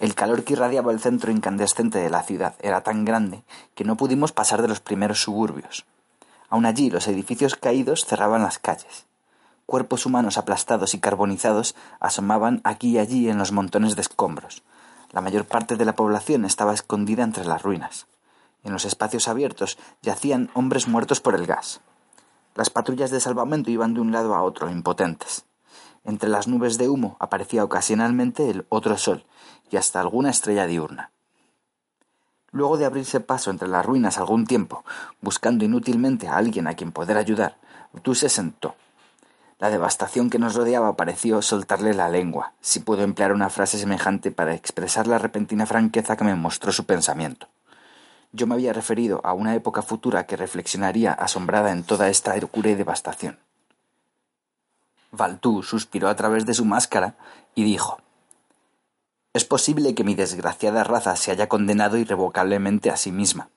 [0.01, 3.97] El calor que irradiaba el centro incandescente de la ciudad era tan grande que no
[3.97, 5.85] pudimos pasar de los primeros suburbios.
[6.49, 9.07] Aun allí los edificios caídos cerraban las calles.
[9.65, 14.63] Cuerpos humanos aplastados y carbonizados asomaban aquí y allí en los montones de escombros.
[15.13, 18.07] La mayor parte de la población estaba escondida entre las ruinas.
[18.65, 21.81] En los espacios abiertos yacían hombres muertos por el gas.
[22.55, 25.45] Las patrullas de salvamento iban de un lado a otro, impotentes.
[26.05, 29.25] Entre las nubes de humo aparecía ocasionalmente el otro sol
[29.71, 31.11] y hasta alguna estrella diurna.
[32.51, 34.85] Luego de abrirse paso entre las ruinas algún tiempo,
[35.21, 37.57] buscando inútilmente a alguien a quien poder ayudar,
[38.03, 38.75] tú se sentó.
[39.59, 44.33] La devastación que nos rodeaba pareció soltarle la lengua, si puedo emplear una frase semejante
[44.33, 47.47] para expresar la repentina franqueza que me mostró su pensamiento.
[48.33, 52.71] Yo me había referido a una época futura que reflexionaría asombrada en toda esta locura
[52.71, 53.39] y devastación.
[55.15, 57.17] Valtú suspiró a través de su máscara
[57.55, 58.01] y dijo
[59.35, 63.51] Es posible que mi desgraciada raza se haya condenado irrevocablemente a sí misma.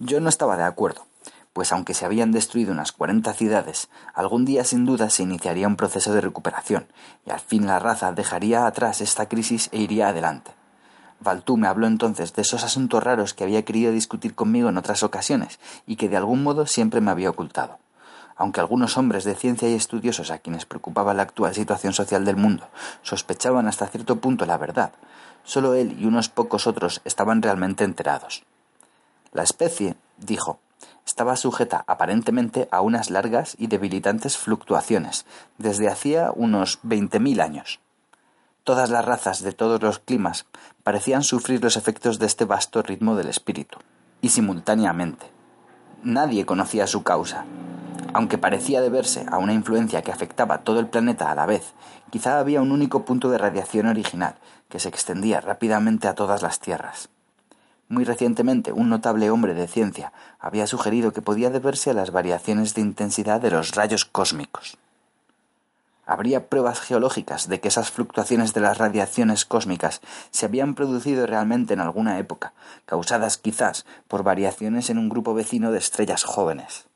[0.00, 1.06] Yo no estaba de acuerdo,
[1.52, 5.76] pues aunque se habían destruido unas cuarenta ciudades, algún día sin duda se iniciaría un
[5.76, 6.88] proceso de recuperación,
[7.24, 10.50] y al fin la raza dejaría atrás esta crisis e iría adelante.
[11.20, 15.04] Valtú me habló entonces de esos asuntos raros que había querido discutir conmigo en otras
[15.04, 17.78] ocasiones y que de algún modo siempre me había ocultado.
[18.40, 22.38] Aunque algunos hombres de ciencia y estudiosos a quienes preocupaba la actual situación social del
[22.38, 22.68] mundo
[23.02, 24.92] sospechaban hasta cierto punto la verdad,
[25.44, 28.44] solo él y unos pocos otros estaban realmente enterados.
[29.34, 30.58] La especie, dijo,
[31.06, 35.26] estaba sujeta aparentemente a unas largas y debilitantes fluctuaciones
[35.58, 37.78] desde hacía unos veinte mil años.
[38.64, 40.46] Todas las razas de todos los climas
[40.82, 43.80] parecían sufrir los efectos de este vasto ritmo del espíritu,
[44.22, 45.26] y simultáneamente.
[46.02, 47.44] Nadie conocía su causa.
[48.12, 51.72] Aunque parecía deberse a una influencia que afectaba todo el planeta a la vez,
[52.10, 54.34] quizá había un único punto de radiación original
[54.68, 57.08] que se extendía rápidamente a todas las tierras.
[57.88, 62.74] Muy recientemente, un notable hombre de ciencia había sugerido que podía deberse a las variaciones
[62.74, 64.76] de intensidad de los rayos cósmicos.
[66.06, 70.00] Habría pruebas geológicas de que esas fluctuaciones de las radiaciones cósmicas
[70.32, 72.52] se habían producido realmente en alguna época,
[72.86, 76.89] causadas quizás por variaciones en un grupo vecino de estrellas jóvenes.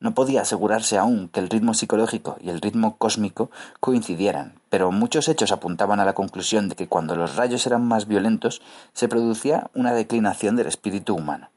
[0.00, 3.50] No podía asegurarse aún que el ritmo psicológico y el ritmo cósmico
[3.80, 8.06] coincidieran, pero muchos hechos apuntaban a la conclusión de que cuando los rayos eran más
[8.06, 8.60] violentos
[8.92, 11.48] se producía una declinación del espíritu humano.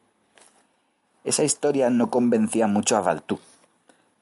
[1.24, 3.40] Esa historia no convencía mucho a Valtú.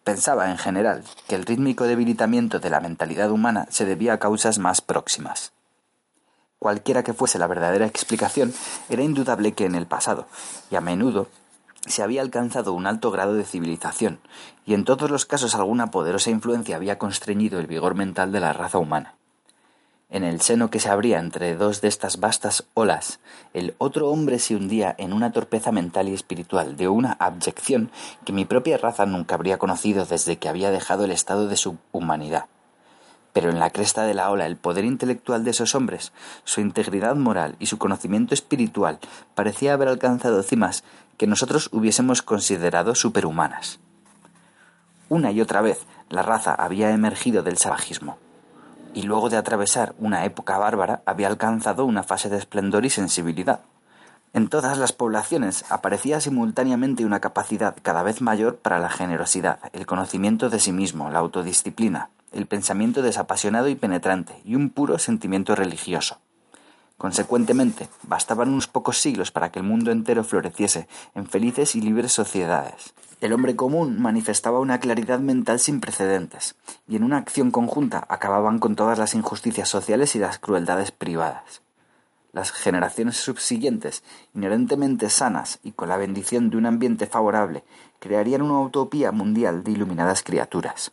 [0.04, 4.60] Pensaba, en general, que el rítmico debilitamiento de la mentalidad humana se debía a causas
[4.60, 5.52] más próximas.
[6.58, 8.54] Cualquiera que fuese la verdadera explicación,
[8.90, 10.26] era indudable que en el pasado,
[10.72, 11.28] y a menudo
[11.86, 14.20] se había alcanzado un alto grado de civilización,
[14.66, 18.53] y en todos los casos alguna poderosa influencia había constreñido el vigor mental de la
[18.53, 19.16] raza humana.
[20.10, 23.20] En el seno que se abría entre dos de estas vastas olas,
[23.53, 27.91] el otro hombre se hundía en una torpeza mental y espiritual, de una abyección
[28.24, 31.78] que mi propia raza nunca habría conocido desde que había dejado el estado de su
[31.91, 32.45] humanidad.
[33.36, 36.14] Pero en la cresta de la ola el poder intelectual de esos hombres,
[36.45, 38.98] su integridad moral y su conocimiento espiritual
[39.34, 40.86] parecía haber alcanzado cimas
[41.18, 43.82] que nosotros hubiésemos considerado superhumanas.
[45.10, 48.18] Una y otra vez la raza había emergido del salvajismo,
[48.94, 53.60] y luego de atravesar una época bárbara había alcanzado una fase de esplendor y sensibilidad.
[54.32, 59.86] En todas las poblaciones aparecía simultáneamente una capacidad cada vez mayor para la generosidad, el
[59.86, 65.56] conocimiento de sí mismo, la autodisciplina, el pensamiento desapasionado y penetrante, y un puro sentimiento
[65.56, 66.20] religioso.
[66.98, 72.14] Consecuentemente, bastaban unos pocos siglos para que el mundo entero floreciese en felices y libres
[72.14, 72.94] sociedades.
[73.22, 76.56] El hombre común manifestaba una claridad mental sin precedentes,
[76.88, 81.62] y en una acción conjunta acababan con todas las injusticias sociales y las crueldades privadas.
[82.32, 84.03] Las generaciones subsiguientes,
[84.34, 87.64] inherentemente sanas y con la bendición de un ambiente favorable,
[87.99, 90.91] crearían una utopía mundial de iluminadas criaturas.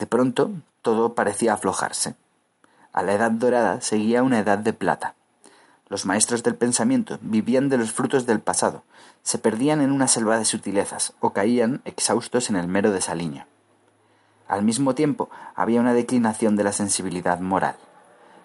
[0.00, 0.50] De pronto,
[0.80, 2.14] todo parecía aflojarse.
[2.90, 5.14] A la edad dorada seguía una edad de plata.
[5.88, 8.82] Los maestros del pensamiento vivían de los frutos del pasado,
[9.22, 13.46] se perdían en una selva de sutilezas o caían exhaustos en el mero desaliño.
[14.48, 17.76] Al mismo tiempo había una declinación de la sensibilidad moral.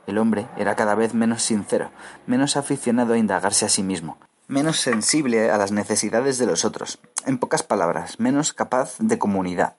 [0.07, 1.89] El hombre era cada vez menos sincero,
[2.27, 4.17] menos aficionado a indagarse a sí mismo,
[4.49, 9.77] menos sensible a las necesidades de los otros, en pocas palabras, menos capaz de comunidad.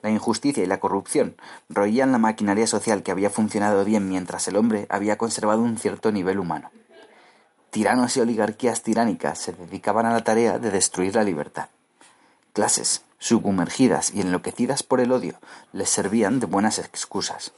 [0.00, 1.36] La injusticia y la corrupción
[1.68, 6.12] roían la maquinaria social que había funcionado bien mientras el hombre había conservado un cierto
[6.12, 6.70] nivel humano.
[7.70, 11.68] Tiranos y oligarquías tiránicas se dedicaban a la tarea de destruir la libertad.
[12.52, 15.38] Clases, submergidas y enloquecidas por el odio,
[15.72, 17.52] les servían de buenas excusas.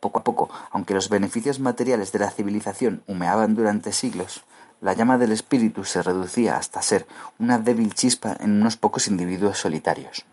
[0.00, 4.44] Poco a poco, aunque los beneficios materiales de la civilización humeaban durante siglos,
[4.80, 7.06] la llama del espíritu se reducía hasta ser
[7.38, 10.24] una débil chispa en unos pocos individuos solitarios.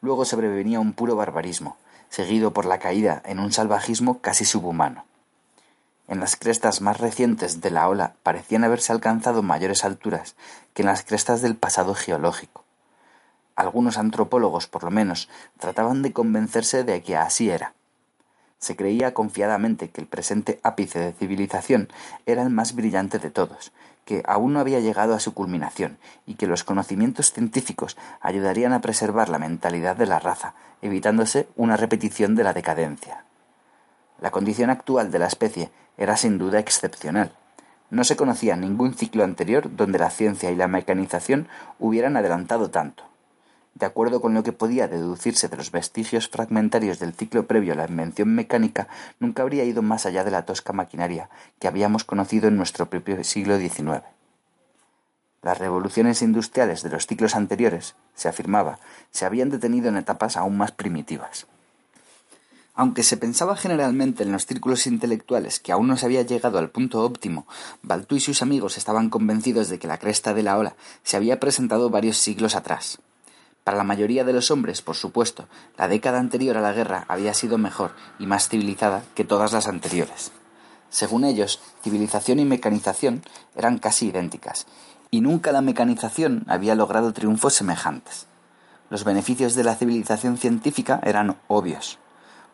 [0.00, 1.76] Luego sobrevenía un puro barbarismo,
[2.08, 5.04] seguido por la caída en un salvajismo casi subhumano.
[6.08, 10.34] En las crestas más recientes de la ola parecían haberse alcanzado mayores alturas
[10.74, 12.64] que en las crestas del pasado geológico.
[13.54, 15.28] Algunos antropólogos, por lo menos,
[15.58, 17.74] trataban de convencerse de que así era.
[18.58, 21.88] Se creía confiadamente que el presente ápice de civilización
[22.26, 23.72] era el más brillante de todos,
[24.10, 25.96] que aún no había llegado a su culminación
[26.26, 31.76] y que los conocimientos científicos ayudarían a preservar la mentalidad de la raza, evitándose una
[31.76, 33.22] repetición de la decadencia.
[34.20, 37.30] La condición actual de la especie era sin duda excepcional.
[37.88, 41.46] No se conocía ningún ciclo anterior donde la ciencia y la mecanización
[41.78, 43.04] hubieran adelantado tanto.
[43.74, 47.76] De acuerdo con lo que podía deducirse de los vestigios fragmentarios del ciclo previo a
[47.76, 48.88] la invención mecánica,
[49.18, 53.22] nunca habría ido más allá de la tosca maquinaria que habíamos conocido en nuestro propio
[53.24, 54.02] siglo XIX.
[55.42, 58.78] Las revoluciones industriales de los ciclos anteriores, se afirmaba,
[59.10, 61.46] se habían detenido en etapas aún más primitivas.
[62.74, 66.70] Aunque se pensaba generalmente en los círculos intelectuales que aún no se había llegado al
[66.70, 67.46] punto óptimo,
[67.82, 71.40] Baltú y sus amigos estaban convencidos de que la cresta de la ola se había
[71.40, 73.00] presentado varios siglos atrás.
[73.64, 75.46] Para la mayoría de los hombres, por supuesto,
[75.76, 79.68] la década anterior a la guerra había sido mejor y más civilizada que todas las
[79.68, 80.32] anteriores.
[80.88, 83.22] Según ellos, civilización y mecanización
[83.54, 84.66] eran casi idénticas,
[85.10, 88.26] y nunca la mecanización había logrado triunfos semejantes.
[88.88, 91.98] Los beneficios de la civilización científica eran obvios.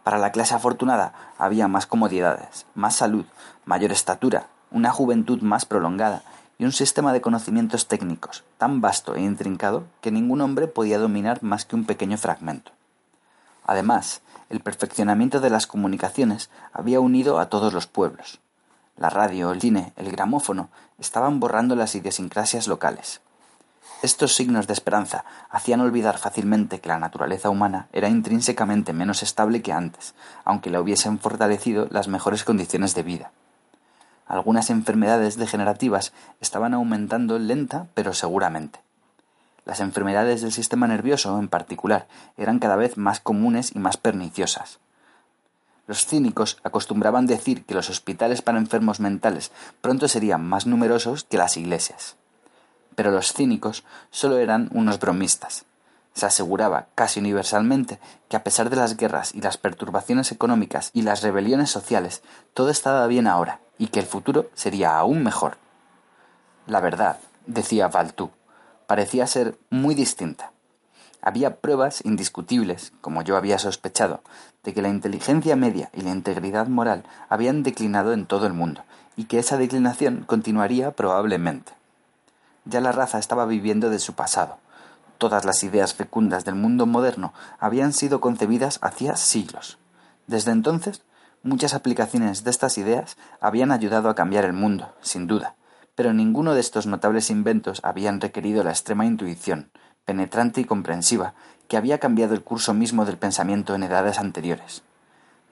[0.02, 3.24] Para la clase afortunada había más comodidades, más salud,
[3.64, 6.22] mayor estatura, una juventud más prolongada
[6.58, 11.42] y un sistema de conocimientos técnicos tan vasto e intrincado que ningún hombre podía dominar
[11.42, 12.72] más que un pequeño fragmento.
[13.64, 18.40] Además, el perfeccionamiento de las comunicaciones había unido a todos los pueblos.
[18.96, 23.20] La radio, el cine, el gramófono estaban borrando las idiosincrasias locales.
[24.02, 29.62] Estos signos de esperanza hacían olvidar fácilmente que la naturaleza humana era intrínsecamente menos estable
[29.62, 30.14] que antes,
[30.44, 33.32] aunque la hubiesen fortalecido las mejores condiciones de vida.
[34.26, 38.80] Algunas enfermedades degenerativas estaban aumentando lenta pero seguramente.
[39.64, 44.78] Las enfermedades del sistema nervioso, en particular, eran cada vez más comunes y más perniciosas.
[45.86, 51.38] Los cínicos acostumbraban decir que los hospitales para enfermos mentales pronto serían más numerosos que
[51.38, 52.16] las iglesias.
[52.96, 55.66] Pero los cínicos solo eran unos bromistas.
[56.14, 61.02] Se aseguraba casi universalmente que a pesar de las guerras y las perturbaciones económicas y
[61.02, 62.22] las rebeliones sociales,
[62.54, 65.58] todo estaba bien ahora y que el futuro sería aún mejor.
[66.66, 68.30] La verdad, decía Valtú,
[68.86, 70.52] parecía ser muy distinta.
[71.22, 74.20] Había pruebas indiscutibles, como yo había sospechado,
[74.62, 78.82] de que la inteligencia media y la integridad moral habían declinado en todo el mundo,
[79.16, 81.72] y que esa declinación continuaría probablemente.
[82.64, 84.58] Ya la raza estaba viviendo de su pasado.
[85.18, 89.78] Todas las ideas fecundas del mundo moderno habían sido concebidas hacía siglos.
[90.26, 91.02] Desde entonces,
[91.46, 95.54] muchas aplicaciones de estas ideas habían ayudado a cambiar el mundo, sin duda,
[95.94, 99.70] pero ninguno de estos notables inventos habían requerido la extrema intuición,
[100.04, 101.34] penetrante y comprensiva,
[101.68, 104.82] que había cambiado el curso mismo del pensamiento en edades anteriores.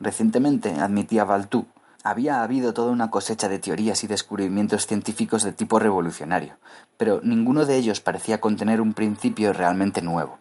[0.01, 1.67] Recientemente, admitía Valtú,
[2.03, 6.59] había habido toda una cosecha de teorías y descubrimientos científicos de tipo revolucionario,
[6.99, 10.39] pero ninguno de ellos parecía contener un principio realmente nuevo.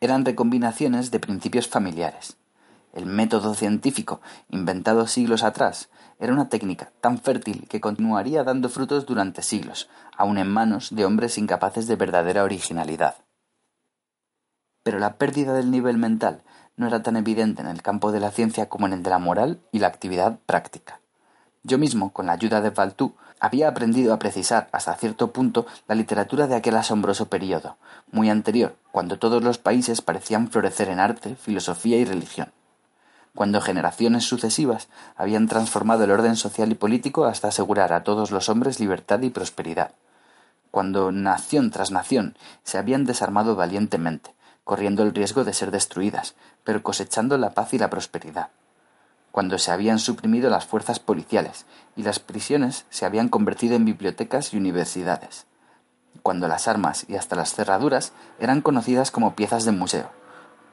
[0.00, 2.36] Eran recombinaciones de principios familiares.
[2.96, 9.04] El método científico, inventado siglos atrás, era una técnica tan fértil que continuaría dando frutos
[9.04, 13.16] durante siglos, aun en manos de hombres incapaces de verdadera originalidad.
[14.82, 16.42] Pero la pérdida del nivel mental
[16.76, 19.18] no era tan evidente en el campo de la ciencia como en el de la
[19.18, 21.02] moral y la actividad práctica.
[21.64, 25.96] Yo mismo, con la ayuda de Valtú, había aprendido a precisar hasta cierto punto la
[25.96, 27.76] literatura de aquel asombroso período,
[28.10, 32.54] muy anterior, cuando todos los países parecían florecer en arte, filosofía y religión
[33.36, 38.48] cuando generaciones sucesivas habían transformado el orden social y político hasta asegurar a todos los
[38.48, 39.92] hombres libertad y prosperidad,
[40.72, 44.34] cuando nación tras nación se habían desarmado valientemente,
[44.64, 46.34] corriendo el riesgo de ser destruidas,
[46.64, 48.48] pero cosechando la paz y la prosperidad,
[49.30, 54.54] cuando se habían suprimido las fuerzas policiales y las prisiones se habían convertido en bibliotecas
[54.54, 55.46] y universidades,
[56.22, 60.10] cuando las armas y hasta las cerraduras eran conocidas como piezas de museo,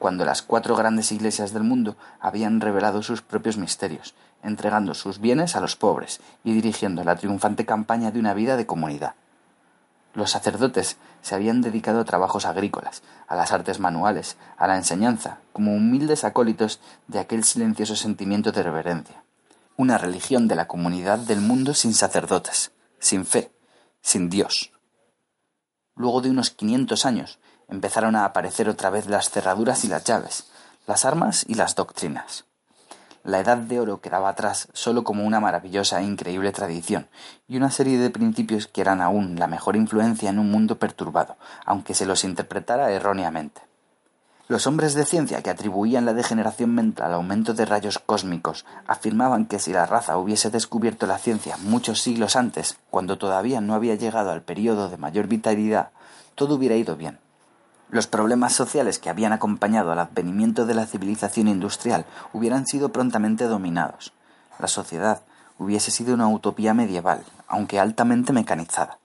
[0.04, 5.56] cuando las cuatro grandes iglesias del mundo habían revelado sus propios misterios, entregando sus bienes
[5.56, 9.14] a los pobres y dirigiendo la triunfante campaña de una vida de comunidad.
[10.12, 15.38] Los sacerdotes se habían dedicado a trabajos agrícolas, a las artes manuales, a la enseñanza,
[15.54, 19.24] como humildes acólitos de aquel silencioso sentimiento de reverencia.
[19.78, 23.52] Una religión de la comunidad del mundo sin sacerdotes, sin fe,
[24.02, 24.70] sin Dios.
[25.96, 27.38] Luego de unos quinientos años,
[27.68, 30.46] empezaron a aparecer otra vez las cerraduras y las llaves,
[30.86, 32.44] las armas y las doctrinas.
[33.24, 37.08] La edad de oro quedaba atrás solo como una maravillosa e increíble tradición
[37.48, 41.36] y una serie de principios que eran aún la mejor influencia en un mundo perturbado,
[41.64, 43.62] aunque se los interpretara erróneamente.
[44.46, 49.46] Los hombres de ciencia que atribuían la degeneración mental al aumento de rayos cósmicos afirmaban
[49.46, 53.94] que si la raza hubiese descubierto la ciencia muchos siglos antes, cuando todavía no había
[53.94, 55.92] llegado al período de mayor vitalidad,
[56.34, 57.23] todo hubiera ido bien.
[57.90, 63.44] Los problemas sociales que habían acompañado al advenimiento de la civilización industrial hubieran sido prontamente
[63.44, 64.12] dominados.
[64.58, 65.22] La sociedad
[65.58, 68.98] hubiese sido una utopía medieval, aunque altamente mecanizada.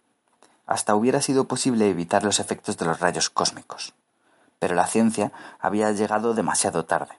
[0.65, 3.93] Hasta hubiera sido posible evitar los efectos de los rayos cósmicos.
[4.59, 7.17] Pero la ciencia había llegado demasiado tarde.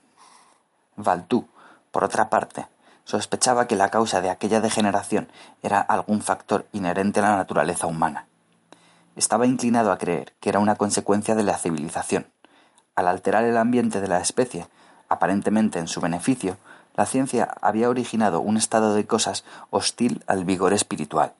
[0.97, 1.49] Valtú,
[1.91, 2.69] por otra parte,
[3.05, 5.29] sospechaba que la causa de aquella degeneración
[5.63, 8.27] era algún factor inherente a la naturaleza humana
[9.21, 12.27] estaba inclinado a creer que era una consecuencia de la civilización.
[12.97, 14.67] Al alterar el ambiente de la especie,
[15.11, 16.57] Aparentemente en su beneficio,
[16.95, 21.35] la ciencia había originado un estado de cosas hostil al vigor espiritual.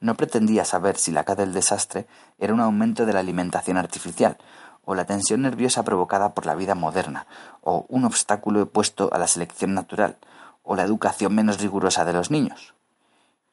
[0.00, 2.06] No pretendía saber si la causa del desastre
[2.38, 4.38] era un aumento de la alimentación artificial,
[4.86, 7.26] o la tensión nerviosa provocada por la vida moderna,
[7.60, 10.16] o un obstáculo opuesto a la selección natural,
[10.62, 12.72] o la educación menos rigurosa de los niños.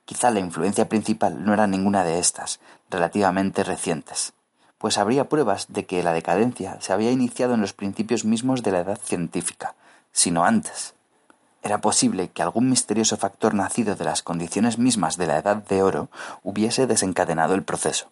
[0.06, 4.34] Quizá la influencia principal no era ninguna de estas, relativamente recientes,
[4.78, 8.72] pues habría pruebas de que la decadencia se había iniciado en los principios mismos de
[8.72, 9.76] la edad científica,
[10.12, 10.94] sino antes.
[11.64, 15.82] Era posible que algún misterioso factor nacido de las condiciones mismas de la Edad de
[15.82, 16.10] Oro
[16.44, 18.12] hubiese desencadenado el proceso.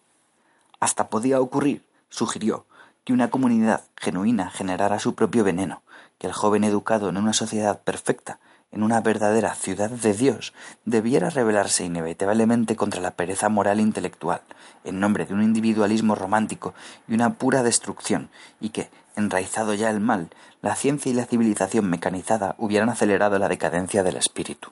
[0.80, 2.66] Hasta podía ocurrir, sugirió,
[3.04, 5.82] que una comunidad genuina generara su propio veneno,
[6.18, 8.40] que el joven educado en una sociedad perfecta,
[8.74, 10.52] en una verdadera ciudad de Dios,
[10.84, 14.42] debiera rebelarse inevitablemente contra la pereza moral e intelectual,
[14.82, 16.74] en nombre de un individualismo romántico
[17.06, 18.30] y una pura destrucción,
[18.60, 20.30] y que, enraizado ya el mal,
[20.60, 24.70] la ciencia y la civilización mecanizada hubieran acelerado la decadencia del espíritu.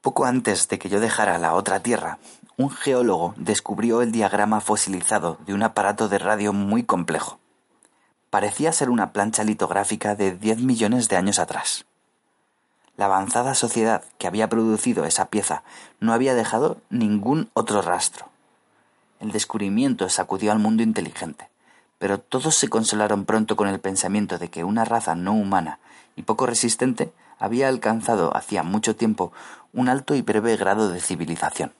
[0.00, 2.18] Poco antes de que yo dejara la otra Tierra,
[2.56, 7.38] un geólogo descubrió el diagrama fosilizado de un aparato de radio muy complejo.
[8.34, 11.84] Parecía ser una plancha litográfica de diez millones de años atrás.
[12.96, 15.62] La avanzada sociedad que había producido esa pieza
[16.00, 18.26] no había dejado ningún otro rastro.
[19.20, 21.48] El descubrimiento sacudió al mundo inteligente
[22.00, 25.78] pero todos se consolaron pronto con el pensamiento de que una raza no humana
[26.16, 29.32] y poco resistente había alcanzado hacía mucho tiempo
[29.72, 31.72] un alto y breve grado de civilización.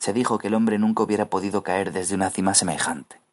[0.00, 3.23] Se dijo que el hombre nunca hubiera podido caer desde una cima semejante.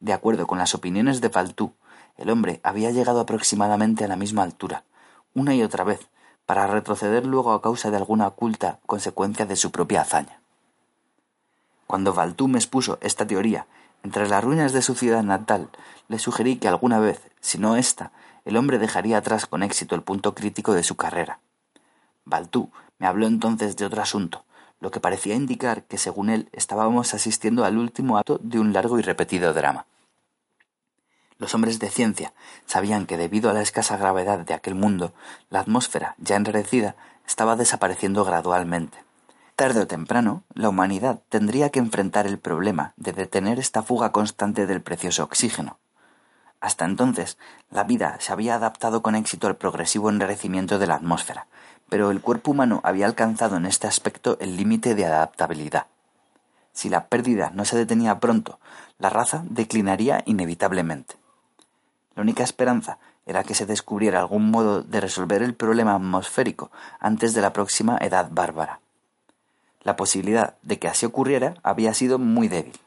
[0.00, 1.74] De acuerdo con las opiniones de Faltú,
[2.16, 4.84] el hombre había llegado aproximadamente a la misma altura,
[5.34, 6.08] una y otra vez,
[6.46, 10.40] para retroceder luego a causa de alguna oculta consecuencia de su propia hazaña.
[11.86, 13.66] Cuando Valtú me expuso esta teoría
[14.02, 15.68] entre las ruinas de su ciudad natal,
[16.08, 18.12] le sugerí que alguna vez, si no ésta,
[18.44, 21.40] el hombre dejaría atrás con éxito el punto crítico de su carrera.
[22.24, 24.44] Baltú me habló entonces de otro asunto,
[24.80, 28.98] lo que parecía indicar que, según él, estábamos asistiendo al último acto de un largo
[28.98, 29.86] y repetido drama.
[31.38, 32.34] Los hombres de ciencia
[32.66, 35.14] sabían que debido a la escasa gravedad de aquel mundo,
[35.48, 36.96] la atmósfera, ya enrarecida,
[37.26, 38.98] estaba desapareciendo gradualmente.
[39.56, 44.66] Tarde o temprano, la humanidad tendría que enfrentar el problema de detener esta fuga constante
[44.66, 45.78] del precioso oxígeno.
[46.60, 47.38] Hasta entonces,
[47.70, 51.46] la vida se había adaptado con éxito al progresivo enrarecimiento de la atmósfera,
[51.90, 55.86] pero el cuerpo humano había alcanzado en este aspecto el límite de adaptabilidad.
[56.72, 58.58] Si la pérdida no se detenía pronto,
[58.98, 61.16] la raza declinaría inevitablemente.
[62.14, 67.34] La única esperanza era que se descubriera algún modo de resolver el problema atmosférico antes
[67.34, 68.80] de la próxima edad bárbara.
[69.82, 72.78] La posibilidad de que así ocurriera había sido muy débil.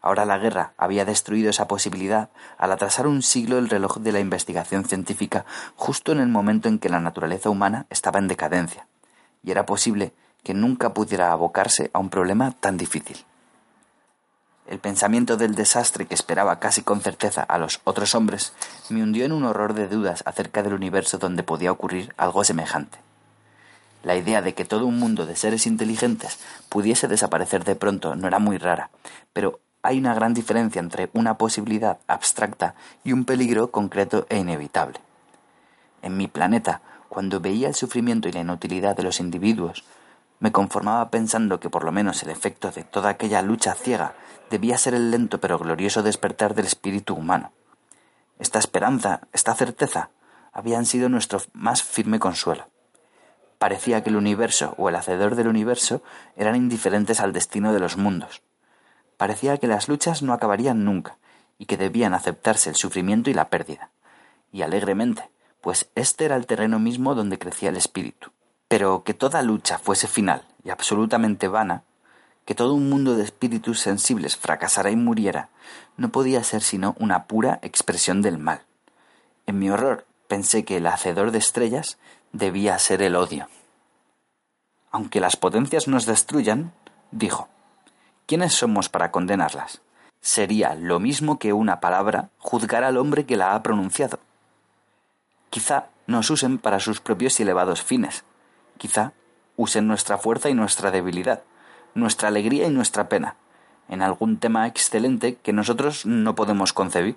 [0.00, 4.20] Ahora la guerra había destruido esa posibilidad al atrasar un siglo el reloj de la
[4.20, 5.44] investigación científica
[5.76, 8.86] justo en el momento en que la naturaleza humana estaba en decadencia,
[9.42, 10.12] y era posible
[10.44, 13.18] que nunca pudiera abocarse a un problema tan difícil.
[14.68, 18.52] El pensamiento del desastre que esperaba casi con certeza a los otros hombres
[18.90, 22.98] me hundió en un horror de dudas acerca del universo donde podía ocurrir algo semejante.
[24.02, 26.38] La idea de que todo un mundo de seres inteligentes
[26.68, 28.90] pudiese desaparecer de pronto no era muy rara,
[29.32, 32.74] pero hay una gran diferencia entre una posibilidad abstracta
[33.04, 35.00] y un peligro concreto e inevitable.
[36.02, 39.84] En mi planeta, cuando veía el sufrimiento y la inutilidad de los individuos,
[40.40, 44.14] me conformaba pensando que por lo menos el efecto de toda aquella lucha ciega
[44.50, 47.52] debía ser el lento pero glorioso despertar del espíritu humano.
[48.38, 50.10] Esta esperanza, esta certeza,
[50.52, 52.68] habían sido nuestro más firme consuelo.
[53.58, 56.02] Parecía que el universo o el hacedor del universo
[56.36, 58.42] eran indiferentes al destino de los mundos.
[59.18, 61.18] Parecía que las luchas no acabarían nunca
[61.58, 63.90] y que debían aceptarse el sufrimiento y la pérdida.
[64.52, 65.28] Y alegremente,
[65.60, 68.30] pues este era el terreno mismo donde crecía el espíritu.
[68.68, 71.82] Pero que toda lucha fuese final y absolutamente vana,
[72.44, 75.50] que todo un mundo de espíritus sensibles fracasara y muriera,
[75.96, 78.62] no podía ser sino una pura expresión del mal.
[79.46, 81.98] En mi horror pensé que el hacedor de estrellas
[82.32, 83.48] debía ser el odio.
[84.92, 86.72] Aunque las potencias nos destruyan,
[87.10, 87.48] dijo,
[88.28, 89.80] ¿quiénes somos para condenarlas?
[90.20, 94.20] Sería lo mismo que una palabra juzgar al hombre que la ha pronunciado.
[95.48, 98.24] Quizá nos usen para sus propios y elevados fines.
[98.76, 99.12] Quizá
[99.56, 101.42] usen nuestra fuerza y nuestra debilidad,
[101.94, 103.36] nuestra alegría y nuestra pena,
[103.88, 107.16] en algún tema excelente que nosotros no podemos concebir.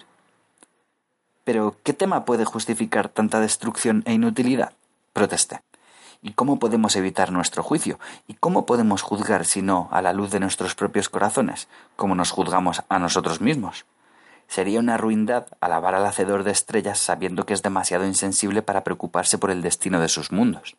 [1.44, 4.72] Pero, ¿qué tema puede justificar tanta destrucción e inutilidad?
[5.12, 5.62] protesté.
[6.22, 8.00] ¿Y cómo podemos evitar nuestro juicio?
[8.28, 12.30] ¿Y cómo podemos juzgar si no a la luz de nuestros propios corazones, como nos
[12.30, 13.86] juzgamos a nosotros mismos?
[14.48, 19.40] Sería una ruindad alabar al hacedor de estrellas sabiendo que es demasiado insensible para preocuparse
[19.40, 20.76] por el destino de sus mundos.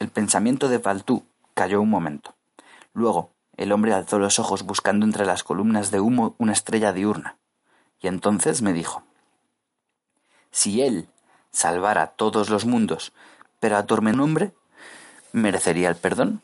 [0.00, 1.24] El pensamiento de Valtú
[1.54, 2.34] cayó un momento.
[2.94, 7.36] Luego, el hombre alzó los ojos buscando entre las columnas de humo una estrella diurna,
[8.00, 9.04] y entonces me dijo
[10.50, 11.08] Si él
[11.50, 13.12] salvara todos los mundos,
[13.60, 14.52] pero a un hombre,
[15.32, 16.40] ¿merecería el perdón?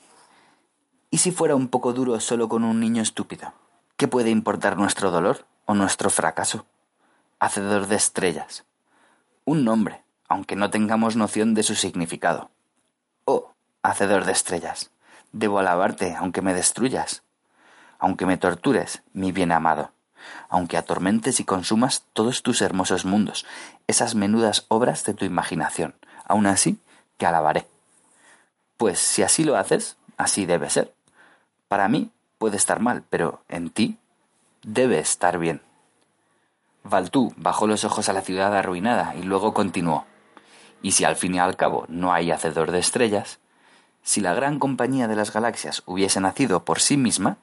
[1.10, 3.52] ¿Y si fuera un poco duro solo con un niño estúpido?
[3.96, 6.66] ¿Qué puede importar nuestro dolor o nuestro fracaso?
[7.38, 8.64] Hacedor de estrellas.
[9.44, 12.50] Un nombre, aunque no tengamos noción de su significado.
[13.24, 13.52] Oh,
[13.82, 14.90] hacedor de estrellas,
[15.32, 17.22] debo alabarte aunque me destruyas,
[17.98, 19.92] aunque me tortures, mi bien amado,
[20.48, 23.44] aunque atormentes y consumas todos tus hermosos mundos,
[23.86, 25.94] esas menudas obras de tu imaginación,
[26.26, 26.80] aun así
[27.26, 27.66] alabaré.
[28.76, 30.92] Pues si así lo haces, así debe ser.
[31.68, 33.98] Para mí puede estar mal, pero en ti
[34.62, 35.62] debe estar bien.
[36.84, 40.04] Valtú bajó los ojos a la ciudad arruinada y luego continuó.
[40.82, 43.38] Y si al fin y al cabo no hay hacedor de estrellas,
[44.02, 47.36] si la gran compañía de las galaxias hubiese nacido por sí misma,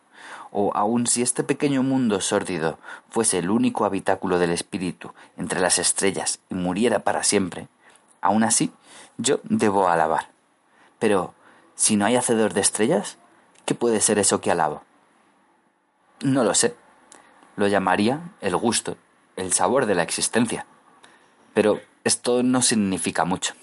[0.52, 2.80] o aun si este pequeño mundo sórdido
[3.10, 7.68] fuese el único habitáculo del espíritu entre las estrellas y muriera para siempre,
[8.22, 8.72] aun así
[9.20, 10.30] yo debo alabar.
[10.98, 11.36] Pero,
[11.76, 13.20] si no hay hacedor de estrellas,
[13.70, 14.82] ¿Qué puede ser eso que alabo?
[16.24, 16.76] No lo sé.
[17.56, 18.98] Lo llamaría el gusto,
[19.36, 20.66] el sabor de la existencia.
[21.54, 23.54] Pero esto no significa mucho.